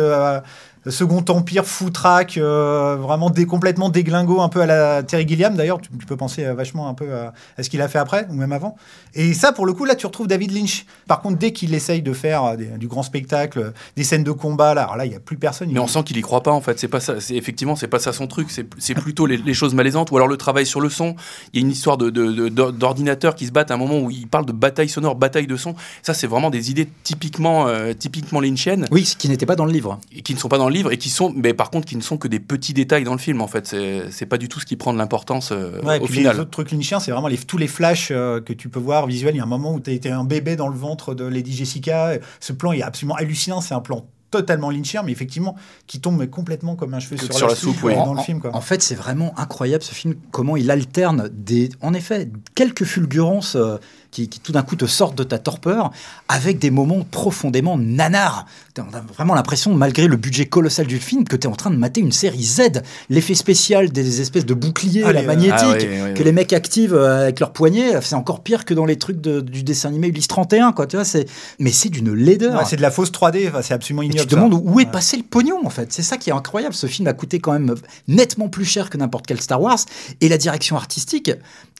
Second 0.90 1.24
Empire, 1.28 1.64
foutraque, 1.64 2.38
euh, 2.38 2.96
vraiment 2.96 3.30
dé- 3.30 3.46
complètement 3.46 3.88
déglingo, 3.88 4.40
un 4.40 4.48
peu 4.48 4.60
à 4.62 4.66
la 4.66 5.02
Terry 5.02 5.26
Gilliam 5.28 5.54
d'ailleurs. 5.54 5.80
Tu, 5.80 5.90
tu 5.98 6.06
peux 6.06 6.16
penser 6.16 6.44
euh, 6.44 6.54
vachement 6.54 6.88
un 6.88 6.94
peu 6.94 7.14
à, 7.14 7.32
à 7.56 7.62
ce 7.62 7.70
qu'il 7.70 7.80
a 7.80 7.88
fait 7.88 7.98
après 7.98 8.26
ou 8.30 8.34
même 8.34 8.52
avant. 8.52 8.76
Et 9.14 9.32
ça, 9.34 9.52
pour 9.52 9.64
le 9.66 9.72
coup, 9.74 9.84
là, 9.84 9.94
tu 9.94 10.06
retrouves 10.06 10.26
David 10.26 10.50
Lynch. 10.52 10.84
Par 11.06 11.20
contre, 11.20 11.38
dès 11.38 11.52
qu'il 11.52 11.72
essaye 11.74 12.02
de 12.02 12.12
faire 12.12 12.44
euh, 12.44 12.56
des- 12.56 12.66
du 12.78 12.88
grand 12.88 13.02
spectacle, 13.04 13.58
euh, 13.58 13.70
des 13.96 14.02
scènes 14.04 14.24
de 14.24 14.32
combat, 14.32 14.74
là, 14.74 14.82
alors 14.82 14.96
là, 14.96 15.06
il 15.06 15.10
n'y 15.10 15.16
a 15.16 15.20
plus 15.20 15.36
personne. 15.36 15.70
Mais 15.72 15.78
on 15.80 15.86
sent 15.86 16.02
qu'il 16.04 16.16
y 16.16 16.20
croit 16.20 16.42
pas 16.42 16.50
en 16.52 16.60
fait. 16.60 16.78
C'est 16.80 16.88
pas 16.88 17.00
ça. 17.00 17.20
C'est 17.20 17.36
effectivement 17.36 17.76
c'est 17.76 17.86
pas 17.88 17.98
ça 18.00 18.12
son 18.12 18.26
truc. 18.26 18.48
C'est 18.50 18.94
plutôt 18.94 19.26
les, 19.26 19.36
les 19.36 19.54
choses 19.54 19.74
malaisantes 19.74 20.10
ou 20.10 20.16
alors 20.16 20.28
le 20.28 20.36
travail 20.36 20.66
sur 20.66 20.80
le 20.80 20.88
son. 20.88 21.14
Il 21.52 21.60
y 21.60 21.62
a 21.62 21.64
une 21.66 21.70
histoire 21.72 21.96
de 21.96 22.10
de- 22.10 22.48
de- 22.48 22.70
d'ordinateurs 22.72 23.34
qui 23.36 23.46
se 23.46 23.52
battent 23.52 23.70
à 23.70 23.74
un 23.74 23.78
moment 23.78 24.00
où 24.00 24.10
il 24.10 24.26
parle 24.26 24.46
de 24.46 24.52
bataille 24.52 24.88
sonore, 24.88 25.14
bataille 25.14 25.46
de 25.46 25.56
son. 25.56 25.74
Ça 26.02 26.12
c'est 26.14 26.26
vraiment 26.26 26.50
des 26.50 26.70
idées 26.70 26.88
typiquement 27.04 27.66
euh, 27.68 27.92
typiquement 27.92 28.40
lynchiennes 28.40 28.86
Oui, 28.90 29.04
ce 29.04 29.16
qui 29.16 29.28
n'était 29.28 29.46
pas 29.46 29.56
dans 29.56 29.64
le 29.64 29.72
livre. 29.72 29.98
et 30.16 30.22
qui 30.22 30.34
ne 30.34 30.38
sont 30.38 30.48
pas 30.48 30.58
dans 30.58 30.66
le 30.68 30.71
livre 30.72 30.90
et 30.92 30.98
qui 30.98 31.10
sont 31.10 31.32
mais 31.36 31.54
par 31.54 31.70
contre 31.70 31.86
qui 31.86 31.96
ne 31.96 32.00
sont 32.02 32.16
que 32.16 32.28
des 32.28 32.40
petits 32.40 32.72
détails 32.74 33.04
dans 33.04 33.12
le 33.12 33.18
film 33.18 33.40
en 33.40 33.46
fait. 33.46 33.66
C'est 33.66 34.10
c'est 34.10 34.26
pas 34.26 34.38
du 34.38 34.48
tout 34.48 34.58
ce 34.60 34.66
qui 34.66 34.76
prend 34.76 34.92
de 34.92 34.98
l'importance 34.98 35.50
euh, 35.52 35.80
Ouais, 35.82 36.00
au 36.00 36.06
puis 36.06 36.14
final. 36.16 36.34
les 36.36 36.40
autres 36.42 36.50
trucs 36.50 36.72
lynchiens, 36.72 36.98
c'est 37.00 37.10
vraiment 37.12 37.28
les, 37.28 37.36
tous 37.38 37.58
les 37.58 37.68
flashs 37.68 38.08
euh, 38.10 38.40
que 38.40 38.52
tu 38.52 38.68
peux 38.68 38.80
voir 38.80 39.06
visuels. 39.06 39.34
Il 39.34 39.38
y 39.38 39.40
a 39.40 39.44
un 39.44 39.46
moment 39.46 39.74
où 39.74 39.80
tu 39.80 39.90
as 39.90 39.92
été 39.92 40.10
un 40.10 40.24
bébé 40.24 40.56
dans 40.56 40.68
le 40.68 40.76
ventre 40.76 41.14
de 41.14 41.24
Lady 41.24 41.52
Jessica. 41.54 42.14
Ce 42.40 42.52
plan 42.52 42.72
est 42.72 42.82
absolument 42.82 43.14
hallucinant. 43.16 43.60
C'est 43.60 43.74
un 43.74 43.80
plan 43.80 44.06
totalement 44.30 44.70
lynchien, 44.70 45.02
mais 45.02 45.12
effectivement, 45.12 45.56
qui 45.86 46.00
tombe 46.00 46.24
complètement 46.26 46.74
comme 46.74 46.94
un 46.94 47.00
cheveu 47.00 47.18
sur, 47.18 47.34
Sur 47.34 47.48
la, 47.48 47.52
la 47.52 47.58
soupe, 47.58 47.82
oui. 47.82 47.92
En- 47.94 48.06
dans 48.06 48.14
le 48.14 48.20
en- 48.20 48.22
film. 48.22 48.40
Quoi. 48.40 48.56
En 48.56 48.62
fait, 48.62 48.80
c'est 48.82 48.94
vraiment 48.94 49.38
incroyable 49.38 49.84
ce 49.84 49.92
film, 49.94 50.14
comment 50.30 50.56
il 50.56 50.70
alterne 50.70 51.28
des, 51.30 51.68
en 51.82 51.92
effet, 51.92 52.30
quelques 52.54 52.84
fulgurances 52.84 53.56
euh, 53.56 53.76
qui, 54.12 54.28
qui 54.28 54.38
tout 54.38 54.52
d'un 54.52 54.62
coup 54.62 54.76
te 54.76 54.86
sortent 54.86 55.16
de 55.18 55.24
ta 55.24 55.38
torpeur, 55.38 55.90
avec 56.28 56.58
des 56.60 56.70
moments 56.70 57.04
profondément 57.10 57.76
nanars. 57.78 58.46
T'as 58.74 58.84
t'as 58.92 59.00
vraiment 59.00 59.34
l'impression, 59.34 59.74
malgré 59.74 60.06
le 60.06 60.16
budget 60.16 60.46
colossal 60.46 60.86
du 60.86 60.98
film, 60.98 61.24
que 61.24 61.34
tu 61.34 61.46
es 61.46 61.50
en 61.50 61.56
train 61.56 61.70
de 61.70 61.76
mater 61.76 62.00
une 62.00 62.12
série 62.12 62.42
Z. 62.44 62.82
L'effet 63.10 63.34
spécial 63.34 63.90
des 63.90 64.20
espèces 64.20 64.46
de 64.46 64.54
boucliers 64.54 65.02
Ah, 65.04 65.12
la 65.12 65.22
magnétique 65.22 65.88
ah 65.88 66.12
que 66.12 66.22
les 66.22 66.32
mecs 66.32 66.52
activent 66.52 66.94
euh, 66.94 67.22
avec 67.24 67.40
leurs 67.40 67.52
poignets, 67.52 68.00
c'est 68.02 68.14
encore 68.14 68.42
pire 68.42 68.64
que 68.64 68.74
dans 68.74 68.84
les 68.86 68.96
trucs 68.96 69.20
de- 69.20 69.40
du 69.40 69.62
dessin 69.62 69.88
animé 69.88 70.08
Ulysse 70.08 70.28
31, 70.28 70.72
quoi. 70.72 70.86
Tu 70.86 70.96
vois, 70.96 71.04
c'est, 71.04 71.26
mais 71.58 71.72
c'est 71.72 71.88
d'une 71.88 72.12
laideur. 72.14 72.54
Ouais, 72.58 72.64
c'est 72.66 72.76
de 72.76 72.82
la 72.82 72.90
fausse 72.90 73.10
3D. 73.12 73.48
Enfin, 73.48 73.62
c'est 73.62 73.74
absolument 73.74 74.02
Et 74.02 74.06
tu 74.08 74.12
ignoble. 74.16 74.28
te 74.30 74.34
demandes 74.34 74.54
où 74.54 74.78
est 74.80 74.84
Ouais. 74.84 74.90
passé 74.90 75.16
le 75.16 75.22
pognon 75.22 75.60
en 75.66 75.70
fait. 75.70 75.92
C'est 75.92 76.02
ça 76.02 76.16
qui 76.18 76.30
est 76.30 76.34
incroyable. 76.34 76.74
Ce 76.74 76.86
film 76.86 77.08
a 77.08 77.14
coûté 77.14 77.40
quand 77.40 77.52
même 77.52 77.74
nettement 78.08 78.48
plus 78.48 78.64
cher 78.66 78.90
que 78.90 78.98
n'importe 78.98 79.26
quel 79.26 79.40
Star 79.40 79.60
Wars. 79.60 79.78
Et 80.20 80.28
la 80.28 80.36
direction 80.38 80.76
artistique, 80.76 81.30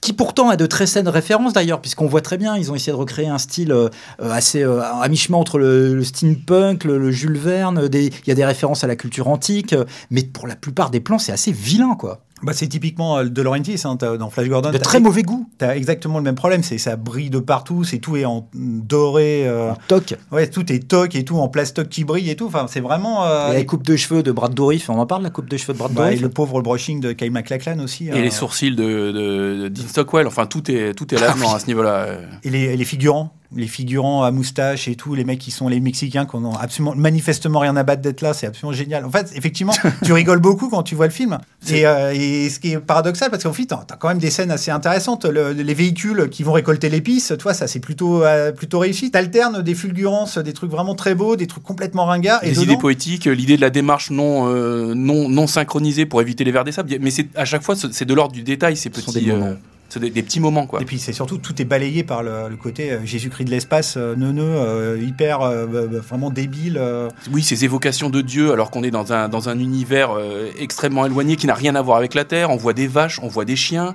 qui 0.03 0.11
pourtant 0.11 0.49
a 0.49 0.57
de 0.57 0.65
très 0.65 0.85
saines 0.85 1.07
références 1.07 1.53
d'ailleurs, 1.53 1.79
puisqu'on 1.79 2.07
voit 2.07 2.19
très 2.19 2.37
bien, 2.37 2.57
ils 2.57 2.69
ont 2.69 2.75
essayé 2.75 2.91
de 2.91 2.97
recréer 2.97 3.29
un 3.29 3.37
style 3.37 3.71
euh, 3.71 3.87
assez 4.19 4.61
euh, 4.61 4.81
à 4.81 5.07
mi-chemin 5.07 5.37
entre 5.37 5.57
le, 5.57 6.03
steampunk, 6.03 6.83
le, 6.83 6.97
le 6.97 7.09
Jules 7.09 7.37
Verne. 7.37 7.87
Il 7.93 8.11
y 8.27 8.31
a 8.31 8.35
des 8.35 8.43
références 8.43 8.83
à 8.83 8.87
la 8.87 8.97
culture 8.97 9.29
antique, 9.29 9.71
euh, 9.71 9.85
mais 10.11 10.23
pour 10.23 10.45
la 10.45 10.57
plupart 10.57 10.89
des 10.89 10.99
plans, 10.99 11.19
c'est 11.19 11.31
assez 11.31 11.53
vilain 11.53 11.95
quoi. 11.97 12.19
Bah, 12.43 12.51
c'est 12.53 12.67
typiquement 12.67 13.17
euh, 13.19 13.23
de 13.25 13.41
Laurentiis 13.41 13.81
hein, 13.85 13.95
dans 13.95 14.29
Flash 14.29 14.47
Gordon. 14.49 14.71
De 14.71 14.77
très 14.77 14.99
mauvais 14.99 15.23
goût. 15.23 15.47
T'as 15.57 15.75
exactement 15.75 16.17
le 16.17 16.23
même 16.23 16.35
problème. 16.35 16.63
C'est 16.63 16.77
ça 16.77 16.95
brille 16.95 17.29
de 17.29 17.39
partout. 17.39 17.83
C'est 17.83 17.99
tout 17.99 18.15
est 18.17 18.25
en 18.25 18.47
doré. 18.53 19.47
euh, 19.47 19.71
Toc. 19.87 20.15
ouais, 20.31 20.47
tout 20.49 20.71
est 20.71 20.87
toc 20.87 21.15
et 21.15 21.23
tout 21.23 21.37
en 21.37 21.47
plastoc 21.47 21.89
qui 21.89 22.03
brille 22.03 22.29
et 22.29 22.35
tout. 22.35 22.47
Enfin, 22.47 22.65
c'est 22.69 22.79
vraiment. 22.81 23.25
euh, 23.25 23.51
Et 23.51 23.55
la 23.55 23.63
coupe 23.63 23.83
de 23.83 23.95
cheveux 23.95 24.23
de 24.23 24.31
Brad 24.31 24.53
Dourif, 24.53 24.89
on 24.89 24.99
en 24.99 25.05
parle 25.05 25.23
la 25.23 25.29
coupe 25.29 25.49
de 25.49 25.57
cheveux 25.57 25.73
de 25.73 25.77
Brad 25.79 25.91
bah, 25.93 26.11
et 26.11 26.17
le 26.17 26.29
pauvre 26.29 26.61
brushing 26.61 26.99
de 26.99 27.11
Kyle 27.13 27.31
MacLachlan 27.31 27.79
aussi. 27.79 28.07
Et 28.07 28.11
euh, 28.11 28.21
les 28.21 28.31
sourcils 28.31 28.71
de, 28.75 28.83
de, 28.83 29.57
de 29.63 29.67
Dean 29.69 29.87
Stockwell, 29.87 30.27
enfin 30.27 30.45
tout 30.45 30.69
est 30.69 30.93
tout 30.93 31.13
est 31.13 31.19
là 31.19 31.33
à 31.53 31.59
ce 31.59 31.67
niveau-là. 31.67 32.07
Et 32.43 32.49
les, 32.49 32.85
figurants, 32.85 33.33
les 33.55 33.67
figurants 33.67 34.23
à 34.23 34.31
moustache 34.31 34.87
et 34.87 34.95
tout, 34.95 35.15
les 35.15 35.23
mecs 35.23 35.39
qui 35.39 35.51
sont 35.51 35.67
les 35.69 35.79
Mexicains, 35.79 36.25
qui 36.25 36.35
ont 36.35 36.55
absolument, 36.55 36.93
manifestement 36.95 37.59
rien 37.59 37.75
à 37.75 37.83
battre 37.83 38.01
d'être 38.01 38.21
là, 38.21 38.33
c'est 38.33 38.47
absolument 38.47 38.73
génial. 38.75 39.05
En 39.05 39.11
fait, 39.11 39.31
effectivement, 39.35 39.73
tu 40.03 40.11
rigoles 40.13 40.39
beaucoup 40.39 40.69
quand 40.69 40.83
tu 40.83 40.95
vois 40.95 41.05
le 41.07 41.11
film. 41.11 41.37
Et, 41.69 41.85
euh, 41.85 42.11
et 42.13 42.32
ce 42.49 42.59
qui 42.59 42.71
est 42.73 42.79
paradoxal, 42.79 43.29
parce 43.29 43.43
qu'en 43.43 43.53
fait, 43.53 43.65
t'as 43.65 43.77
as 43.89 43.95
quand 43.97 44.07
même 44.09 44.17
des 44.19 44.29
scènes 44.29 44.51
assez 44.51 44.71
intéressantes. 44.71 45.25
Le- 45.25 45.51
les 45.51 45.73
véhicules 45.73 46.29
qui 46.29 46.43
vont 46.43 46.53
récolter 46.53 46.89
l'épice, 46.89 47.33
toi, 47.39 47.53
ça 47.53 47.67
c'est 47.67 47.79
plutôt, 47.79 48.23
euh, 48.23 48.51
plutôt 48.51 48.79
réussi. 48.79 49.11
T'alternes 49.11 49.61
des 49.61 49.75
fulgurances, 49.75 50.37
des 50.37 50.53
trucs 50.53 50.71
vraiment 50.71 50.95
très 50.95 51.15
beaux, 51.15 51.35
des 51.35 51.47
trucs 51.47 51.63
complètement 51.63 52.05
ringards. 52.05 52.43
Et 52.43 52.47
des 52.47 52.51
dedans- 52.53 52.63
idées 52.63 52.77
poétiques, 52.77 53.27
euh, 53.27 53.33
l'idée 53.33 53.55
de 53.55 53.61
la 53.61 53.69
démarche 53.69 54.09
non, 54.11 54.47
euh, 54.47 54.93
non, 54.95 55.29
non 55.29 55.47
synchronisée 55.47 56.05
pour 56.05 56.21
éviter 56.21 56.43
les 56.43 56.51
vers 56.51 56.63
des 56.63 56.71
sables. 56.71 56.89
Mais 57.01 57.11
c'est 57.11 57.27
à 57.35 57.45
chaque 57.45 57.63
fois, 57.63 57.75
c'est 57.75 58.05
de 58.05 58.13
l'ordre 58.13 58.33
du 58.33 58.43
détail, 58.43 58.75
ces 58.77 58.89
Ce 58.93 59.01
sont 59.01 59.11
petits. 59.11 59.25
des 59.25 59.31
euh, 59.31 59.37
moments. 59.37 59.55
C'est 59.93 59.99
des, 59.99 60.09
des 60.09 60.23
petits 60.23 60.39
moments, 60.39 60.65
quoi. 60.65 60.81
Et 60.81 60.85
puis 60.85 60.97
c'est 60.97 61.13
surtout 61.13 61.37
tout 61.37 61.61
est 61.61 61.65
balayé 61.65 62.03
par 62.03 62.23
le, 62.23 62.49
le 62.49 62.55
côté 62.55 62.91
euh, 62.91 63.05
Jésus-Christ 63.05 63.45
de 63.45 63.51
l'espace, 63.51 63.95
euh, 63.95 64.15
neuneux, 64.15 64.43
euh, 64.43 64.97
hyper 64.99 65.41
euh, 65.41 65.67
euh, 65.71 66.01
vraiment 66.01 66.31
débile. 66.31 66.77
euh. 66.79 67.09
Oui, 67.31 67.43
ces 67.43 67.63
évocations 67.63 68.09
de 68.09 68.21
Dieu, 68.21 68.51
alors 68.51 68.71
qu'on 68.71 68.81
est 68.81 68.89
dans 68.89 69.13
un, 69.13 69.29
dans 69.29 69.49
un 69.49 69.59
univers 69.59 70.17
euh, 70.17 70.49
extrêmement 70.57 71.05
éloigné 71.05 71.35
qui 71.35 71.45
n'a 71.45 71.53
rien 71.53 71.75
à 71.75 71.81
voir 71.83 71.97
avec 71.97 72.15
la 72.15 72.25
Terre. 72.25 72.49
On 72.49 72.57
voit 72.57 72.73
des 72.73 72.87
vaches, 72.87 73.19
on 73.21 73.27
voit 73.27 73.45
des 73.45 73.55
chiens. 73.55 73.93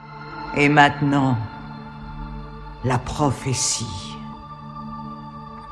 Et 0.56 0.68
maintenant, 0.68 1.36
la 2.84 2.98
prophétie. 2.98 3.84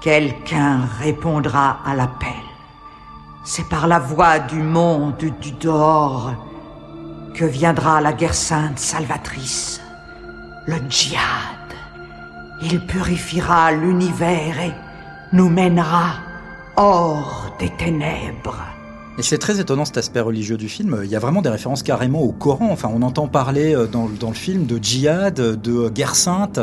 Quelqu'un 0.03 0.81
répondra 1.01 1.79
à 1.87 1.95
l'appel. 1.95 2.29
C'est 3.45 3.69
par 3.69 3.87
la 3.87 4.01
voix 4.01 4.41
du 4.41 4.61
monde 4.61 5.15
du 5.41 5.53
dehors 5.53 6.33
que 7.35 7.45
viendra 7.45 8.01
la 8.01 8.13
guerre 8.13 8.35
sainte 8.35 8.79
salvatrice, 8.79 9.81
le 10.67 10.75
djihad. 10.89 11.57
Il 12.63 12.81
purifiera 12.87 13.73
l'univers 13.73 14.61
et 14.61 14.73
nous 15.33 15.49
mènera 15.49 16.15
hors 16.77 17.55
des 17.59 17.71
ténèbres. 17.71 18.63
Et 19.19 19.23
c'est 19.23 19.39
très 19.39 19.61
étonnant 19.61 19.87
cet 19.87 19.97
aspect 19.97 20.21
religieux 20.21 20.59
du 20.59 20.69
film. 20.69 21.01
Il 21.03 21.09
y 21.11 21.17
a 21.17 21.19
vraiment 21.19 21.41
des 21.41 21.49
références 21.49 21.83
carrément 21.83 22.21
au 22.21 22.33
Coran. 22.33 22.69
Enfin, 22.71 22.91
on 22.93 23.01
entend 23.01 23.29
parler 23.29 23.75
euh, 23.75 23.87
dans, 23.87 24.11
dans 24.21 24.29
le 24.29 24.35
film 24.35 24.67
de 24.67 24.77
djihad, 24.83 25.35
de 25.35 25.89
guerre 25.89 26.15
sainte. 26.15 26.61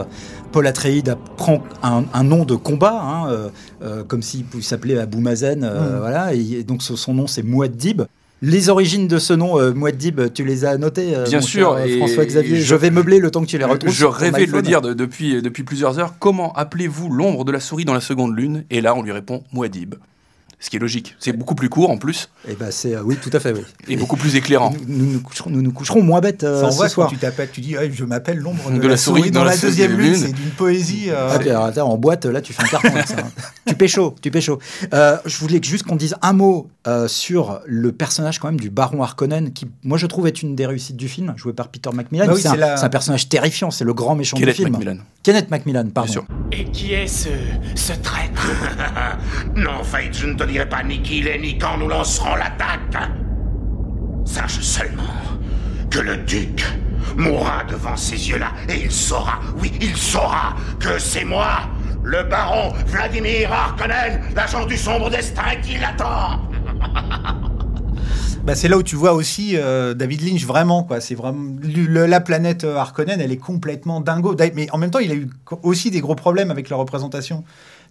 Paul 0.51 0.67
Atreides 0.67 1.17
prend 1.35 1.63
un, 1.81 2.03
un 2.13 2.23
nom 2.23 2.45
de 2.45 2.53
combat, 2.55 3.01
hein, 3.01 3.27
euh, 3.29 3.49
euh, 3.81 4.03
comme 4.03 4.21
s'il 4.21 4.45
pouvait 4.45 4.61
s'appeler 4.61 4.99
Abou 4.99 5.19
Mazen. 5.19 5.63
euh, 5.63 5.95
Mm. 5.97 5.99
Voilà. 5.99 6.33
Et, 6.35 6.59
et 6.59 6.63
donc 6.63 6.83
son 6.83 7.13
nom 7.15 7.25
c'est 7.25 7.41
Mouaddib. 7.43 8.03
Les 8.45 8.67
origines 8.67 9.07
de 9.07 9.19
ce 9.19 9.31
nom, 9.31 9.57
euh, 9.57 9.73
Mouaddib, 9.73 10.19
tu 10.33 10.43
les 10.43 10.65
as 10.65 10.77
notées 10.77 11.15
euh, 11.15 11.23
Bien 11.23 11.39
sûr, 11.39 11.77
cher, 11.77 11.85
euh, 11.87 11.97
François-Xavier. 11.97 12.57
et 12.57 12.59
Je, 12.59 12.65
je- 12.65 12.75
vais 12.75 12.91
meubler 12.91 13.19
le 13.19 13.31
temps 13.31 13.39
que 13.41 13.45
tu 13.47 13.57
les 13.57 13.63
retrouves. 13.63 13.89
Je 13.89 14.05
rêvais 14.05 14.45
de 14.45 14.51
le 14.51 14.61
dire 14.61 14.81
de- 14.81 14.93
depuis, 14.93 15.41
depuis 15.41 15.63
plusieurs 15.63 15.97
heures. 15.97 16.15
Comment 16.19 16.51
appelez-vous 16.51 17.09
l'ombre 17.09 17.45
de 17.45 17.53
la 17.53 17.61
souris 17.61 17.85
dans 17.85 17.93
la 17.93 18.01
seconde 18.01 18.35
lune? 18.37 18.65
Et 18.69 18.81
là, 18.81 18.95
on 18.97 19.01
lui 19.01 19.13
répond 19.13 19.43
Mouadib. 19.53 19.95
Ce 20.63 20.69
qui 20.69 20.77
est 20.77 20.79
logique. 20.79 21.13
C'est 21.19 21.33
beaucoup 21.33 21.55
plus 21.55 21.67
court 21.67 21.89
en 21.91 21.97
plus 21.97 22.29
Eh 22.47 22.53
ben, 22.53 22.71
c'est, 22.71 22.95
euh, 22.95 23.01
oui, 23.03 23.17
tout 23.21 23.29
à 23.33 23.41
fait, 23.41 23.51
oui. 23.51 23.59
et 23.89 23.97
beaucoup 23.97 24.15
plus 24.15 24.37
éclairant. 24.37 24.73
Nous, 24.87 25.05
nous, 25.05 25.11
nous 25.11 25.19
coucherons, 25.19 25.49
nous 25.49 25.61
nous 25.61 25.73
coucherons 25.73 26.01
moins 26.01 26.21
bêtes 26.21 26.45
euh, 26.45 26.61
Ça 26.61 26.71
ce 26.71 26.87
soir. 26.87 27.07
quand 27.09 27.13
tu 27.13 27.19
t'appelles, 27.19 27.49
tu 27.51 27.59
dis 27.59 27.75
je 27.91 28.05
m'appelle 28.05 28.37
l'ombre 28.37 28.71
de, 28.71 28.77
De 28.79 28.87
la 28.87 28.95
souris 28.95 29.29
dans, 29.29 29.41
dans 29.41 29.43
la, 29.45 29.55
la 29.55 29.57
deuxième 29.57 29.91
lune. 29.97 30.13
lune. 30.13 30.15
C'est 30.15 30.31
d'une 30.31 30.51
poésie. 30.51 31.07
euh, 31.09 31.31
Ah, 31.33 31.37
puis 31.39 31.49
alors, 31.49 31.65
attends, 31.65 31.89
en 31.91 31.97
boîte, 31.97 32.25
là, 32.25 32.39
tu 32.39 32.53
fais 32.53 32.63
un 32.63 32.67
carton 32.67 32.87
avec 32.95 33.07
ça. 33.09 33.15
hein. 33.19 33.29
tu 33.67 33.75
pécho, 33.75 34.15
tu 34.21 34.31
pécho. 34.31 34.57
Euh, 34.93 35.17
je 35.25 35.37
voulais 35.39 35.59
juste 35.61 35.83
qu'on 35.83 35.97
dise 35.97 36.15
un 36.21 36.31
mot 36.31 36.69
euh, 36.87 37.09
sur 37.09 37.59
le 37.65 37.91
personnage 37.91 38.39
quand 38.39 38.47
même 38.47 38.59
du 38.59 38.69
baron 38.69 39.03
Harkonnen, 39.03 39.51
qui, 39.51 39.67
moi, 39.83 39.97
je 39.97 40.05
trouve, 40.07 40.27
est 40.27 40.41
une 40.43 40.55
des 40.55 40.65
réussites 40.65 40.95
du 40.95 41.09
film, 41.09 41.33
joué 41.35 41.51
par 41.51 41.67
Peter 41.67 41.89
Macmillan. 41.93 42.25
Bah 42.27 42.33
oui, 42.35 42.41
c'est, 42.41 42.47
un, 42.47 42.55
la- 42.55 42.89
personnage 42.89 43.27
terrifiant, 43.27 43.69
c'est 43.69 43.83
le 43.83 43.93
grand 43.93 44.15
méchant 44.15 44.37
du 44.37 44.49
film. 44.53 44.69
Macmillan. 44.71 44.99
Kenneth 45.23 45.49
Macmillan, 45.49 45.89
pardon. 45.89 46.05
Bien 46.05 46.13
sûr. 46.13 46.25
Et 46.51 46.65
qui 46.65 46.93
est 46.93 47.07
ce, 47.07 47.29
ce 47.75 47.93
traître 47.93 48.45
Non, 49.55 49.83
Fate, 49.83 50.13
je 50.13 50.27
ne 50.27 50.33
te 50.33 50.43
dirai 50.43 50.67
pas 50.67 50.83
ni 50.83 51.01
qui 51.01 51.19
il 51.19 51.27
est, 51.27 51.39
ni 51.39 51.57
quand 51.57 51.77
nous 51.77 51.87
lancerons 51.87 52.35
l'attaque. 52.35 53.09
Sache 54.25 54.59
seulement 54.59 55.03
que 55.89 55.99
le 55.99 56.17
duc 56.17 56.65
mourra 57.15 57.63
devant 57.63 57.95
ses 57.95 58.29
yeux-là, 58.29 58.51
et 58.67 58.83
il 58.83 58.91
saura, 58.91 59.39
oui, 59.59 59.71
il 59.81 59.95
saura 59.95 60.55
que 60.79 60.99
c'est 60.99 61.25
moi, 61.25 61.69
le 62.03 62.23
baron 62.23 62.73
Vladimir 62.87 63.51
Harkonnen, 63.51 64.21
l'agent 64.35 64.65
du 64.65 64.77
sombre 64.77 65.09
destin 65.09 65.55
qui 65.61 65.77
l'attend. 65.77 66.41
Bah, 68.43 68.55
c'est 68.55 68.67
là 68.67 68.77
où 68.77 68.83
tu 68.83 68.97
vois 68.97 69.13
aussi 69.13 69.55
euh, 69.55 69.93
David 69.93 70.21
Lynch 70.21 70.45
vraiment 70.45 70.83
quoi. 70.83 70.99
C'est 70.99 71.15
vraiment 71.15 71.55
la 71.63 72.19
planète 72.19 72.65
euh, 72.65 72.75
Harkonnen, 72.75 73.21
elle 73.21 73.31
est 73.31 73.37
complètement 73.37 74.01
dingo. 74.01 74.35
Mais 74.53 74.69
en 74.71 74.77
même 74.77 74.91
temps, 74.91 74.99
il 74.99 75.11
a 75.11 75.15
eu 75.15 75.29
aussi 75.61 75.91
des 75.91 76.01
gros 76.01 76.15
problèmes 76.15 76.51
avec 76.51 76.69
la 76.69 76.75
représentation 76.75 77.45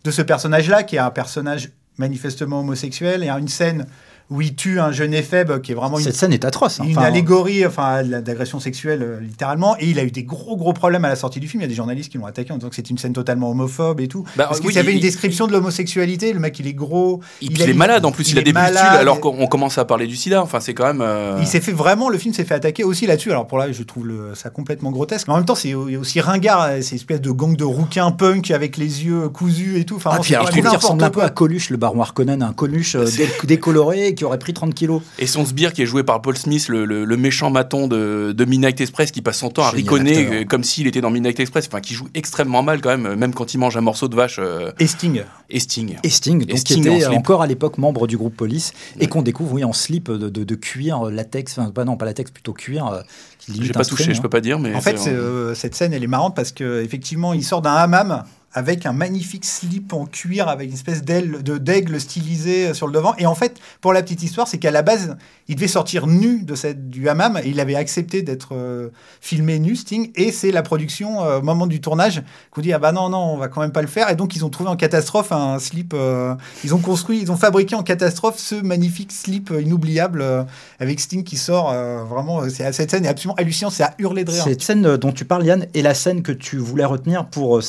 de 0.04 0.10
ce 0.10 0.20
personnage-là, 0.20 0.82
qui 0.82 0.96
est 0.96 1.00
un 1.00 1.10
personnage 1.10 1.70
manifestement 1.96 2.60
homosexuel. 2.60 3.24
Y 3.24 3.28
a 3.28 3.38
une 3.38 3.48
scène 3.48 3.86
où 4.32 4.40
il 4.40 4.54
tue 4.54 4.80
un 4.80 4.90
jeune 4.92 5.14
éphèbe 5.14 5.60
qui 5.60 5.72
est 5.72 5.74
vraiment 5.74 5.98
une, 5.98 6.04
Cette 6.04 6.14
scène 6.16 6.32
est 6.32 6.44
atroce. 6.44 6.80
hein. 6.80 6.84
une 6.86 6.96
Enfin, 6.98 7.06
allégorie 7.06 7.66
enfin, 7.66 8.02
d'agression 8.02 8.58
sexuelle, 8.60 9.02
euh, 9.02 9.20
littéralement. 9.20 9.76
Et 9.78 9.86
il 9.90 9.98
a 9.98 10.04
eu 10.04 10.10
des 10.10 10.24
gros, 10.24 10.56
gros 10.56 10.72
problèmes 10.72 11.04
à 11.04 11.08
la 11.08 11.16
sortie 11.16 11.38
du 11.40 11.48
film. 11.48 11.60
Il 11.60 11.64
y 11.64 11.66
a 11.66 11.68
des 11.68 11.74
journalistes 11.74 12.10
qui 12.10 12.18
l'ont 12.18 12.26
attaqué 12.26 12.52
en 12.52 12.56
disant 12.56 12.68
que 12.70 12.74
c'était 12.76 12.90
une 12.90 12.98
scène 12.98 13.12
totalement 13.12 13.50
homophobe 13.50 14.00
et 14.00 14.08
tout. 14.08 14.24
Bah, 14.36 14.46
Parce 14.48 14.60
qu'il 14.60 14.68
oui, 14.68 14.74
y 14.74 14.78
avait 14.78 14.92
il- 14.92 14.96
une 14.96 15.00
description 15.02 15.46
de 15.46 15.52
l'homosexualité. 15.52 16.32
Le 16.32 16.40
mec, 16.40 16.58
il 16.58 16.66
est 16.66 16.72
gros. 16.72 17.20
Il, 17.40 17.60
est 17.60 17.72
malade 17.74 18.04
en 18.04 18.12
plus, 18.12 18.30
il, 18.30 18.38
a 18.38 18.40
est 18.40 18.44
des 18.44 18.52
pustules 18.52 18.72
malade. 18.74 19.00
alors 19.00 19.20
qu'on 19.20 19.36
on 19.38 19.46
commence 19.46 19.78
à 19.78 19.84
parler 19.84 20.06
du 20.06 20.16
sida. 20.16 20.42
Enfin, 20.42 20.60
c'est 20.60 20.74
quand 20.74 20.86
même. 20.86 21.00
euh, 21.02 21.38
Il 21.40 21.46
s'est 21.46 21.60
fait 21.60 21.72
vraiment, 21.72 22.08
le 22.08 22.18
film 22.18 22.34
s'est 22.34 22.44
fait 22.44 22.54
attaquer 22.54 22.84
aussi 22.84 23.06
là-dessus. 23.06 23.30
Alors 23.30 23.46
pour 23.46 23.58
là, 23.58 23.70
je 23.70 23.82
trouve 23.82 24.06
le- 24.06 24.34
ça 24.34 24.50
complètement 24.50 24.90
grotesque. 24.90 25.26
Mais 25.28 25.34
en 25.34 25.36
même 25.36 25.44
temps, 25.46 25.54
c'est 25.54 25.74
au- 25.74 25.88
aussi 26.00 26.20
ringard, 26.20 26.62
euh, 26.62 26.80
ces 26.80 26.96
espèces 26.96 27.20
de 27.20 27.30
gang 27.30 27.56
de 27.56 27.64
rouquins 27.64 28.10
punk 28.12 28.50
avec 28.50 28.76
les 28.76 29.04
yeux 29.04 29.28
cousus 29.28 29.78
et 29.78 29.84
tout. 29.84 29.96
Enfin, 29.96 30.10
Ah, 30.14 30.18
puis 30.20 30.30
c'est 30.30 30.34
alors, 30.36 30.46
je 30.46 30.52
trouve 30.52 30.68
qu'il 30.68 30.76
ressemble 30.76 31.04
un 31.04 31.10
peu 31.10 31.22
à 31.22 31.28
Coluche, 31.30 31.70
le 31.70 31.76
baron 31.76 32.00
Harkonnen, 32.02 32.42
un 32.42 32.52
Coluche 32.52 32.96
dé- 33.16 33.28
décoloré 33.44 34.14
qui 34.22 34.26
aurait 34.26 34.38
pris 34.38 34.52
30 34.54 34.72
kilos. 34.72 35.02
Et 35.18 35.26
son 35.26 35.44
sbire 35.44 35.72
qui 35.72 35.82
est 35.82 35.86
joué 35.86 36.04
par 36.04 36.22
Paul 36.22 36.36
Smith, 36.36 36.68
le, 36.68 36.84
le- 36.84 37.04
le 37.04 37.16
méchant 37.16 37.50
maton 37.50 37.88
de, 37.88 38.32
de 38.36 38.44
Midnight 38.44 38.80
Express, 38.80 39.10
qui 39.10 39.20
passe 39.20 39.38
son 39.38 39.50
temps 39.50 39.64
à 39.64 39.70
riconner 39.70 40.42
euh, 40.42 40.44
comme 40.44 40.62
s'il 40.62 40.86
était 40.86 41.00
dans 41.00 41.10
Midnight 41.10 41.40
Express, 41.40 41.66
enfin 41.66 41.80
qui 41.80 41.94
joue 41.94 42.06
extrêmement 42.14 42.62
mal 42.62 42.80
quand 42.80 42.90
même, 42.90 43.06
euh, 43.06 43.16
même 43.16 43.34
quand 43.34 43.52
il 43.52 43.58
mange 43.58 43.76
un 43.76 43.80
morceau 43.80 44.06
de 44.06 44.14
vache. 44.14 44.36
euh, 44.38 44.70
Et 44.78 44.86
Sting. 44.86 45.22
et 45.50 45.58
Sting. 45.58 45.96
Et 46.04 46.08
Sting, 46.08 46.44
donc, 46.46 46.56
Sting 46.58 46.82
qui 46.84 46.88
en 46.88 46.94
était 46.94 47.04
slip. 47.06 47.18
encore 47.18 47.42
à 47.42 47.48
l'époque 47.48 47.78
membre 47.78 48.06
du 48.06 48.16
groupe 48.16 48.36
Police 48.36 48.72
et 48.96 49.00
Ouais. 49.02 49.06
qu'on 49.08 49.22
découvre 49.22 49.54
oui, 49.54 49.64
en 49.64 49.72
slip 49.72 50.08
de, 50.08 50.28
de- 50.28 50.44
de 50.44 50.54
cuir, 50.54 51.06
euh, 51.06 51.10
latex, 51.10 51.58
enfin 51.58 51.70
pas, 51.72 51.84
non, 51.84 51.96
pas 51.96 52.04
latex, 52.04 52.30
plutôt 52.30 52.52
cuir. 52.52 52.86
euh, 52.86 53.00
J'ai 53.48 53.72
pas 53.72 53.84
touché, 53.84 54.14
je 54.14 54.18
hein. 54.18 54.22
peux 54.22 54.28
pas 54.28 54.40
dire, 54.40 54.60
mais 54.60 54.72
En 54.72 54.80
fait, 54.80 55.00
euh, 55.08 55.52
cette 55.56 55.74
scène, 55.74 55.92
elle 55.92 56.04
est 56.04 56.06
marrante 56.06 56.36
parce 56.36 56.52
que 56.52 56.80
effectivement, 56.84 57.32
il 57.32 57.42
sort 57.42 57.60
d'un 57.60 57.74
hammam 57.74 58.22
avec 58.54 58.86
un 58.86 58.92
magnifique 58.92 59.44
slip 59.44 59.92
en 59.92 60.06
cuir 60.06 60.48
avec 60.48 60.68
une 60.68 60.74
espèce 60.74 61.02
d'aile 61.02 61.42
d'aigle 61.42 62.00
stylisé 62.00 62.68
euh, 62.68 62.74
sur 62.74 62.86
le 62.86 62.92
devant. 62.92 63.14
Et 63.18 63.26
en 63.26 63.34
fait, 63.34 63.58
pour 63.80 63.92
la 63.92 64.02
petite 64.02 64.22
histoire, 64.22 64.48
c'est 64.48 64.58
qu'à 64.58 64.70
la 64.70 64.82
base, 64.82 65.16
il 65.48 65.56
devait 65.56 65.68
sortir 65.68 66.06
nu 66.06 66.42
de 66.42 66.54
cette, 66.54 66.90
du 66.90 67.08
hammam 67.08 67.40
et 67.42 67.48
il 67.48 67.60
avait 67.60 67.74
accepté 67.74 68.22
d'être 68.22 68.54
euh, 68.54 68.90
filmé 69.20 69.58
nu, 69.58 69.76
Sting. 69.76 70.10
Et 70.14 70.32
c'est 70.32 70.50
la 70.50 70.62
production, 70.62 71.24
euh, 71.24 71.38
au 71.38 71.42
moment 71.42 71.66
du 71.66 71.80
tournage, 71.80 72.22
qu'on 72.50 72.60
dit 72.60 72.72
ah 72.72 72.78
bah 72.78 72.92
non 72.92 73.08
non, 73.08 73.18
on 73.18 73.36
va 73.36 73.48
quand 73.48 73.60
même 73.60 73.72
pas 73.72 73.82
le 73.82 73.88
faire. 73.88 74.10
Et 74.10 74.16
donc 74.16 74.36
ils 74.36 74.44
ont 74.44 74.50
trouvé 74.50 74.70
en 74.70 74.76
catastrophe 74.76 75.32
un 75.32 75.58
slip. 75.58 75.94
ils 76.64 76.74
ont 76.74 76.78
construit, 76.78 77.20
ils 77.20 77.32
ont 77.32 77.36
fabriqué 77.36 77.74
en 77.74 77.82
catastrophe 77.82 78.38
ce 78.38 78.54
magnifique 78.54 79.12
slip 79.12 79.52
inoubliable 79.58 80.24
avec 80.78 81.00
Sting 81.00 81.24
qui 81.24 81.36
sort. 81.36 81.72
vraiment, 82.06 82.48
cette 82.48 82.90
scène 82.90 83.04
est 83.04 83.08
absolument 83.08 83.34
hallucinante. 83.36 83.72
C'est 83.72 83.82
à 83.82 83.94
hurler 83.98 84.24
de 84.24 84.30
rire. 84.30 84.44
Cette 84.44 84.62
scène 84.62 84.96
dont 84.96 85.12
tu 85.12 85.24
parles, 85.24 85.44
Yann, 85.44 85.66
est 85.74 85.82
la 85.82 85.94
scène 85.94 86.22
que 86.22 86.32
tu 86.32 86.58
voulais 86.58 86.84
retenir 86.84 87.26
pour 87.26 87.58
euh, 87.58 87.60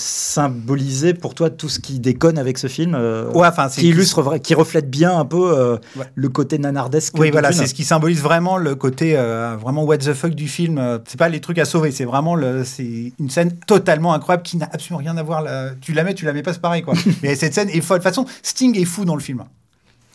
symboliser 0.74 1.13
pour 1.13 1.36
toi 1.36 1.49
tout 1.49 1.69
ce 1.69 1.80
qui 1.80 1.99
déconne 1.99 2.38
avec 2.38 2.57
ce 2.57 2.67
film, 2.67 2.95
euh, 2.95 3.32
Ouais, 3.32 3.47
enfin, 3.47 3.69
c'est 3.69 3.82
qui 3.82 3.89
illustre, 3.89 4.38
qui 4.39 4.55
reflète 4.55 4.89
bien 4.89 5.17
un 5.17 5.26
peu 5.26 5.57
euh, 5.57 5.78
Ouais. 5.95 6.05
le 6.15 6.30
côté 6.30 6.57
nanardesque. 6.57 7.13
Oui, 7.17 7.30
voilà, 7.32 7.51
c'est 7.51 7.67
ce 7.67 7.74
qui 7.74 7.84
symbolise 7.84 8.21
vraiment 8.21 8.57
le 8.57 8.76
côté 8.76 9.13
euh, 9.15 9.55
vraiment 9.59 9.84
what 9.84 9.97
the 9.97 10.13
fuck 10.13 10.32
du 10.34 10.47
film. 10.47 10.99
C'est 11.07 11.17
pas 11.19 11.30
les 11.30 11.41
trucs 11.41 11.59
à 11.59 11.65
sauver, 11.65 11.91
c'est 11.91 12.05
vraiment 12.05 12.36
le, 12.36 12.63
c'est 12.63 13.13
une 13.19 13.30
scène 13.30 13.51
totalement 13.67 14.13
incroyable 14.13 14.43
qui 14.43 14.57
n'a 14.57 14.69
absolument 14.71 14.99
rien 14.99 15.17
à 15.17 15.24
voir. 15.24 15.41
Là. 15.41 15.71
Tu 15.82 15.93
la 15.93 16.03
mets, 16.03 16.13
tu 16.13 16.26
la 16.26 16.34
mets 16.34 16.43
pas, 16.43 16.53
c'est 16.53 16.61
pareil 16.61 16.82
quoi. 16.82 16.93
Mais 17.24 17.36
cette 17.36 17.53
scène 17.53 17.69
est 17.69 17.82
folle. 17.82 17.99
De 17.99 18.03
toute 18.03 18.09
façon, 18.13 18.26
Sting 18.41 18.78
est 18.80 18.86
fou 18.86 19.05
dans 19.05 19.15
le 19.15 19.21
film. 19.21 19.43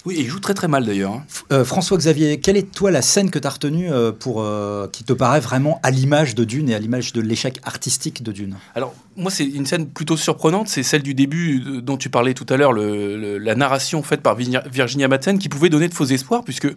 Oui, 0.05 0.17
il 0.19 0.27
joue 0.27 0.39
très 0.41 0.55
très 0.55 0.69
mal 0.69 0.87
d'ailleurs. 0.87 1.13
hein. 1.13 1.25
Euh, 1.53 1.65
François-Xavier, 1.65 2.39
quelle 2.41 2.57
est 2.57 2.71
toi 2.73 2.91
la 2.91 3.03
scène 3.03 3.31
que 3.31 3.39
tu 3.39 3.47
as 3.47 3.51
retenue 3.51 3.93
euh, 3.93 4.13
pour, 4.13 4.41
euh, 4.43 4.87
qui 4.89 5.05
te 5.05 5.13
paraît 5.13 5.41
vraiment 5.41 5.81
à 5.83 5.91
l'image 5.91 6.35
de 6.35 6.45
Dune 6.45 6.71
et 6.71 6.75
à 6.75 6.79
l'image 6.79 7.13
de 7.13 7.21
l'échec 7.21 7.59
artistique 7.65 8.23
de 8.23 8.33
Dune? 8.33 8.55
Alors, 8.75 8.95
moi, 9.17 9.31
c'est 9.31 9.45
une 9.45 9.67
scène 9.67 9.89
plutôt 9.89 10.17
surprenante, 10.17 10.69
c'est 10.69 10.83
celle 10.85 11.03
du 11.03 11.15
début 11.15 11.83
dont 11.83 11.97
tu 11.97 12.09
parlais 12.11 12.33
tout 12.33 12.47
à 12.49 12.57
l'heure, 12.57 12.73
la 12.73 13.55
narration 13.55 14.03
faite 14.03 14.21
par 14.23 14.37
Virginia- 14.37 14.63
Virginia 14.71 15.09
Madsen, 15.09 15.39
qui 15.39 15.49
pouvait 15.49 15.69
donner 15.69 15.89
de 15.89 15.95
faux 15.95 16.07
espoirs, 16.07 16.45
puisque 16.45 16.69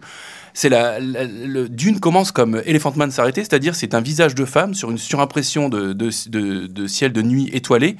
c'est 0.52 0.68
la, 0.68 0.98
la- 0.98 1.24
le 1.24 1.68
Dune 1.68 2.00
commence 2.00 2.32
comme 2.32 2.60
Elephant 2.66 2.92
Man 2.96 3.10
s'arrêter, 3.12 3.42
c'est-à-dire 3.42 3.74
c'est 3.76 3.94
un 3.94 4.00
visage 4.00 4.34
de 4.34 4.44
femme 4.44 4.74
sur 4.74 4.90
une 4.90 4.98
surimpression 4.98 5.68
de, 5.68 5.92
de, 5.92 6.10
de- 6.28 6.66
de 6.66 6.86
ciel 6.86 7.12
de 7.12 7.22
nuit 7.22 7.48
étoilé 7.52 7.96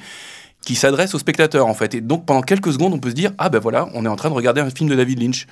qui 0.65 0.75
s'adresse 0.75 1.13
au 1.15 1.19
spectateur 1.19 1.67
en 1.67 1.73
fait. 1.73 1.95
Et 1.95 2.01
donc 2.01 2.25
pendant 2.25 2.41
quelques 2.41 2.73
secondes, 2.73 2.93
on 2.93 2.99
peut 2.99 3.09
se 3.09 3.15
dire 3.15 3.31
ah 3.37 3.49
ben 3.49 3.59
voilà, 3.59 3.89
on 3.93 4.05
est 4.05 4.09
en 4.09 4.15
train 4.15 4.29
de 4.29 4.35
regarder 4.35 4.61
un 4.61 4.69
film 4.69 4.89
de 4.89 4.95
David 4.95 5.21
Lynch. 5.21 5.47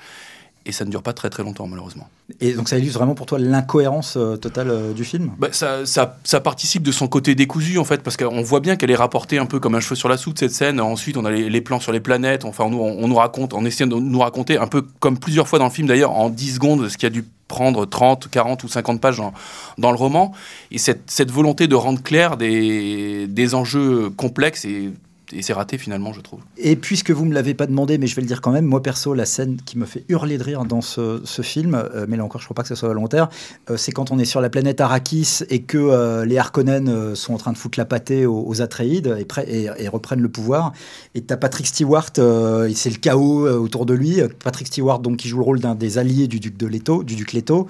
Et 0.64 0.70
ça 0.72 0.84
ne 0.84 0.90
dure 0.90 1.02
pas 1.02 1.12
très 1.12 1.28
très 1.28 1.42
longtemps 1.42 1.66
malheureusement. 1.66 2.08
Et 2.40 2.52
donc 2.52 2.68
ça 2.68 2.78
illustre 2.78 2.98
vraiment 2.98 3.14
pour 3.16 3.26
toi 3.26 3.38
l'incohérence 3.38 4.14
euh, 4.16 4.36
totale 4.36 4.70
euh, 4.70 4.92
du 4.92 5.04
film? 5.04 5.32
Bah, 5.38 5.48
ça, 5.50 5.84
ça, 5.86 6.18
ça 6.22 6.40
participe 6.40 6.82
de 6.84 6.92
son 6.92 7.08
côté 7.08 7.34
décousu 7.34 7.78
en 7.78 7.84
fait, 7.84 8.02
parce 8.02 8.16
qu'on 8.16 8.42
voit 8.42 8.60
bien 8.60 8.76
qu'elle 8.76 8.90
est 8.92 8.96
rapportée 8.96 9.38
un 9.38 9.46
peu 9.46 9.58
comme 9.58 9.74
un 9.74 9.80
cheveu 9.80 9.96
sur 9.96 10.08
la 10.08 10.16
soupe 10.16 10.38
cette 10.38 10.52
scène. 10.52 10.80
Ensuite, 10.80 11.16
on 11.16 11.24
a 11.24 11.30
les, 11.32 11.50
les 11.50 11.60
plans 11.60 11.80
sur 11.80 11.90
les 11.92 11.98
planètes. 12.00 12.44
Enfin, 12.44 12.64
on, 12.64 12.70
nous- 12.70 12.78
on 12.80 13.08
nous 13.08 13.14
raconte, 13.16 13.54
on 13.54 13.64
essaie 13.64 13.84
de 13.86 13.94
nous 13.94 14.18
raconter 14.20 14.56
un 14.56 14.68
peu 14.68 14.82
comme 15.00 15.18
plusieurs 15.18 15.48
fois 15.48 15.58
dans 15.58 15.66
le 15.66 15.70
film 15.72 15.88
d'ailleurs, 15.88 16.12
en 16.12 16.30
10 16.30 16.54
secondes, 16.54 16.88
ce 16.88 16.96
qui 16.96 17.06
a 17.06 17.10
dû 17.10 17.24
prendre 17.48 17.84
30, 17.84 18.28
40 18.30 18.62
ou 18.64 18.68
50 18.68 19.00
pages 19.00 19.16
dans, 19.16 19.32
dans 19.78 19.90
le 19.90 19.96
roman. 19.98 20.32
Et 20.70 20.78
cette, 20.78 21.10
cette 21.10 21.30
volonté 21.32 21.66
de 21.66 21.74
rendre 21.74 22.02
clair 22.02 22.36
des, 22.36 23.26
des 23.26 23.54
enjeux 23.56 24.10
complexes 24.10 24.64
et, 24.64 24.90
et 25.32 25.42
c'est 25.42 25.52
raté 25.52 25.78
finalement, 25.78 26.12
je 26.12 26.20
trouve. 26.20 26.40
Et 26.56 26.76
puisque 26.76 27.10
vous 27.10 27.24
me 27.24 27.34
l'avez 27.34 27.54
pas 27.54 27.66
demandé, 27.66 27.98
mais 27.98 28.06
je 28.06 28.14
vais 28.14 28.22
le 28.22 28.28
dire 28.28 28.40
quand 28.40 28.52
même, 28.52 28.64
moi 28.64 28.82
perso, 28.82 29.14
la 29.14 29.24
scène 29.24 29.56
qui 29.64 29.78
me 29.78 29.86
fait 29.86 30.04
hurler 30.08 30.38
de 30.38 30.44
rire 30.44 30.64
dans 30.64 30.80
ce, 30.80 31.20
film, 31.42 31.74
euh, 31.74 32.06
mais 32.08 32.16
là 32.16 32.24
encore, 32.24 32.40
je 32.40 32.46
crois 32.46 32.54
pas 32.54 32.62
que 32.62 32.68
ce 32.68 32.74
soit 32.74 32.88
volontaire, 32.88 33.28
euh, 33.70 33.76
c'est 33.76 33.92
quand 33.92 34.10
on 34.10 34.18
est 34.18 34.24
sur 34.24 34.40
la 34.40 34.50
planète 34.50 34.80
Arrakis 34.80 35.40
et 35.50 35.62
que 35.62 35.78
euh, 35.78 36.24
les 36.24 36.38
Harkonnen 36.38 37.14
sont 37.14 37.34
en 37.34 37.38
train 37.38 37.52
de 37.52 37.58
foutre 37.58 37.78
la 37.78 37.84
pâtée 37.84 38.26
aux, 38.26 38.62
Atreides 38.62 39.26
et, 39.46 39.88
reprennent 39.88 40.20
le 40.20 40.28
pouvoir. 40.28 40.72
Et 41.14 41.22
t'as 41.22 41.36
Patrick 41.36 41.66
Stewart, 41.66 42.10
et 42.18 42.74
c'est 42.74 42.90
le 42.90 42.96
chaos 42.96 43.48
autour 43.48 43.86
de 43.86 43.94
lui. 43.94 44.20
Patrick 44.42 44.68
Stewart, 44.68 45.00
donc 45.00 45.16
qui 45.16 45.28
joue 45.28 45.38
le 45.38 45.44
rôle 45.44 45.60
d'un 45.60 45.74
des 45.74 45.98
alliés 45.98 46.28
du 46.28 46.38
duc 46.40 46.56
de 46.56 46.66
Leto, 46.66 47.02
du 47.02 47.16
duc 47.16 47.32
Leto. 47.32 47.68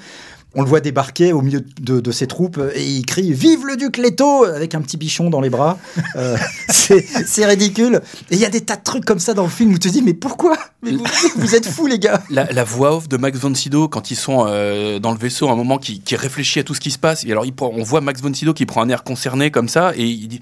On 0.54 0.62
le 0.62 0.68
voit 0.68 0.80
débarquer 0.80 1.32
au 1.32 1.40
milieu 1.40 1.64
de, 1.80 2.12
ses 2.12 2.26
troupes 2.26 2.60
et 2.74 2.84
il 2.84 3.06
crie 3.06 3.32
Vive 3.32 3.64
le 3.66 3.76
duc 3.76 3.96
Leto 3.96 4.44
avec 4.44 4.74
un 4.74 4.82
petit 4.82 4.96
bichon 4.96 5.30
dans 5.30 5.40
les 5.40 5.50
bras. 5.50 5.78
Euh, 6.16 6.36
c'est 6.68 7.46
ridicule. 7.46 8.02
Et 8.30 8.34
il 8.34 8.38
y 8.38 8.44
a 8.44 8.50
des 8.50 8.60
tas 8.60 8.76
de 8.76 8.82
trucs 8.82 9.04
comme 9.04 9.18
ça 9.18 9.32
dans 9.34 9.44
le 9.44 9.48
film 9.48 9.70
où 9.70 9.78
tu 9.78 9.88
te 9.88 9.92
dis 9.92 10.02
Mais 10.02 10.14
pourquoi? 10.14 10.56
Vous, 11.36 11.54
êtes 11.54 11.66
fous, 11.66 11.86
les 11.86 11.98
gars 11.98 12.22
La, 12.28 12.64
voix 12.64 12.96
off 12.96 13.08
de 13.08 13.16
Max 13.16 13.38
von 13.38 13.54
Sydow 13.54 13.88
quand 13.88 14.10
ils 14.10 14.16
sont 14.16 14.44
euh, 14.46 14.98
dans 14.98 15.12
le 15.12 15.18
vaisseau, 15.18 15.48
à 15.48 15.52
un 15.52 15.56
moment 15.56 15.78
qui, 15.78 16.02
réfléchit 16.14 16.60
à 16.60 16.64
tout 16.64 16.74
ce 16.74 16.80
qui 16.80 16.90
se 16.90 16.98
passe. 16.98 17.24
Et 17.24 17.32
alors, 17.32 17.46
il 17.46 17.52
on 17.60 17.82
voit 17.82 18.00
Max 18.00 18.20
von 18.20 18.34
Sydow 18.34 18.52
qui 18.52 18.66
prend 18.66 18.82
un 18.82 18.88
air 18.88 19.04
concerné 19.04 19.50
comme 19.50 19.68
ça 19.68 19.92
et 19.96 20.04
il 20.04 20.28
dit 20.28 20.40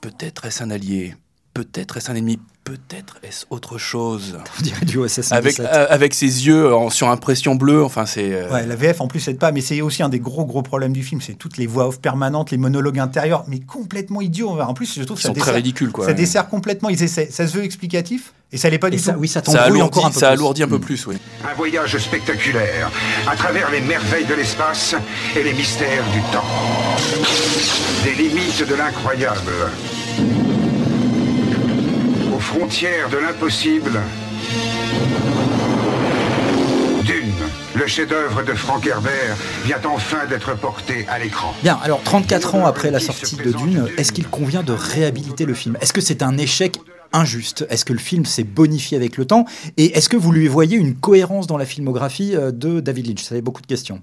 peut-être 0.00 0.46
est-ce 0.46 0.62
un 0.62 0.70
allié, 0.70 1.14
peut-être 1.54 1.96
est-ce 1.98 2.10
un 2.10 2.14
ennemi, 2.14 2.38
peut-être 2.64 3.18
est-ce 3.22 3.44
autre 3.50 3.76
chose? 3.78 4.38
On 4.58 4.62
dirait 4.62 4.86
du 4.86 4.98
OSS 4.98 5.32
Avec, 5.32 5.56
117. 5.56 5.60
euh, 5.60 5.86
avec 5.90 6.14
ses 6.14 6.46
yeux 6.46 6.74
en 6.74 6.88
sur 6.90 7.08
impression 7.08 7.54
bleue, 7.54 7.84
enfin 7.84 8.06
c'est. 8.06 8.32
euh, 8.32 8.50
Ouais, 8.50 8.66
la 8.66 8.74
VF 8.76 9.00
en 9.00 9.06
plus 9.08 9.26
aide 9.28 9.38
pas, 9.38 9.52
mais 9.52 9.60
c'est 9.60 9.80
aussi 9.82 10.02
un 10.02 10.08
des 10.08 10.20
gros 10.20 10.44
gros 10.46 10.62
problèmes 10.62 10.92
du 10.92 11.02
film, 11.02 11.20
c'est 11.20 11.34
toutes 11.34 11.58
les 11.58 11.66
voix 11.66 11.88
off 11.88 12.00
permanentes, 12.00 12.50
les 12.50 12.56
monologues 12.58 12.98
intérieurs, 12.98 13.44
mais 13.48 13.60
complètement 13.60 14.20
idiots. 14.22 14.60
En 14.60 14.74
plus, 14.74 14.94
je 14.98 15.02
trouve 15.04 15.16
Ils 15.18 15.20
que 15.20 15.22
ça 15.22 15.28
sont 15.28 15.32
très 15.34 15.40
dessert, 15.42 15.54
ridicules, 15.54 15.90
quoi. 15.92 16.06
ça 16.06 16.12
dessert 16.14 16.48
complètement. 16.48 16.88
Ils 16.88 17.02
essaient, 17.02 17.28
ça 17.30 17.46
se 17.46 17.56
veut 17.56 17.64
explicatif 17.64 18.32
et 18.50 18.56
ça 18.56 18.70
l'est 18.70 18.78
pas 18.78 18.88
Et 18.88 18.92
du 18.92 18.98
ça, 18.98 19.12
tout. 19.12 19.18
oui, 19.20 19.28
ça 19.28 19.34
ça 19.34 19.42
t'embrouille 19.42 19.64
alourdit, 19.66 19.82
encore 19.82 20.06
un 20.06 20.10
peu 20.10 20.18
ça 20.20 20.26
plus. 20.28 20.32
alourdit 20.34 20.62
un 20.62 20.68
peu 20.68 20.76
Mm. 20.78 20.80
plus, 20.80 21.06
oui. 21.06 21.16
Un 21.50 21.54
voyage 21.54 21.98
spectaculaire 21.98 22.90
à 23.30 23.36
travers 23.36 23.70
les 23.70 23.80
merveilles 23.82 24.26
de 24.26 24.34
l'espace 24.34 24.94
et 25.36 25.42
les 25.42 25.52
mystères 25.52 26.04
du 26.14 26.20
temps. 26.32 26.44
Des 28.04 28.14
limites 28.14 28.66
de 28.66 28.74
l'incroyable. 28.74 29.52
Frontières 32.42 33.08
de 33.08 33.18
l'impossible. 33.18 34.00
Dune, 37.04 37.32
le 37.74 37.86
chef-d'œuvre 37.86 38.42
de 38.42 38.52
Frank 38.52 38.86
Herbert, 38.86 39.36
vient 39.64 39.80
enfin 39.86 40.26
d'être 40.26 40.54
porté 40.56 41.06
à 41.08 41.18
l'écran. 41.18 41.54
Bien, 41.62 41.78
alors 41.82 42.02
34 42.02 42.56
ans 42.56 42.66
après 42.66 42.90
la 42.90 43.00
sortie 43.00 43.36
de 43.36 43.52
Dune, 43.52 43.88
est-ce 43.96 44.12
qu'il 44.12 44.26
convient 44.26 44.62
de 44.62 44.72
réhabiliter 44.72 45.46
le 45.46 45.54
film? 45.54 45.78
Est-ce 45.80 45.92
que 45.92 46.00
c'est 46.00 46.22
un 46.22 46.36
échec 46.36 46.78
injuste? 47.12 47.64
Est-ce 47.70 47.84
que 47.84 47.92
le 47.92 48.00
film 48.00 48.26
s'est 48.26 48.44
bonifié 48.44 48.96
avec 48.96 49.16
le 49.16 49.24
temps? 49.24 49.46
Et 49.76 49.96
est-ce 49.96 50.08
que 50.08 50.16
vous 50.16 50.32
lui 50.32 50.48
voyez 50.48 50.76
une 50.76 50.96
cohérence 50.96 51.46
dans 51.46 51.56
la 51.56 51.64
filmographie 51.64 52.34
euh, 52.34 52.50
de 52.50 52.80
David 52.80 53.06
Lynch? 53.06 53.22
Ça 53.22 53.36
fait 53.36 53.40
beaucoup 53.40 53.62
de 53.62 53.66
questions. 53.66 54.02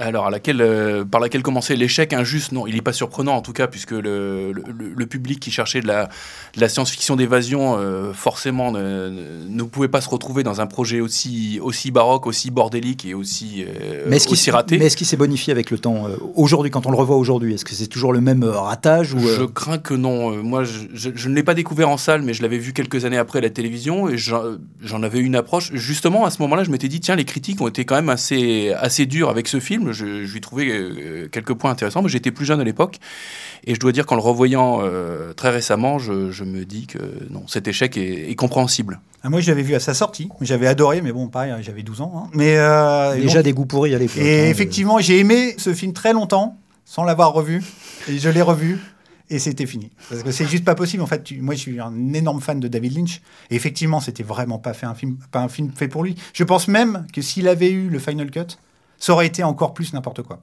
Alors, 0.00 0.26
à 0.26 0.30
laquelle, 0.30 0.60
euh, 0.60 1.04
par 1.04 1.20
laquelle 1.20 1.42
commençait 1.42 1.76
l'échec 1.76 2.12
injuste 2.12 2.50
Non, 2.50 2.66
il 2.66 2.74
n'est 2.74 2.80
pas 2.82 2.92
surprenant 2.92 3.36
en 3.36 3.42
tout 3.42 3.52
cas, 3.52 3.68
puisque 3.68 3.92
le, 3.92 4.50
le- 4.50 4.64
le 4.96 5.06
public 5.06 5.38
qui 5.38 5.52
cherchait 5.52 5.80
de 5.80 5.86
la, 5.86 6.06
de 6.56 6.60
la 6.60 6.68
science-fiction 6.68 7.14
d'évasion, 7.14 7.76
euh, 7.78 8.12
forcément, 8.12 8.72
ne, 8.72 9.62
pouvait 9.62 9.86
pas 9.86 10.00
se 10.00 10.08
retrouver 10.08 10.42
dans 10.42 10.60
un 10.60 10.66
projet 10.66 11.00
aussi, 11.00 11.60
aussi 11.62 11.92
baroque, 11.92 12.26
aussi 12.26 12.50
bordélique 12.50 13.04
et 13.04 13.14
aussi, 13.14 13.64
euh, 13.68 14.02
Mais 14.08 14.18
qu'il 14.18 14.32
aussi 14.32 14.50
raté. 14.50 14.78
mais 14.78 14.86
est-ce 14.86 14.96
qu'il 14.96 15.06
s'est 15.06 15.16
bonifié 15.16 15.52
avec 15.52 15.70
le 15.70 15.78
temps 15.78 16.08
euh, 16.08 16.16
Aujourd'hui, 16.34 16.72
quand 16.72 16.86
on 16.86 16.90
le 16.90 16.96
revoit 16.96 17.16
aujourd'hui, 17.16 17.54
est-ce 17.54 17.64
que 17.64 17.74
c'est 17.74 17.86
toujours 17.86 18.12
le 18.12 18.20
même 18.20 18.42
ratage 18.42 19.14
ou, 19.14 19.20
Je 19.20 19.44
crains 19.44 19.78
que 19.78 19.94
non. 19.94 20.30
Moi, 20.42 20.64
je, 20.64 20.86
je- 20.92 21.10
je 21.14 21.28
ne 21.28 21.36
l'ai 21.36 21.44
pas 21.44 21.54
découvert 21.54 21.88
en 21.88 21.98
salle, 21.98 22.22
mais 22.22 22.34
je 22.34 22.42
l'avais 22.42 22.58
vu 22.58 22.72
quelques 22.72 23.04
années 23.04 23.16
après 23.18 23.38
à 23.38 23.42
la 23.42 23.50
télévision 23.50 24.08
et 24.08 24.18
j'en 24.18 24.42
j'en 24.82 25.04
avais 25.04 25.20
une 25.20 25.36
approche. 25.36 25.70
Justement, 25.72 26.24
à 26.24 26.30
ce 26.32 26.42
moment-là, 26.42 26.64
je 26.64 26.70
m'étais 26.70 26.88
dit, 26.88 26.98
tiens, 26.98 27.14
les 27.14 27.24
critiques 27.24 27.60
ont 27.60 27.68
été 27.68 27.84
quand 27.84 27.94
même 27.94 28.08
assez, 28.08 28.72
assez 28.76 29.06
dures 29.06 29.30
avec 29.30 29.46
ce 29.46 29.60
film. 29.60 29.83
Je, 29.92 30.24
je 30.24 30.32
lui 30.32 30.40
trouvais 30.40 30.68
euh, 30.70 31.28
quelques 31.30 31.54
points 31.54 31.70
intéressants, 31.70 32.02
mais 32.02 32.08
j'étais 32.08 32.30
plus 32.30 32.44
jeune 32.44 32.60
à 32.60 32.64
l'époque. 32.64 32.98
Et 33.66 33.74
je 33.74 33.80
dois 33.80 33.92
dire 33.92 34.06
qu'en 34.06 34.14
le 34.16 34.20
revoyant 34.22 34.80
euh, 34.82 35.32
très 35.32 35.50
récemment, 35.50 35.98
je, 35.98 36.30
je 36.30 36.44
me 36.44 36.64
dis 36.64 36.86
que 36.86 36.98
non, 37.30 37.44
cet 37.48 37.66
échec 37.68 37.96
est, 37.96 38.30
est 38.30 38.34
compréhensible. 38.34 39.00
Ah, 39.22 39.30
Moi, 39.30 39.40
je 39.40 39.48
l'avais 39.50 39.62
vu 39.62 39.74
à 39.74 39.80
sa 39.80 39.94
sortie. 39.94 40.28
J'avais 40.42 40.66
adoré, 40.66 41.00
mais 41.00 41.12
bon, 41.12 41.28
pareil, 41.28 41.52
j'avais 41.62 41.82
12 41.82 42.00
ans. 42.02 42.12
hein. 42.26 42.30
Mais 42.34 42.56
euh, 42.58 43.14
déjà 43.16 43.36
donc- 43.36 43.44
des 43.44 43.52
goûts 43.52 43.66
pourris 43.66 43.94
à 43.94 43.98
l'époque 43.98 44.18
Et 44.22 44.46
hein, 44.46 44.50
effectivement, 44.50 44.98
j'ai 44.98 45.18
aimé 45.18 45.54
ce 45.58 45.72
film 45.72 45.92
très 45.94 46.12
longtemps, 46.12 46.58
sans 46.84 47.04
l'avoir 47.04 47.32
revu. 47.32 47.62
Et 48.08 48.18
je 48.18 48.28
l'ai 48.28 48.42
revu. 48.42 48.78
Et 49.30 49.38
c'était 49.38 49.64
fini. 49.64 49.90
Parce 50.10 50.22
que 50.22 50.30
c'est 50.30 50.46
juste 50.46 50.66
pas 50.66 50.74
possible. 50.74 51.02
En 51.02 51.06
fait, 51.06 51.24
tu- 51.24 51.40
moi, 51.40 51.54
je 51.54 51.60
suis 51.60 51.80
un 51.80 52.12
énorme 52.12 52.42
fan 52.42 52.60
de 52.60 52.68
David 52.68 52.94
Lynch. 52.98 53.22
Et 53.50 53.54
effectivement, 53.56 53.98
c'était 54.00 54.22
vraiment 54.22 54.58
pas 54.58 54.74
fait 54.74 54.84
un 54.84 54.94
film, 54.94 55.16
pas 55.32 55.40
un 55.40 55.48
film 55.48 55.70
fait 55.74 55.88
pour 55.88 56.04
lui. 56.04 56.14
Je 56.34 56.44
pense 56.44 56.68
même 56.68 57.06
que 57.10 57.22
s'il 57.22 57.48
avait 57.48 57.70
eu 57.70 57.88
le 57.88 57.98
Final 57.98 58.30
Cut, 58.30 58.58
ça 59.04 59.12
aurait 59.12 59.26
été 59.26 59.44
encore 59.44 59.74
plus 59.74 59.92
n'importe 59.92 60.22
quoi. 60.22 60.40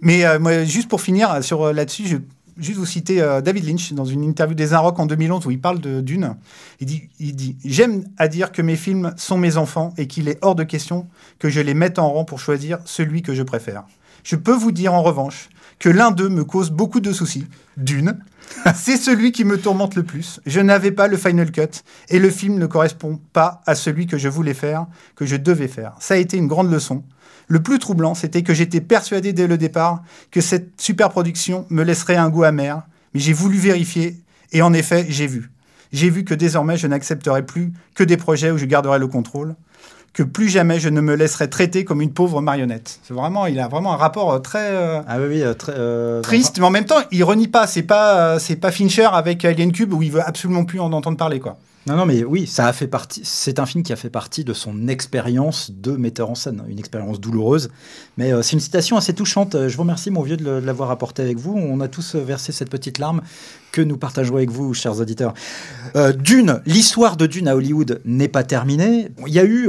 Mais 0.00 0.24
euh, 0.24 0.64
juste 0.64 0.88
pour 0.88 1.02
finir 1.02 1.44
sur 1.44 1.60
euh, 1.60 1.72
là-dessus, 1.74 2.06
je 2.06 2.16
vais 2.16 2.22
juste 2.56 2.78
vous 2.78 2.86
citer 2.86 3.20
euh, 3.20 3.42
David 3.42 3.66
Lynch 3.66 3.92
dans 3.92 4.06
une 4.06 4.24
interview 4.24 4.54
des 4.54 4.72
Inrocks 4.72 4.98
en 4.98 5.04
2011 5.04 5.44
où 5.46 5.50
il 5.50 5.60
parle 5.60 5.78
de 5.78 6.00
Dune. 6.00 6.34
Il 6.80 6.86
dit 6.86 7.56
J'aime 7.66 8.04
à 8.16 8.28
dire 8.28 8.50
que 8.50 8.62
mes 8.62 8.76
films 8.76 9.12
sont 9.18 9.36
mes 9.36 9.58
enfants 9.58 9.92
et 9.98 10.06
qu'il 10.06 10.30
est 10.30 10.38
hors 10.40 10.54
de 10.54 10.64
question 10.64 11.06
que 11.38 11.50
je 11.50 11.60
les 11.60 11.74
mette 11.74 11.98
en 11.98 12.10
rang 12.10 12.24
pour 12.24 12.40
choisir 12.40 12.78
celui 12.86 13.20
que 13.20 13.34
je 13.34 13.42
préfère. 13.42 13.84
Je 14.24 14.36
peux 14.36 14.54
vous 14.54 14.72
dire 14.72 14.94
en 14.94 15.02
revanche 15.02 15.50
que 15.78 15.90
l'un 15.90 16.10
d'eux 16.10 16.30
me 16.30 16.44
cause 16.44 16.70
beaucoup 16.70 17.00
de 17.00 17.12
soucis. 17.12 17.46
Dune. 17.76 18.18
C'est 18.74 18.96
celui 18.96 19.32
qui 19.32 19.44
me 19.44 19.58
tourmente 19.58 19.96
le 19.96 20.02
plus. 20.02 20.40
Je 20.46 20.60
n'avais 20.60 20.92
pas 20.92 21.08
le 21.08 21.18
final 21.18 21.52
cut 21.52 21.82
et 22.08 22.18
le 22.18 22.30
film 22.30 22.58
ne 22.58 22.64
correspond 22.64 23.20
pas 23.34 23.60
à 23.66 23.74
celui 23.74 24.06
que 24.06 24.16
je 24.16 24.30
voulais 24.30 24.54
faire, 24.54 24.86
que 25.14 25.26
je 25.26 25.36
devais 25.36 25.68
faire. 25.68 25.92
Ça 26.00 26.14
a 26.14 26.16
été 26.16 26.38
une 26.38 26.48
grande 26.48 26.72
leçon. 26.72 27.04
Le 27.48 27.60
plus 27.60 27.78
troublant, 27.78 28.14
c'était 28.14 28.42
que 28.42 28.54
j'étais 28.54 28.80
persuadé 28.82 29.32
dès 29.32 29.46
le 29.46 29.56
départ 29.56 30.02
que 30.30 30.40
cette 30.40 30.80
super 30.80 31.08
production 31.08 31.66
me 31.70 31.82
laisserait 31.82 32.16
un 32.16 32.28
goût 32.28 32.44
amer, 32.44 32.82
mais 33.14 33.20
j'ai 33.20 33.32
voulu 33.32 33.56
vérifier 33.56 34.16
et 34.52 34.62
en 34.62 34.72
effet, 34.72 35.06
j'ai 35.08 35.26
vu. 35.26 35.50
J'ai 35.92 36.10
vu 36.10 36.24
que 36.24 36.34
désormais, 36.34 36.76
je 36.76 36.86
n'accepterai 36.86 37.44
plus 37.44 37.72
que 37.94 38.04
des 38.04 38.18
projets 38.18 38.50
où 38.50 38.58
je 38.58 38.66
garderai 38.66 38.98
le 38.98 39.06
contrôle, 39.06 39.54
que 40.12 40.22
plus 40.22 40.48
jamais 40.48 40.80
je 40.80 40.88
ne 40.88 41.00
me 41.00 41.14
laisserai 41.14 41.48
traiter 41.48 41.84
comme 41.84 42.02
une 42.02 42.12
pauvre 42.12 42.40
marionnette. 42.40 43.00
C'est 43.02 43.14
vraiment, 43.14 43.46
il 43.46 43.58
a 43.60 43.68
vraiment 43.68 43.94
un 43.94 43.96
rapport 43.96 44.32
euh, 44.32 44.38
très 44.38 44.70
euh, 44.72 45.00
Ah 45.06 45.18
oui, 45.18 45.26
oui, 45.28 45.42
euh, 45.42 45.54
très, 45.54 45.72
euh, 45.76 46.20
triste, 46.20 46.58
mais 46.58 46.66
en 46.66 46.70
même 46.70 46.84
temps, 46.84 47.00
il 47.10 47.24
renie 47.24 47.48
pas. 47.48 47.66
C'est 47.66 47.82
pas, 47.82 48.38
c'est 48.38 48.56
pas 48.56 48.70
Fincher 48.70 49.08
avec 49.12 49.44
Alien 49.44 49.72
Cube 49.72 49.92
où 49.92 50.02
il 50.02 50.10
veut 50.10 50.22
absolument 50.22 50.64
plus 50.64 50.80
en 50.80 50.92
entendre 50.92 51.16
parler, 51.16 51.40
quoi. 51.40 51.56
Non, 51.88 51.96
non, 51.96 52.04
mais 52.06 52.22
oui, 52.22 52.46
ça 52.46 52.66
a 52.66 52.72
fait 52.74 52.86
partie. 52.86 53.22
C'est 53.24 53.58
un 53.58 53.64
film 53.64 53.82
qui 53.82 53.94
a 53.94 53.96
fait 53.96 54.10
partie 54.10 54.44
de 54.44 54.52
son 54.52 54.88
expérience 54.88 55.70
de 55.70 55.92
metteur 55.92 56.28
en 56.28 56.34
scène, 56.34 56.62
une 56.68 56.78
expérience 56.78 57.18
douloureuse. 57.18 57.70
Mais 58.18 58.30
euh, 58.32 58.42
c'est 58.42 58.52
une 58.52 58.60
citation 58.60 58.98
assez 58.98 59.14
touchante. 59.14 59.54
Euh, 59.54 59.68
Je 59.70 59.76
vous 59.76 59.82
remercie, 59.84 60.10
mon 60.10 60.20
vieux, 60.20 60.36
de 60.36 60.50
l'avoir 60.50 60.90
apporté 60.90 61.22
avec 61.22 61.38
vous. 61.38 61.54
On 61.56 61.80
a 61.80 61.88
tous 61.88 62.14
euh, 62.14 62.20
versé 62.22 62.52
cette 62.52 62.68
petite 62.68 62.98
larme 62.98 63.22
que 63.72 63.80
nous 63.80 63.96
partageons 63.96 64.36
avec 64.36 64.50
vous, 64.50 64.74
chers 64.74 64.98
auditeurs. 65.00 65.34
Dune, 66.18 66.60
l'histoire 66.66 67.16
de 67.16 67.26
Dune 67.26 67.48
à 67.48 67.54
Hollywood 67.56 68.00
n'est 68.04 68.28
pas 68.28 68.42
terminée. 68.42 69.10
Il 69.26 69.32
y 69.32 69.38
a 69.38 69.44
eu, 69.44 69.68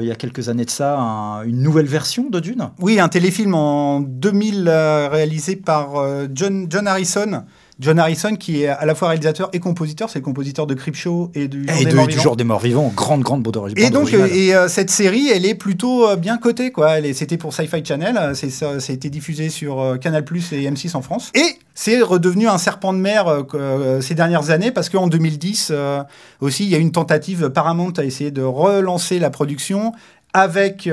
il 0.00 0.06
y 0.06 0.10
a 0.10 0.14
quelques 0.14 0.48
années 0.48 0.64
de 0.64 0.70
ça, 0.70 0.98
un- 0.98 1.42
une 1.42 1.60
nouvelle 1.60 1.86
version 1.86 2.30
de 2.30 2.38
Dune? 2.38 2.70
Oui, 2.80 3.00
un 3.00 3.08
téléfilm 3.08 3.54
en 3.54 4.00
2000 4.00 4.66
euh, 4.68 5.08
réalisé 5.10 5.56
par 5.56 5.94
John, 6.32 6.66
John 6.70 6.86
Harrison. 6.86 7.42
John 7.80 7.98
Harrison, 7.98 8.36
qui 8.36 8.62
est 8.62 8.68
à 8.68 8.84
la 8.86 8.94
fois 8.94 9.08
réalisateur 9.08 9.48
et 9.52 9.58
compositeur, 9.58 10.08
c'est 10.08 10.20
le 10.20 10.24
compositeur 10.24 10.66
de 10.66 10.74
Creepshow 10.74 11.30
et 11.34 11.48
du 11.48 11.66
Jour 11.66 11.76
Et 11.80 11.84
des 11.84 11.90
de- 11.90 11.96
Morts 11.96 12.06
du 12.06 12.20
jour 12.20 12.36
des 12.36 12.44
morts 12.44 12.60
vivants, 12.60 12.92
grande, 12.94 13.22
grande 13.22 13.42
bande 13.42 13.56
originale. 13.56 13.84
Et 13.84 13.90
donc, 13.90 14.12
et, 14.12 14.54
euh, 14.54 14.68
cette 14.68 14.90
série, 14.90 15.28
elle 15.28 15.44
est 15.44 15.56
plutôt 15.56 16.08
euh, 16.08 16.16
bien 16.16 16.38
cotée, 16.38 16.70
quoi. 16.70 16.96
C'était 17.12 17.36
pour 17.36 17.52
Sci-Fi 17.52 17.84
Channel, 17.84 18.16
euh, 18.16 18.34
c'est 18.34 18.50
ça, 18.50 18.74
été 18.88 19.10
diffusé 19.10 19.48
sur 19.48 19.80
euh, 19.80 19.96
Canal+ 19.96 20.24
et 20.52 20.70
M6 20.70 20.96
en 20.96 21.02
France. 21.02 21.32
Et 21.34 21.58
c'est 21.74 22.00
redevenu 22.00 22.46
un 22.46 22.58
serpent 22.58 22.92
de 22.92 22.98
mer 22.98 23.26
ces 24.00 24.14
dernières 24.14 24.50
années 24.50 24.70
parce 24.70 24.88
qu'en 24.88 25.08
2010 25.08 25.68
euh, 25.72 26.02
aussi, 26.40 26.64
il 26.64 26.70
y 26.70 26.76
a 26.76 26.78
eu 26.78 26.82
une 26.82 26.92
tentative. 26.92 27.48
Paramount 27.50 27.92
a 27.96 28.04
essayé 28.04 28.30
de 28.30 28.42
relancer 28.42 29.18
la 29.18 29.30
production 29.30 29.92
avec 30.32 30.88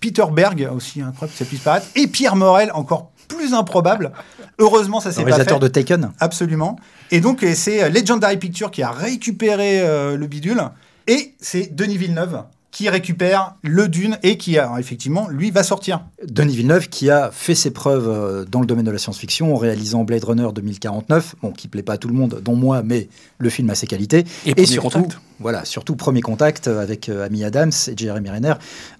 Peter 0.00 0.24
Berg 0.32 0.68
aussi, 0.74 1.00
incroyable 1.00 1.32
que 1.32 1.38
ça 1.38 1.44
puisse 1.46 1.60
paraître, 1.60 1.86
et 1.96 2.06
Pierre 2.06 2.36
Morel, 2.36 2.70
encore 2.74 3.10
plus 3.28 3.54
improbable. 3.54 4.12
Heureusement, 4.58 5.00
ça 5.00 5.10
s'est 5.10 5.22
pas 5.22 5.26
fait. 5.26 5.32
réalisateur 5.32 5.60
de 5.60 5.68
Taken. 5.68 6.12
Absolument. 6.20 6.76
Et 7.10 7.20
donc, 7.20 7.44
c'est 7.54 7.82
euh, 7.82 7.88
Legendary 7.88 8.36
Pictures 8.36 8.70
qui 8.70 8.82
a 8.82 8.90
récupéré 8.90 9.80
euh, 9.80 10.16
le 10.16 10.26
bidule. 10.26 10.62
Et 11.06 11.34
c'est 11.40 11.74
Denis 11.74 11.98
Villeneuve 11.98 12.44
qui 12.74 12.88
récupère 12.88 13.54
le 13.62 13.86
Dune 13.86 14.18
et 14.24 14.36
qui, 14.36 14.58
a, 14.58 14.74
effectivement, 14.80 15.28
lui, 15.28 15.52
va 15.52 15.62
sortir. 15.62 16.04
Denis 16.26 16.56
Villeneuve 16.56 16.88
qui 16.88 17.08
a 17.08 17.30
fait 17.32 17.54
ses 17.54 17.70
preuves 17.70 18.08
euh, 18.08 18.44
dans 18.44 18.58
le 18.60 18.66
domaine 18.66 18.84
de 18.84 18.90
la 18.90 18.98
science-fiction 18.98 19.54
en 19.54 19.56
réalisant 19.56 20.02
Blade 20.02 20.24
Runner 20.24 20.48
2049, 20.52 21.36
bon, 21.40 21.52
qui 21.52 21.68
plaît 21.68 21.84
pas 21.84 21.92
à 21.92 21.98
tout 21.98 22.08
le 22.08 22.14
monde, 22.14 22.40
dont 22.42 22.56
moi, 22.56 22.82
mais 22.82 23.08
le 23.38 23.48
film 23.48 23.70
a 23.70 23.76
ses 23.76 23.86
qualités. 23.86 24.24
Et 24.44 24.54
Premier 24.54 24.66
surtout, 24.66 25.02
Contact. 25.02 25.20
Voilà, 25.40 25.64
surtout 25.64 25.96
Premier 25.96 26.20
Contact 26.20 26.68
avec 26.68 27.08
euh, 27.08 27.26
Amy 27.26 27.44
Adams 27.44 27.72
et 27.88 27.94
Jeremy 27.96 28.30
Renner, 28.30 28.54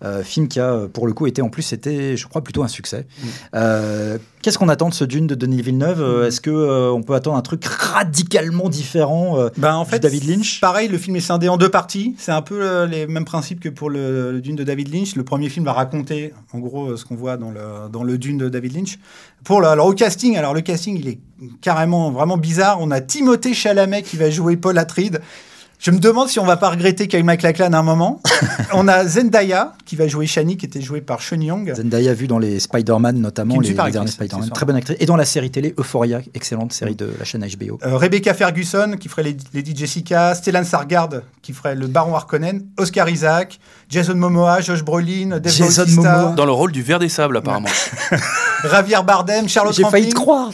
euh, 0.05 0.23
film 0.23 0.49
qui 0.49 0.59
a, 0.59 0.73
euh, 0.73 0.89
pour 0.89 1.07
le 1.07 1.13
coup, 1.13 1.27
été 1.27 1.43
en 1.43 1.49
plus, 1.49 1.63
c'était, 1.63 2.17
je 2.17 2.27
crois, 2.27 2.43
plutôt 2.43 2.63
un 2.65 2.69
succès. 2.69 3.07
Mm. 3.23 3.27
Euh, 3.55 4.19
Qu'est-ce 4.43 4.59
qu'on 4.59 4.69
attend 4.69 4.91
de 4.91 4.95
ce 4.95 5.05
Dune 5.05 5.27
de 5.27 5.35
Denis 5.35 5.63
Villeneuve 5.63 6.03
Euh, 6.03 6.27
Est-ce 6.27 6.41
que 6.43 6.91
on 6.91 7.03
peut 7.03 7.15
attendre 7.15 7.37
un 7.37 7.41
truc 7.41 7.65
radicalement 7.65 8.69
différent 8.69 9.39
Ben, 9.57 9.75
en 9.75 9.87
fait, 9.87 10.01
David 10.01 10.29
Lynch? 10.29 10.61
Pareil, 10.61 10.89
le 10.89 10.99
film 10.99 11.17
est 11.17 11.21
scindé 11.21 11.49
en 11.49 11.57
deux 11.57 11.71
parties. 11.71 12.15
C'est 12.19 12.33
un 12.33 12.43
peu 12.43 12.85
les 12.85 13.07
mêmes 13.07 13.25
principes 13.25 13.61
que 13.61 13.71
pour 13.71 13.89
le, 13.89 14.33
le 14.33 14.41
Dune 14.43 14.57
de 14.57 14.65
David 14.65 14.93
Lynch. 14.93 15.17
Le 15.17 15.25
premier 15.25 15.49
film 15.49 15.65
va 15.65 15.73
raconter, 15.73 16.35
en 16.53 16.59
gros, 16.59 16.95
ce 16.97 17.07
qu'on 17.07 17.15
voit 17.17 17.39
dans 17.39 17.51
le, 17.53 17.89
dans 17.91 18.03
le 18.03 18.19
Dune 18.19 18.37
de 18.37 18.49
David 18.51 18.75
Lynch. 18.77 18.99
Pour 19.45 19.63
le, 19.63 19.69
alors, 19.69 19.87
au 19.87 19.95
casting, 19.95 20.37
alors 20.37 20.53
le 20.53 20.61
casting, 20.61 20.99
il 20.99 21.09
est 21.09 21.21
carrément 21.63 22.11
vraiment 22.11 22.37
bizarre. 22.37 22.79
On 22.81 22.91
a 22.91 23.01
Timothée 23.01 23.55
Chalamet 23.55 24.03
qui 24.03 24.19
va 24.19 24.29
jouer 24.29 24.59
Paul 24.59 24.77
Atreides. 24.77 25.21
Je 25.85 25.91
me 25.91 25.99
demande 25.99 26.31
si 26.31 26.39
on 26.39 26.47
va 26.47 26.57
pas 26.57 26.71
regretter 26.71 27.09
Kyle 27.09 27.25
MacLachlan 27.25 27.75
à 27.75 27.79
un 27.79 27.83
moment. 27.83 28.19
on 28.73 28.89
a 28.89 29.05
Zendaya 29.07 29.75
qui 29.85 29.97
va 29.97 30.09
jouer 30.09 30.27
Shani, 30.27 30.57
qui 30.57 30.65
était 30.65 30.81
jouée 30.81 31.03
par 31.03 31.21
Sean 31.21 31.39
Young. 31.39 31.75
Zendaya 31.77 32.15
vu 32.15 32.27
dans 32.27 32.39
les 32.39 32.59
Spider-Man 32.59 33.19
notamment, 33.21 33.61
les, 33.61 33.69
les 33.69 33.75
derniers 33.75 34.11
Spider-Man, 34.11 34.49
très 34.49 34.65
bonne 34.65 34.77
actrice, 34.77 34.97
et 34.99 35.05
dans 35.05 35.17
la 35.17 35.27
série 35.27 35.51
télé 35.51 35.75
Euphoria, 35.77 36.23
excellente 36.33 36.73
série 36.73 36.95
de 36.97 37.13
la 37.19 37.27
chaîne 37.27 37.45
HBO. 37.47 37.79
Euh, 37.85 37.99
Rebecca 37.99 38.33
Ferguson 38.33 38.97
qui 38.99 39.11
ferait 39.11 39.25
Lady- 39.25 39.45
Lady 39.53 39.77
Jessica, 39.77 40.35
Stellan 40.35 40.65
Sargard 40.65 41.11
qui 41.43 41.53
ferait 41.53 41.75
le 41.75 41.87
Baron 41.87 42.15
Harkonnen, 42.15 42.65
Oscar 42.79 43.11
Isaac, 43.11 43.61
Jason 43.91 44.15
Momoa, 44.15 44.63
Josh 44.63 44.83
Brolin, 44.83 45.39
Dave 45.39 45.53
Jason 45.53 45.83
Bautista, 45.83 46.17
Momoa. 46.17 46.35
Dans 46.35 46.47
le 46.47 46.53
rôle 46.53 46.73
du 46.73 46.81
ver 46.81 46.99
des 46.99 47.11
sables, 47.11 47.37
apparemment. 47.37 47.69
Javier 48.71 49.03
Bardem, 49.07 49.51
Charlotte 49.51 49.75
J'ai 49.77 49.85
failli 49.85 50.09
te 50.09 50.15
croire. 50.15 50.51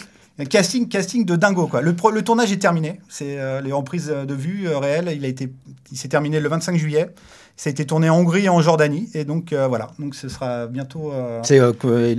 Casting, 0.46 0.88
casting 0.88 1.24
de 1.24 1.36
dingo 1.36 1.66
quoi. 1.66 1.80
Le, 1.82 1.94
pro- 1.94 2.10
le 2.10 2.22
tournage 2.22 2.52
est 2.52 2.58
terminé. 2.58 3.00
C'est 3.08 3.38
euh, 3.38 3.60
les 3.60 3.72
reprises 3.72 4.08
de 4.08 4.34
vue 4.34 4.68
euh, 4.68 4.78
réelles. 4.78 5.10
Il 5.14 5.24
a 5.24 5.28
été, 5.28 5.52
il 5.92 5.98
s'est 5.98 6.08
terminé 6.08 6.40
le 6.40 6.48
25 6.48 6.76
juillet. 6.76 7.08
Ça 7.56 7.68
a 7.68 7.72
été 7.72 7.84
tourné 7.84 8.08
en 8.08 8.16
Hongrie 8.16 8.46
et 8.46 8.48
en 8.48 8.62
Jordanie. 8.62 9.10
Et 9.12 9.24
donc 9.24 9.52
euh, 9.52 9.66
voilà. 9.68 9.90
Donc 9.98 10.14
ce 10.14 10.28
sera 10.30 10.66
bientôt. 10.66 11.12
euh, 11.12 11.40
C'est 11.42 11.58
euh, 11.60 11.72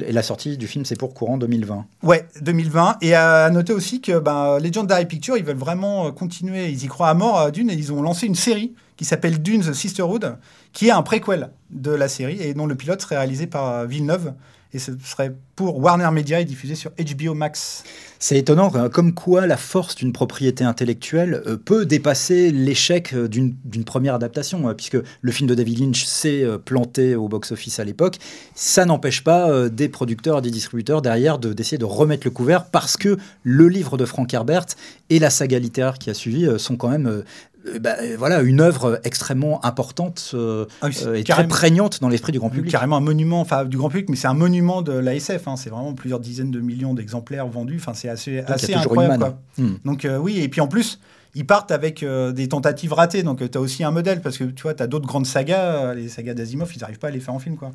et 0.07 0.11
la 0.11 0.22
sortie 0.22 0.57
du 0.57 0.67
film, 0.67 0.86
c'est 0.86 0.97
pour 0.99 1.13
courant 1.15 1.38
2020. 1.38 1.86
Ouais, 2.03 2.28
2020. 2.41 2.97
Et 3.01 3.15
à 3.15 3.49
noter 3.49 3.74
aussi 3.74 4.01
que 4.01 4.19
ben, 4.19 4.59
Legendary 4.59 5.05
Pictures, 5.07 5.38
ils 5.38 5.43
veulent 5.43 5.55
vraiment 5.57 6.07
euh, 6.07 6.11
continuer. 6.11 6.69
Ils 6.69 6.84
y 6.84 6.88
croient 6.88 7.09
à 7.09 7.13
mort 7.15 7.39
à 7.39 7.49
Dune 7.51 7.69
et 7.72 7.74
ils 7.74 7.91
ont 7.91 8.01
lancé 8.03 8.28
une 8.28 8.36
série 8.36 8.74
qui 8.97 9.05
s'appelle 9.05 9.41
Dune 9.41 9.61
The 9.63 9.74
Sisterhood, 9.74 10.38
qui 10.74 10.89
est 10.89 10.91
un 10.91 11.01
préquel 11.01 11.49
de 11.72 11.89
la 11.89 12.07
série 12.07 12.39
et 12.39 12.53
dont 12.53 12.67
le 12.67 12.76
pilote 12.76 13.01
serait 13.01 13.17
réalisé 13.17 13.47
par 13.47 13.67
euh, 13.67 13.86
Villeneuve. 13.88 14.34
Et 14.74 14.80
ce 14.80 14.91
serait 15.03 15.34
pour 15.55 15.80
Warner 15.80 16.09
Media 16.11 16.39
et 16.39 16.45
diffusé 16.45 16.76
sur 16.76 16.91
HBO 16.91 17.34
Max. 17.34 17.84
C'est 18.19 18.38
étonnant, 18.38 18.72
euh, 18.76 18.88
comme 18.88 19.13
quoi 19.13 19.45
la 19.47 19.57
force 19.57 19.95
d'une 19.95 20.13
propriété 20.13 20.63
intellectuelle 20.63 21.41
euh, 21.45 21.57
peut 21.57 21.86
dépasser 21.86 22.51
l'échec 22.51 23.13
euh, 23.13 23.28
d'une 23.28 23.84
première 23.84 24.15
adaptation, 24.15 24.69
euh, 24.69 24.74
puisque 24.74 24.97
le 25.22 25.32
film 25.32 25.49
de 25.49 25.55
David 25.55 25.80
Lynch 25.80 26.05
s'est 26.05 26.43
euh, 26.43 26.57
planté 26.57 27.15
au 27.15 27.28
box-office 27.28 27.80
à 27.80 27.84
l'époque. 27.84 28.17
Ça 28.55 28.86
n'empêche 28.86 29.24
pas 29.24 29.69
des 29.69 29.89
producteurs 29.89 30.38
et 30.39 30.41
des 30.41 30.51
distributeurs 30.51 31.01
derrière 31.01 31.38
de- 31.39 31.51
d'essayer 31.51 31.78
de, 31.78 31.86
remettre 31.86 32.26
le 32.26 32.32
couvert, 32.32 32.65
parce 32.65 32.95
que 32.95 33.17
le 33.43 33.67
livre 33.67 33.97
de 33.97 34.05
Frank 34.05 34.34
Herbert 34.34 34.65
et 35.09 35.19
la 35.19 35.30
saga 35.30 35.59
littéraire 35.59 35.97
qui 35.97 36.09
a 36.09 36.13
suivi 36.13 36.47
sont 36.57 36.78
quand 36.78 36.89
même 36.89 37.24
euh, 37.68 37.80
bah, 37.80 37.95
euh, 38.01 38.16
voilà, 38.18 38.41
une 38.41 38.59
œuvre 38.62 38.99
extrêmement 39.03 39.64
importante 39.66 40.32
euh, 40.34 40.66
Ah 40.82 40.88
oui, 40.88 40.97
euh, 41.05 41.16
et 41.16 41.24
très 41.24 41.47
prégnante 41.47 42.01
dans 42.01 42.09
l'esprit 42.09 42.32
du 42.32 42.39
grand 42.39 42.49
public. 42.49 42.72
Carrément 42.72 42.97
un 42.97 43.01
monument, 43.01 43.41
enfin 43.41 43.66
du 43.66 43.78
grand 43.78 43.89
public, 43.89 44.09
mais 44.09 44.16
c'est 44.16 44.28
un 44.28 44.34
monument 44.34 44.82
de 44.82 44.93
l'ASF. 44.93 45.47
Hein, 45.47 45.55
c'est 45.55 45.70
vraiment 45.70 45.93
plusieurs 45.93 46.20
dizaines 46.20 46.51
de 46.51 46.59
millions 46.59 46.93
d'exemplaires 46.93 47.47
vendus. 47.47 47.78
Enfin, 47.80 47.93
c'est 47.93 48.09
assez, 48.09 48.38
Donc, 48.41 48.49
assez 48.49 48.74
incroyable. 48.74 49.18
quoi. 49.20 49.38
Hmm. 49.57 49.74
Donc 49.86 50.05
euh, 50.05 50.18
oui, 50.18 50.39
et 50.39 50.49
puis 50.49 50.62
en 50.62 50.68
plus, 50.68 50.99
ils 51.34 51.45
partent 51.45 51.71
avec 51.71 52.03
euh, 52.03 52.32
des 52.32 52.47
tentatives 52.49 52.93
ratées. 52.93 53.23
Donc 53.23 53.49
tu 53.49 53.57
as 53.57 53.61
aussi 53.61 53.84
un 53.84 53.91
modèle 53.91 54.21
parce 54.21 54.38
que 54.38 54.43
tu 54.43 54.63
vois, 54.63 54.73
tu 54.73 54.84
as 54.84 54.88
d'autres 54.88 55.07
grandes 55.07 55.25
sagas, 55.25 55.61
euh, 55.61 55.93
les 55.93 56.09
sagas 56.09 56.34
d'Asimov, 56.34 56.71
ils 56.75 56.79
n'arrivent 56.79 56.99
pas 56.99 57.07
à 57.07 57.11
les 57.11 57.19
faire 57.19 57.34
en 57.34 57.39
film. 57.39 57.55
quoi. 57.57 57.71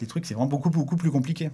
Les 0.00 0.06
trucs, 0.06 0.26
c'est 0.26 0.34
vraiment 0.34 0.48
beaucoup, 0.48 0.70
beaucoup 0.70 0.96
plus 0.96 1.10
compliqué. 1.10 1.50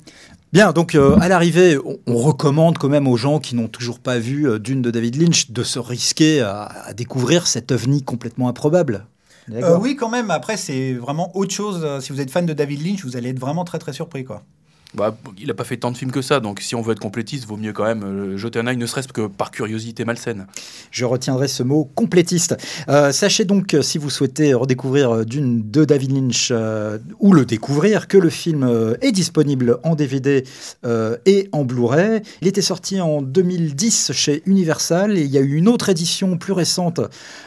Bien, 0.53 0.73
donc 0.73 0.95
euh, 0.95 1.17
à 1.21 1.29
l'arrivée, 1.29 1.79
on, 1.79 1.99
on 2.07 2.17
recommande 2.17 2.79
quand 2.79 2.89
même 2.89 3.07
aux 3.09 3.17
gens 3.17 3.39
qui 3.39 3.55
n'ont 3.55 3.69
toujours 3.69 3.99
pas 4.01 4.19
vu 4.19 4.49
euh, 4.49 4.59
Dune 4.59 4.83
de 4.83 4.91
David 4.91 5.21
Lynch 5.21 5.51
de 5.51 5.63
se 5.63 5.79
risquer 5.79 6.41
à, 6.41 6.63
à 6.65 6.93
découvrir 6.93 7.47
cet 7.47 7.73
ovni 7.73 8.03
complètement 8.03 8.49
improbable. 8.49 9.07
Euh, 9.53 9.77
oui, 9.79 9.95
quand 9.95 10.09
même. 10.09 10.31
Après, 10.31 10.57
c'est 10.57 10.95
vraiment 10.95 11.37
autre 11.37 11.53
chose. 11.53 11.83
Euh, 11.85 12.01
Si 12.01 12.13
vous 12.13 12.21
êtes 12.23 12.31
fan 12.31 12.47
de 12.47 12.55
David 12.55 12.83
Lynch, 12.87 13.05
vous 13.05 13.17
allez 13.19 13.29
être 13.29 13.39
vraiment 13.39 13.65
très, 13.65 13.79
très 13.79 13.93
surpris. 13.93 14.25
quoi. 14.25 14.43
Bah, 14.95 15.17
il 15.39 15.51
a 15.51 15.55
pas 15.55 15.65
fait 15.65 15.77
tant 15.77 15.91
de 15.91 15.97
films 15.97 16.13
que 16.13 16.23
ça, 16.23 16.39
donc 16.39 16.61
si 16.61 16.77
on 16.77 16.81
veut 16.81 16.93
être 16.93 17.01
complétiste, 17.01 17.47
vaut 17.47 17.57
mieux 17.57 17.73
quand 17.73 17.85
même 17.85 18.05
euh, 18.05 18.37
jeter 18.37 18.61
un 18.61 18.67
œil, 18.69 18.77
ne 18.77 18.87
serait-ce 18.87 19.09
que 19.09 19.27
par 19.27 19.51
curiosité 19.51 20.05
malsaine. 20.05 20.47
Je 20.93 21.05
retiendrai 21.05 21.49
ce 21.49 21.65
mot 21.65 21.91
complétiste. 21.97 22.57
Euh, 22.89 23.11
sachez 23.11 23.45
donc, 23.45 23.75
euh, 23.75 23.83
si 23.83 23.99
vous 23.99 24.09
souhaitez 24.09 24.55
redécouvrir 24.55 25.27
Dune 25.27 25.69
de 25.69 25.85
David 25.85 26.13
Lynch 26.13 26.53
ou 27.19 27.33
le 27.33 27.45
découvrir, 27.45 28.07
que 28.07 28.19
le 28.19 28.31
film 28.31 28.95
est 29.01 29.13
disponible 29.13 29.79
en 29.83 29.95
DVD 29.95 30.45
et 31.27 31.49
en 31.53 31.65
Blu-ray. 31.65 32.23
Il 32.43 32.49
était 32.49 32.63
sorti 32.63 33.01
en 33.01 33.23
2010 33.23 34.13
chez 34.13 34.43
Universal 34.47 35.17
et 35.17 35.23
il 35.23 35.31
y 35.31 35.39
a 35.39 35.41
eu 35.41 35.55
une 35.55 35.69
autre 35.69 35.89
édition 35.89 36.37
plus 36.37 36.53
récente 36.53 37.01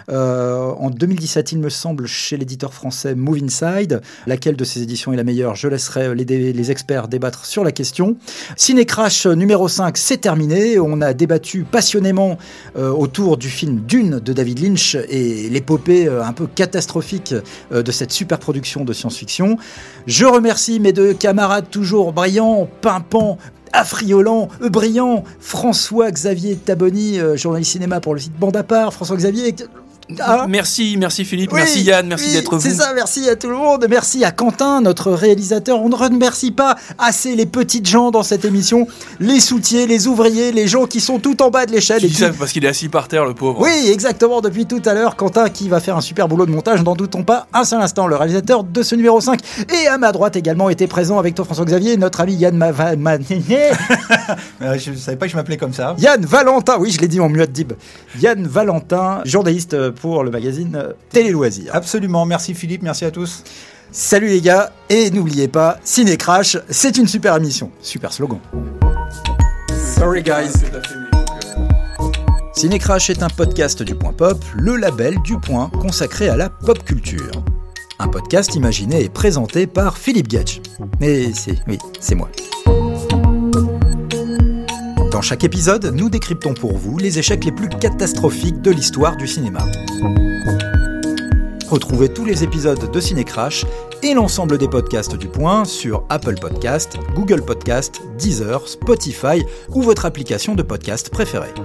en 0.10 0.90
2017, 0.90 1.52
il 1.54 1.60
me 1.60 1.70
semble, 1.70 2.08
chez 2.08 2.38
l'éditeur 2.38 2.74
français 2.74 3.16
Move 3.16 3.44
Inside. 3.44 4.02
Laquelle 4.26 4.56
de 4.56 4.64
ces 4.64 4.82
éditions 4.82 5.14
est 5.14 5.18
la 5.18 5.24
meilleure 5.24 5.56
Je 5.56 5.68
laisserai 5.68 6.14
les 6.16 6.72
experts 6.72 7.08
débattre 7.08 7.37
sur 7.46 7.64
la 7.64 7.72
question. 7.72 8.18
Ciné 8.56 8.86
Crash 8.86 9.26
numéro 9.26 9.68
5, 9.68 9.98
c'est 9.98 10.18
terminé. 10.18 10.80
On 10.80 11.02
a 11.02 11.14
débattu 11.14 11.64
passionnément 11.64 12.38
euh, 12.78 12.90
autour 12.90 13.38
du 13.38 13.50
film 13.50 13.82
Dune 13.88 14.20
de 14.20 14.34
David 14.34 14.60
Lynch 14.60 14.96
et 15.10 15.50
l'épopée 15.50 16.08
euh, 16.08 16.24
un 16.24 16.34
peu 16.34 16.48
catastrophique 16.48 17.34
euh, 17.72 17.84
de 17.84 17.92
cette 17.92 18.12
super 18.12 18.40
production 18.40 18.84
de 18.84 18.94
science-fiction. 18.94 19.58
Je 20.06 20.26
remercie 20.26 20.80
mes 20.80 20.94
deux 20.94 21.14
camarades 21.14 21.70
toujours 21.70 22.14
brillants, 22.14 22.68
pimpants, 22.82 23.38
affriolants, 23.74 24.50
euh, 24.62 24.70
brillants, 24.70 25.24
François-Xavier 25.40 26.56
Taboni, 26.56 27.20
journaliste 27.36 27.72
cinéma 27.72 28.00
pour 28.00 28.14
le 28.14 28.20
site 28.20 28.38
Bande 28.38 28.58
à 28.58 28.64
part, 28.64 28.94
François-Xavier... 28.94 29.56
Ah, 30.20 30.46
Merci, 30.48 30.96
merci 30.98 31.26
Philippe, 31.26 31.52
oui, 31.52 31.60
merci 31.60 31.84
Yann, 31.84 32.08
merci 32.08 32.28
oui, 32.28 32.34
d'être 32.34 32.56
vous. 32.56 32.62
C'est 32.62 32.74
ça, 32.76 32.94
merci 32.96 33.28
à 33.30 33.36
tout 33.36 33.50
le 33.50 33.56
monde. 33.58 33.86
Merci 33.90 34.24
à 34.24 34.32
Quentin, 34.32 34.80
notre 34.80 35.12
réalisateur. 35.12 35.82
On 35.82 35.90
ne 35.90 35.96
remercie 35.96 36.52
pas 36.52 36.78
assez 36.98 37.36
les 37.36 37.46
petites 37.46 37.86
gens 37.88 38.10
dans 38.12 38.24
cette 38.24 38.46
émission, 38.46 38.88
les 39.20 39.42
soutiers, 39.42 39.86
les 39.86 40.08
ouvriers, 40.08 40.54
les 40.54 40.68
gens 40.68 40.86
qui 40.86 41.02
sont 41.02 41.20
tout 41.20 41.42
en 41.42 41.50
bas 41.50 41.66
de 41.66 41.74
l'échelle. 41.74 42.00
Dis 42.02 42.08
qui- 42.08 42.14
ça 42.16 42.30
parce 42.30 42.54
qu'il 42.54 42.64
est 42.64 42.70
assis 42.70 42.88
par 42.88 43.10
terre, 43.10 43.26
le 43.26 43.34
pauvre. 43.34 43.60
Oui, 43.62 43.90
exactement, 43.92 44.40
depuis 44.40 44.66
tout 44.66 44.82
à 44.86 44.94
l'heure, 44.94 45.18
Quentin 45.18 45.50
qui 45.50 45.68
va 45.68 45.82
faire 45.82 45.98
un 45.98 46.02
super 46.02 46.30
boulot 46.30 46.46
de 46.46 46.52
montage, 46.52 46.82
n'en 46.84 46.96
doutons 46.96 47.24
pas 47.24 47.48
un 47.54 47.66
seul 47.66 47.82
instant, 47.82 48.08
le 48.08 48.16
réalisateur 48.16 48.64
de 48.64 48.82
ce 48.84 48.96
numéro 48.96 49.20
5. 49.20 49.40
Et 49.84 49.88
à 49.88 49.98
ma 49.98 50.14
droite 50.14 50.38
également 50.38 50.70
était 50.70 50.88
présent 50.88 51.20
avec 51.20 51.36
toi 51.36 51.44
François-Xavier, 51.44 51.98
notre 51.98 52.22
ami 52.22 52.34
Yann 52.36 52.56
Mava- 52.58 52.96
Ma- 52.96 53.18
Euh, 54.62 54.78
je 54.78 54.92
ne 54.92 54.96
savais 54.96 55.18
pas 55.18 55.26
que 55.28 55.32
je 55.32 55.38
m'appelais 55.38 55.58
comme 55.58 55.74
ça. 55.74 55.96
Yann 56.00 56.26
Valentin, 56.26 56.78
oui 56.80 56.92
je 56.92 57.00
l'ai 57.00 57.08
dit 57.08 57.20
en 57.20 57.30
muette 57.30 57.52
dib. 57.52 57.74
Yann 58.20 58.46
Valentin, 58.48 59.22
journaliste 59.26 59.76
pour 60.00 60.24
le 60.24 60.32
magazine 60.32 60.76
euh, 60.76 60.94
Télé 61.10 61.32
Loisirs. 61.32 61.72
Absolument. 61.74 62.26
Merci 62.26 62.54
Philippe, 62.54 62.84
merci 62.84 63.06
à 63.06 63.12
tous. 63.12 63.44
Salut 63.92 64.28
les 64.28 64.42
gars, 64.42 64.72
et 64.90 65.10
n'oubliez 65.12 65.48
pas, 65.48 65.80
Ciné 65.84 66.18
Crash, 66.18 66.58
c'est 66.70 66.98
une 66.98 67.08
super 67.08 67.36
émission. 67.38 67.72
Super 67.82 68.12
slogan. 68.12 68.40
Sorry 69.70 70.22
guys. 70.22 70.52
Ciné 72.54 72.80
Crash 72.80 73.10
est 73.10 73.24
un 73.24 73.30
podcast 73.30 73.84
du 73.84 73.96
Point 73.96 74.14
Pop, 74.14 74.44
le 74.56 74.76
label 74.76 75.16
du 75.24 75.40
Point 75.40 75.70
consacré 75.80 76.28
à 76.28 76.36
la 76.36 76.50
pop 76.50 76.84
culture. 76.84 77.32
Un 78.00 78.08
podcast 78.08 78.56
imaginé 78.56 79.04
et 79.04 79.10
présenté 79.10 79.68
par 79.68 79.98
Philippe 79.98 80.28
Gage. 80.28 80.62
Et 81.00 81.34
c'est, 81.34 81.56
oui, 81.68 81.78
c'est 82.00 82.16
moi. 82.16 82.30
Dans 85.18 85.24
chaque 85.24 85.44
épisode, 85.44 85.84
nous 85.96 86.12
décryptons 86.12 86.54
pour 86.54 86.78
vous 86.78 87.00
les 87.00 87.18
échecs 87.18 87.44
les 87.44 87.52
plus 87.52 87.70
catastrophiques 87.70 88.62
de 88.62 88.70
l'histoire 88.70 89.18
du 89.18 89.26
cinéma. 89.26 89.66
Retrouvez 91.68 92.14
tous 92.14 92.24
les 92.24 92.44
épisodes 92.44 92.92
de 92.92 93.00
Ciné 93.00 93.24
Crash 93.24 93.66
et 94.04 94.14
l'ensemble 94.14 94.60
des 94.60 94.68
podcasts 94.68 95.16
du 95.16 95.28
Point 95.28 95.66
sur 95.66 96.04
Apple 96.10 96.36
Podcast, 96.40 96.98
Google 97.16 97.42
Podcast, 97.42 98.00
Deezer, 98.20 98.68
Spotify 98.68 99.44
ou 99.70 99.82
votre 99.82 100.06
application 100.06 100.54
de 100.54 100.62
podcast 100.62 101.10
préférée. 101.10 101.56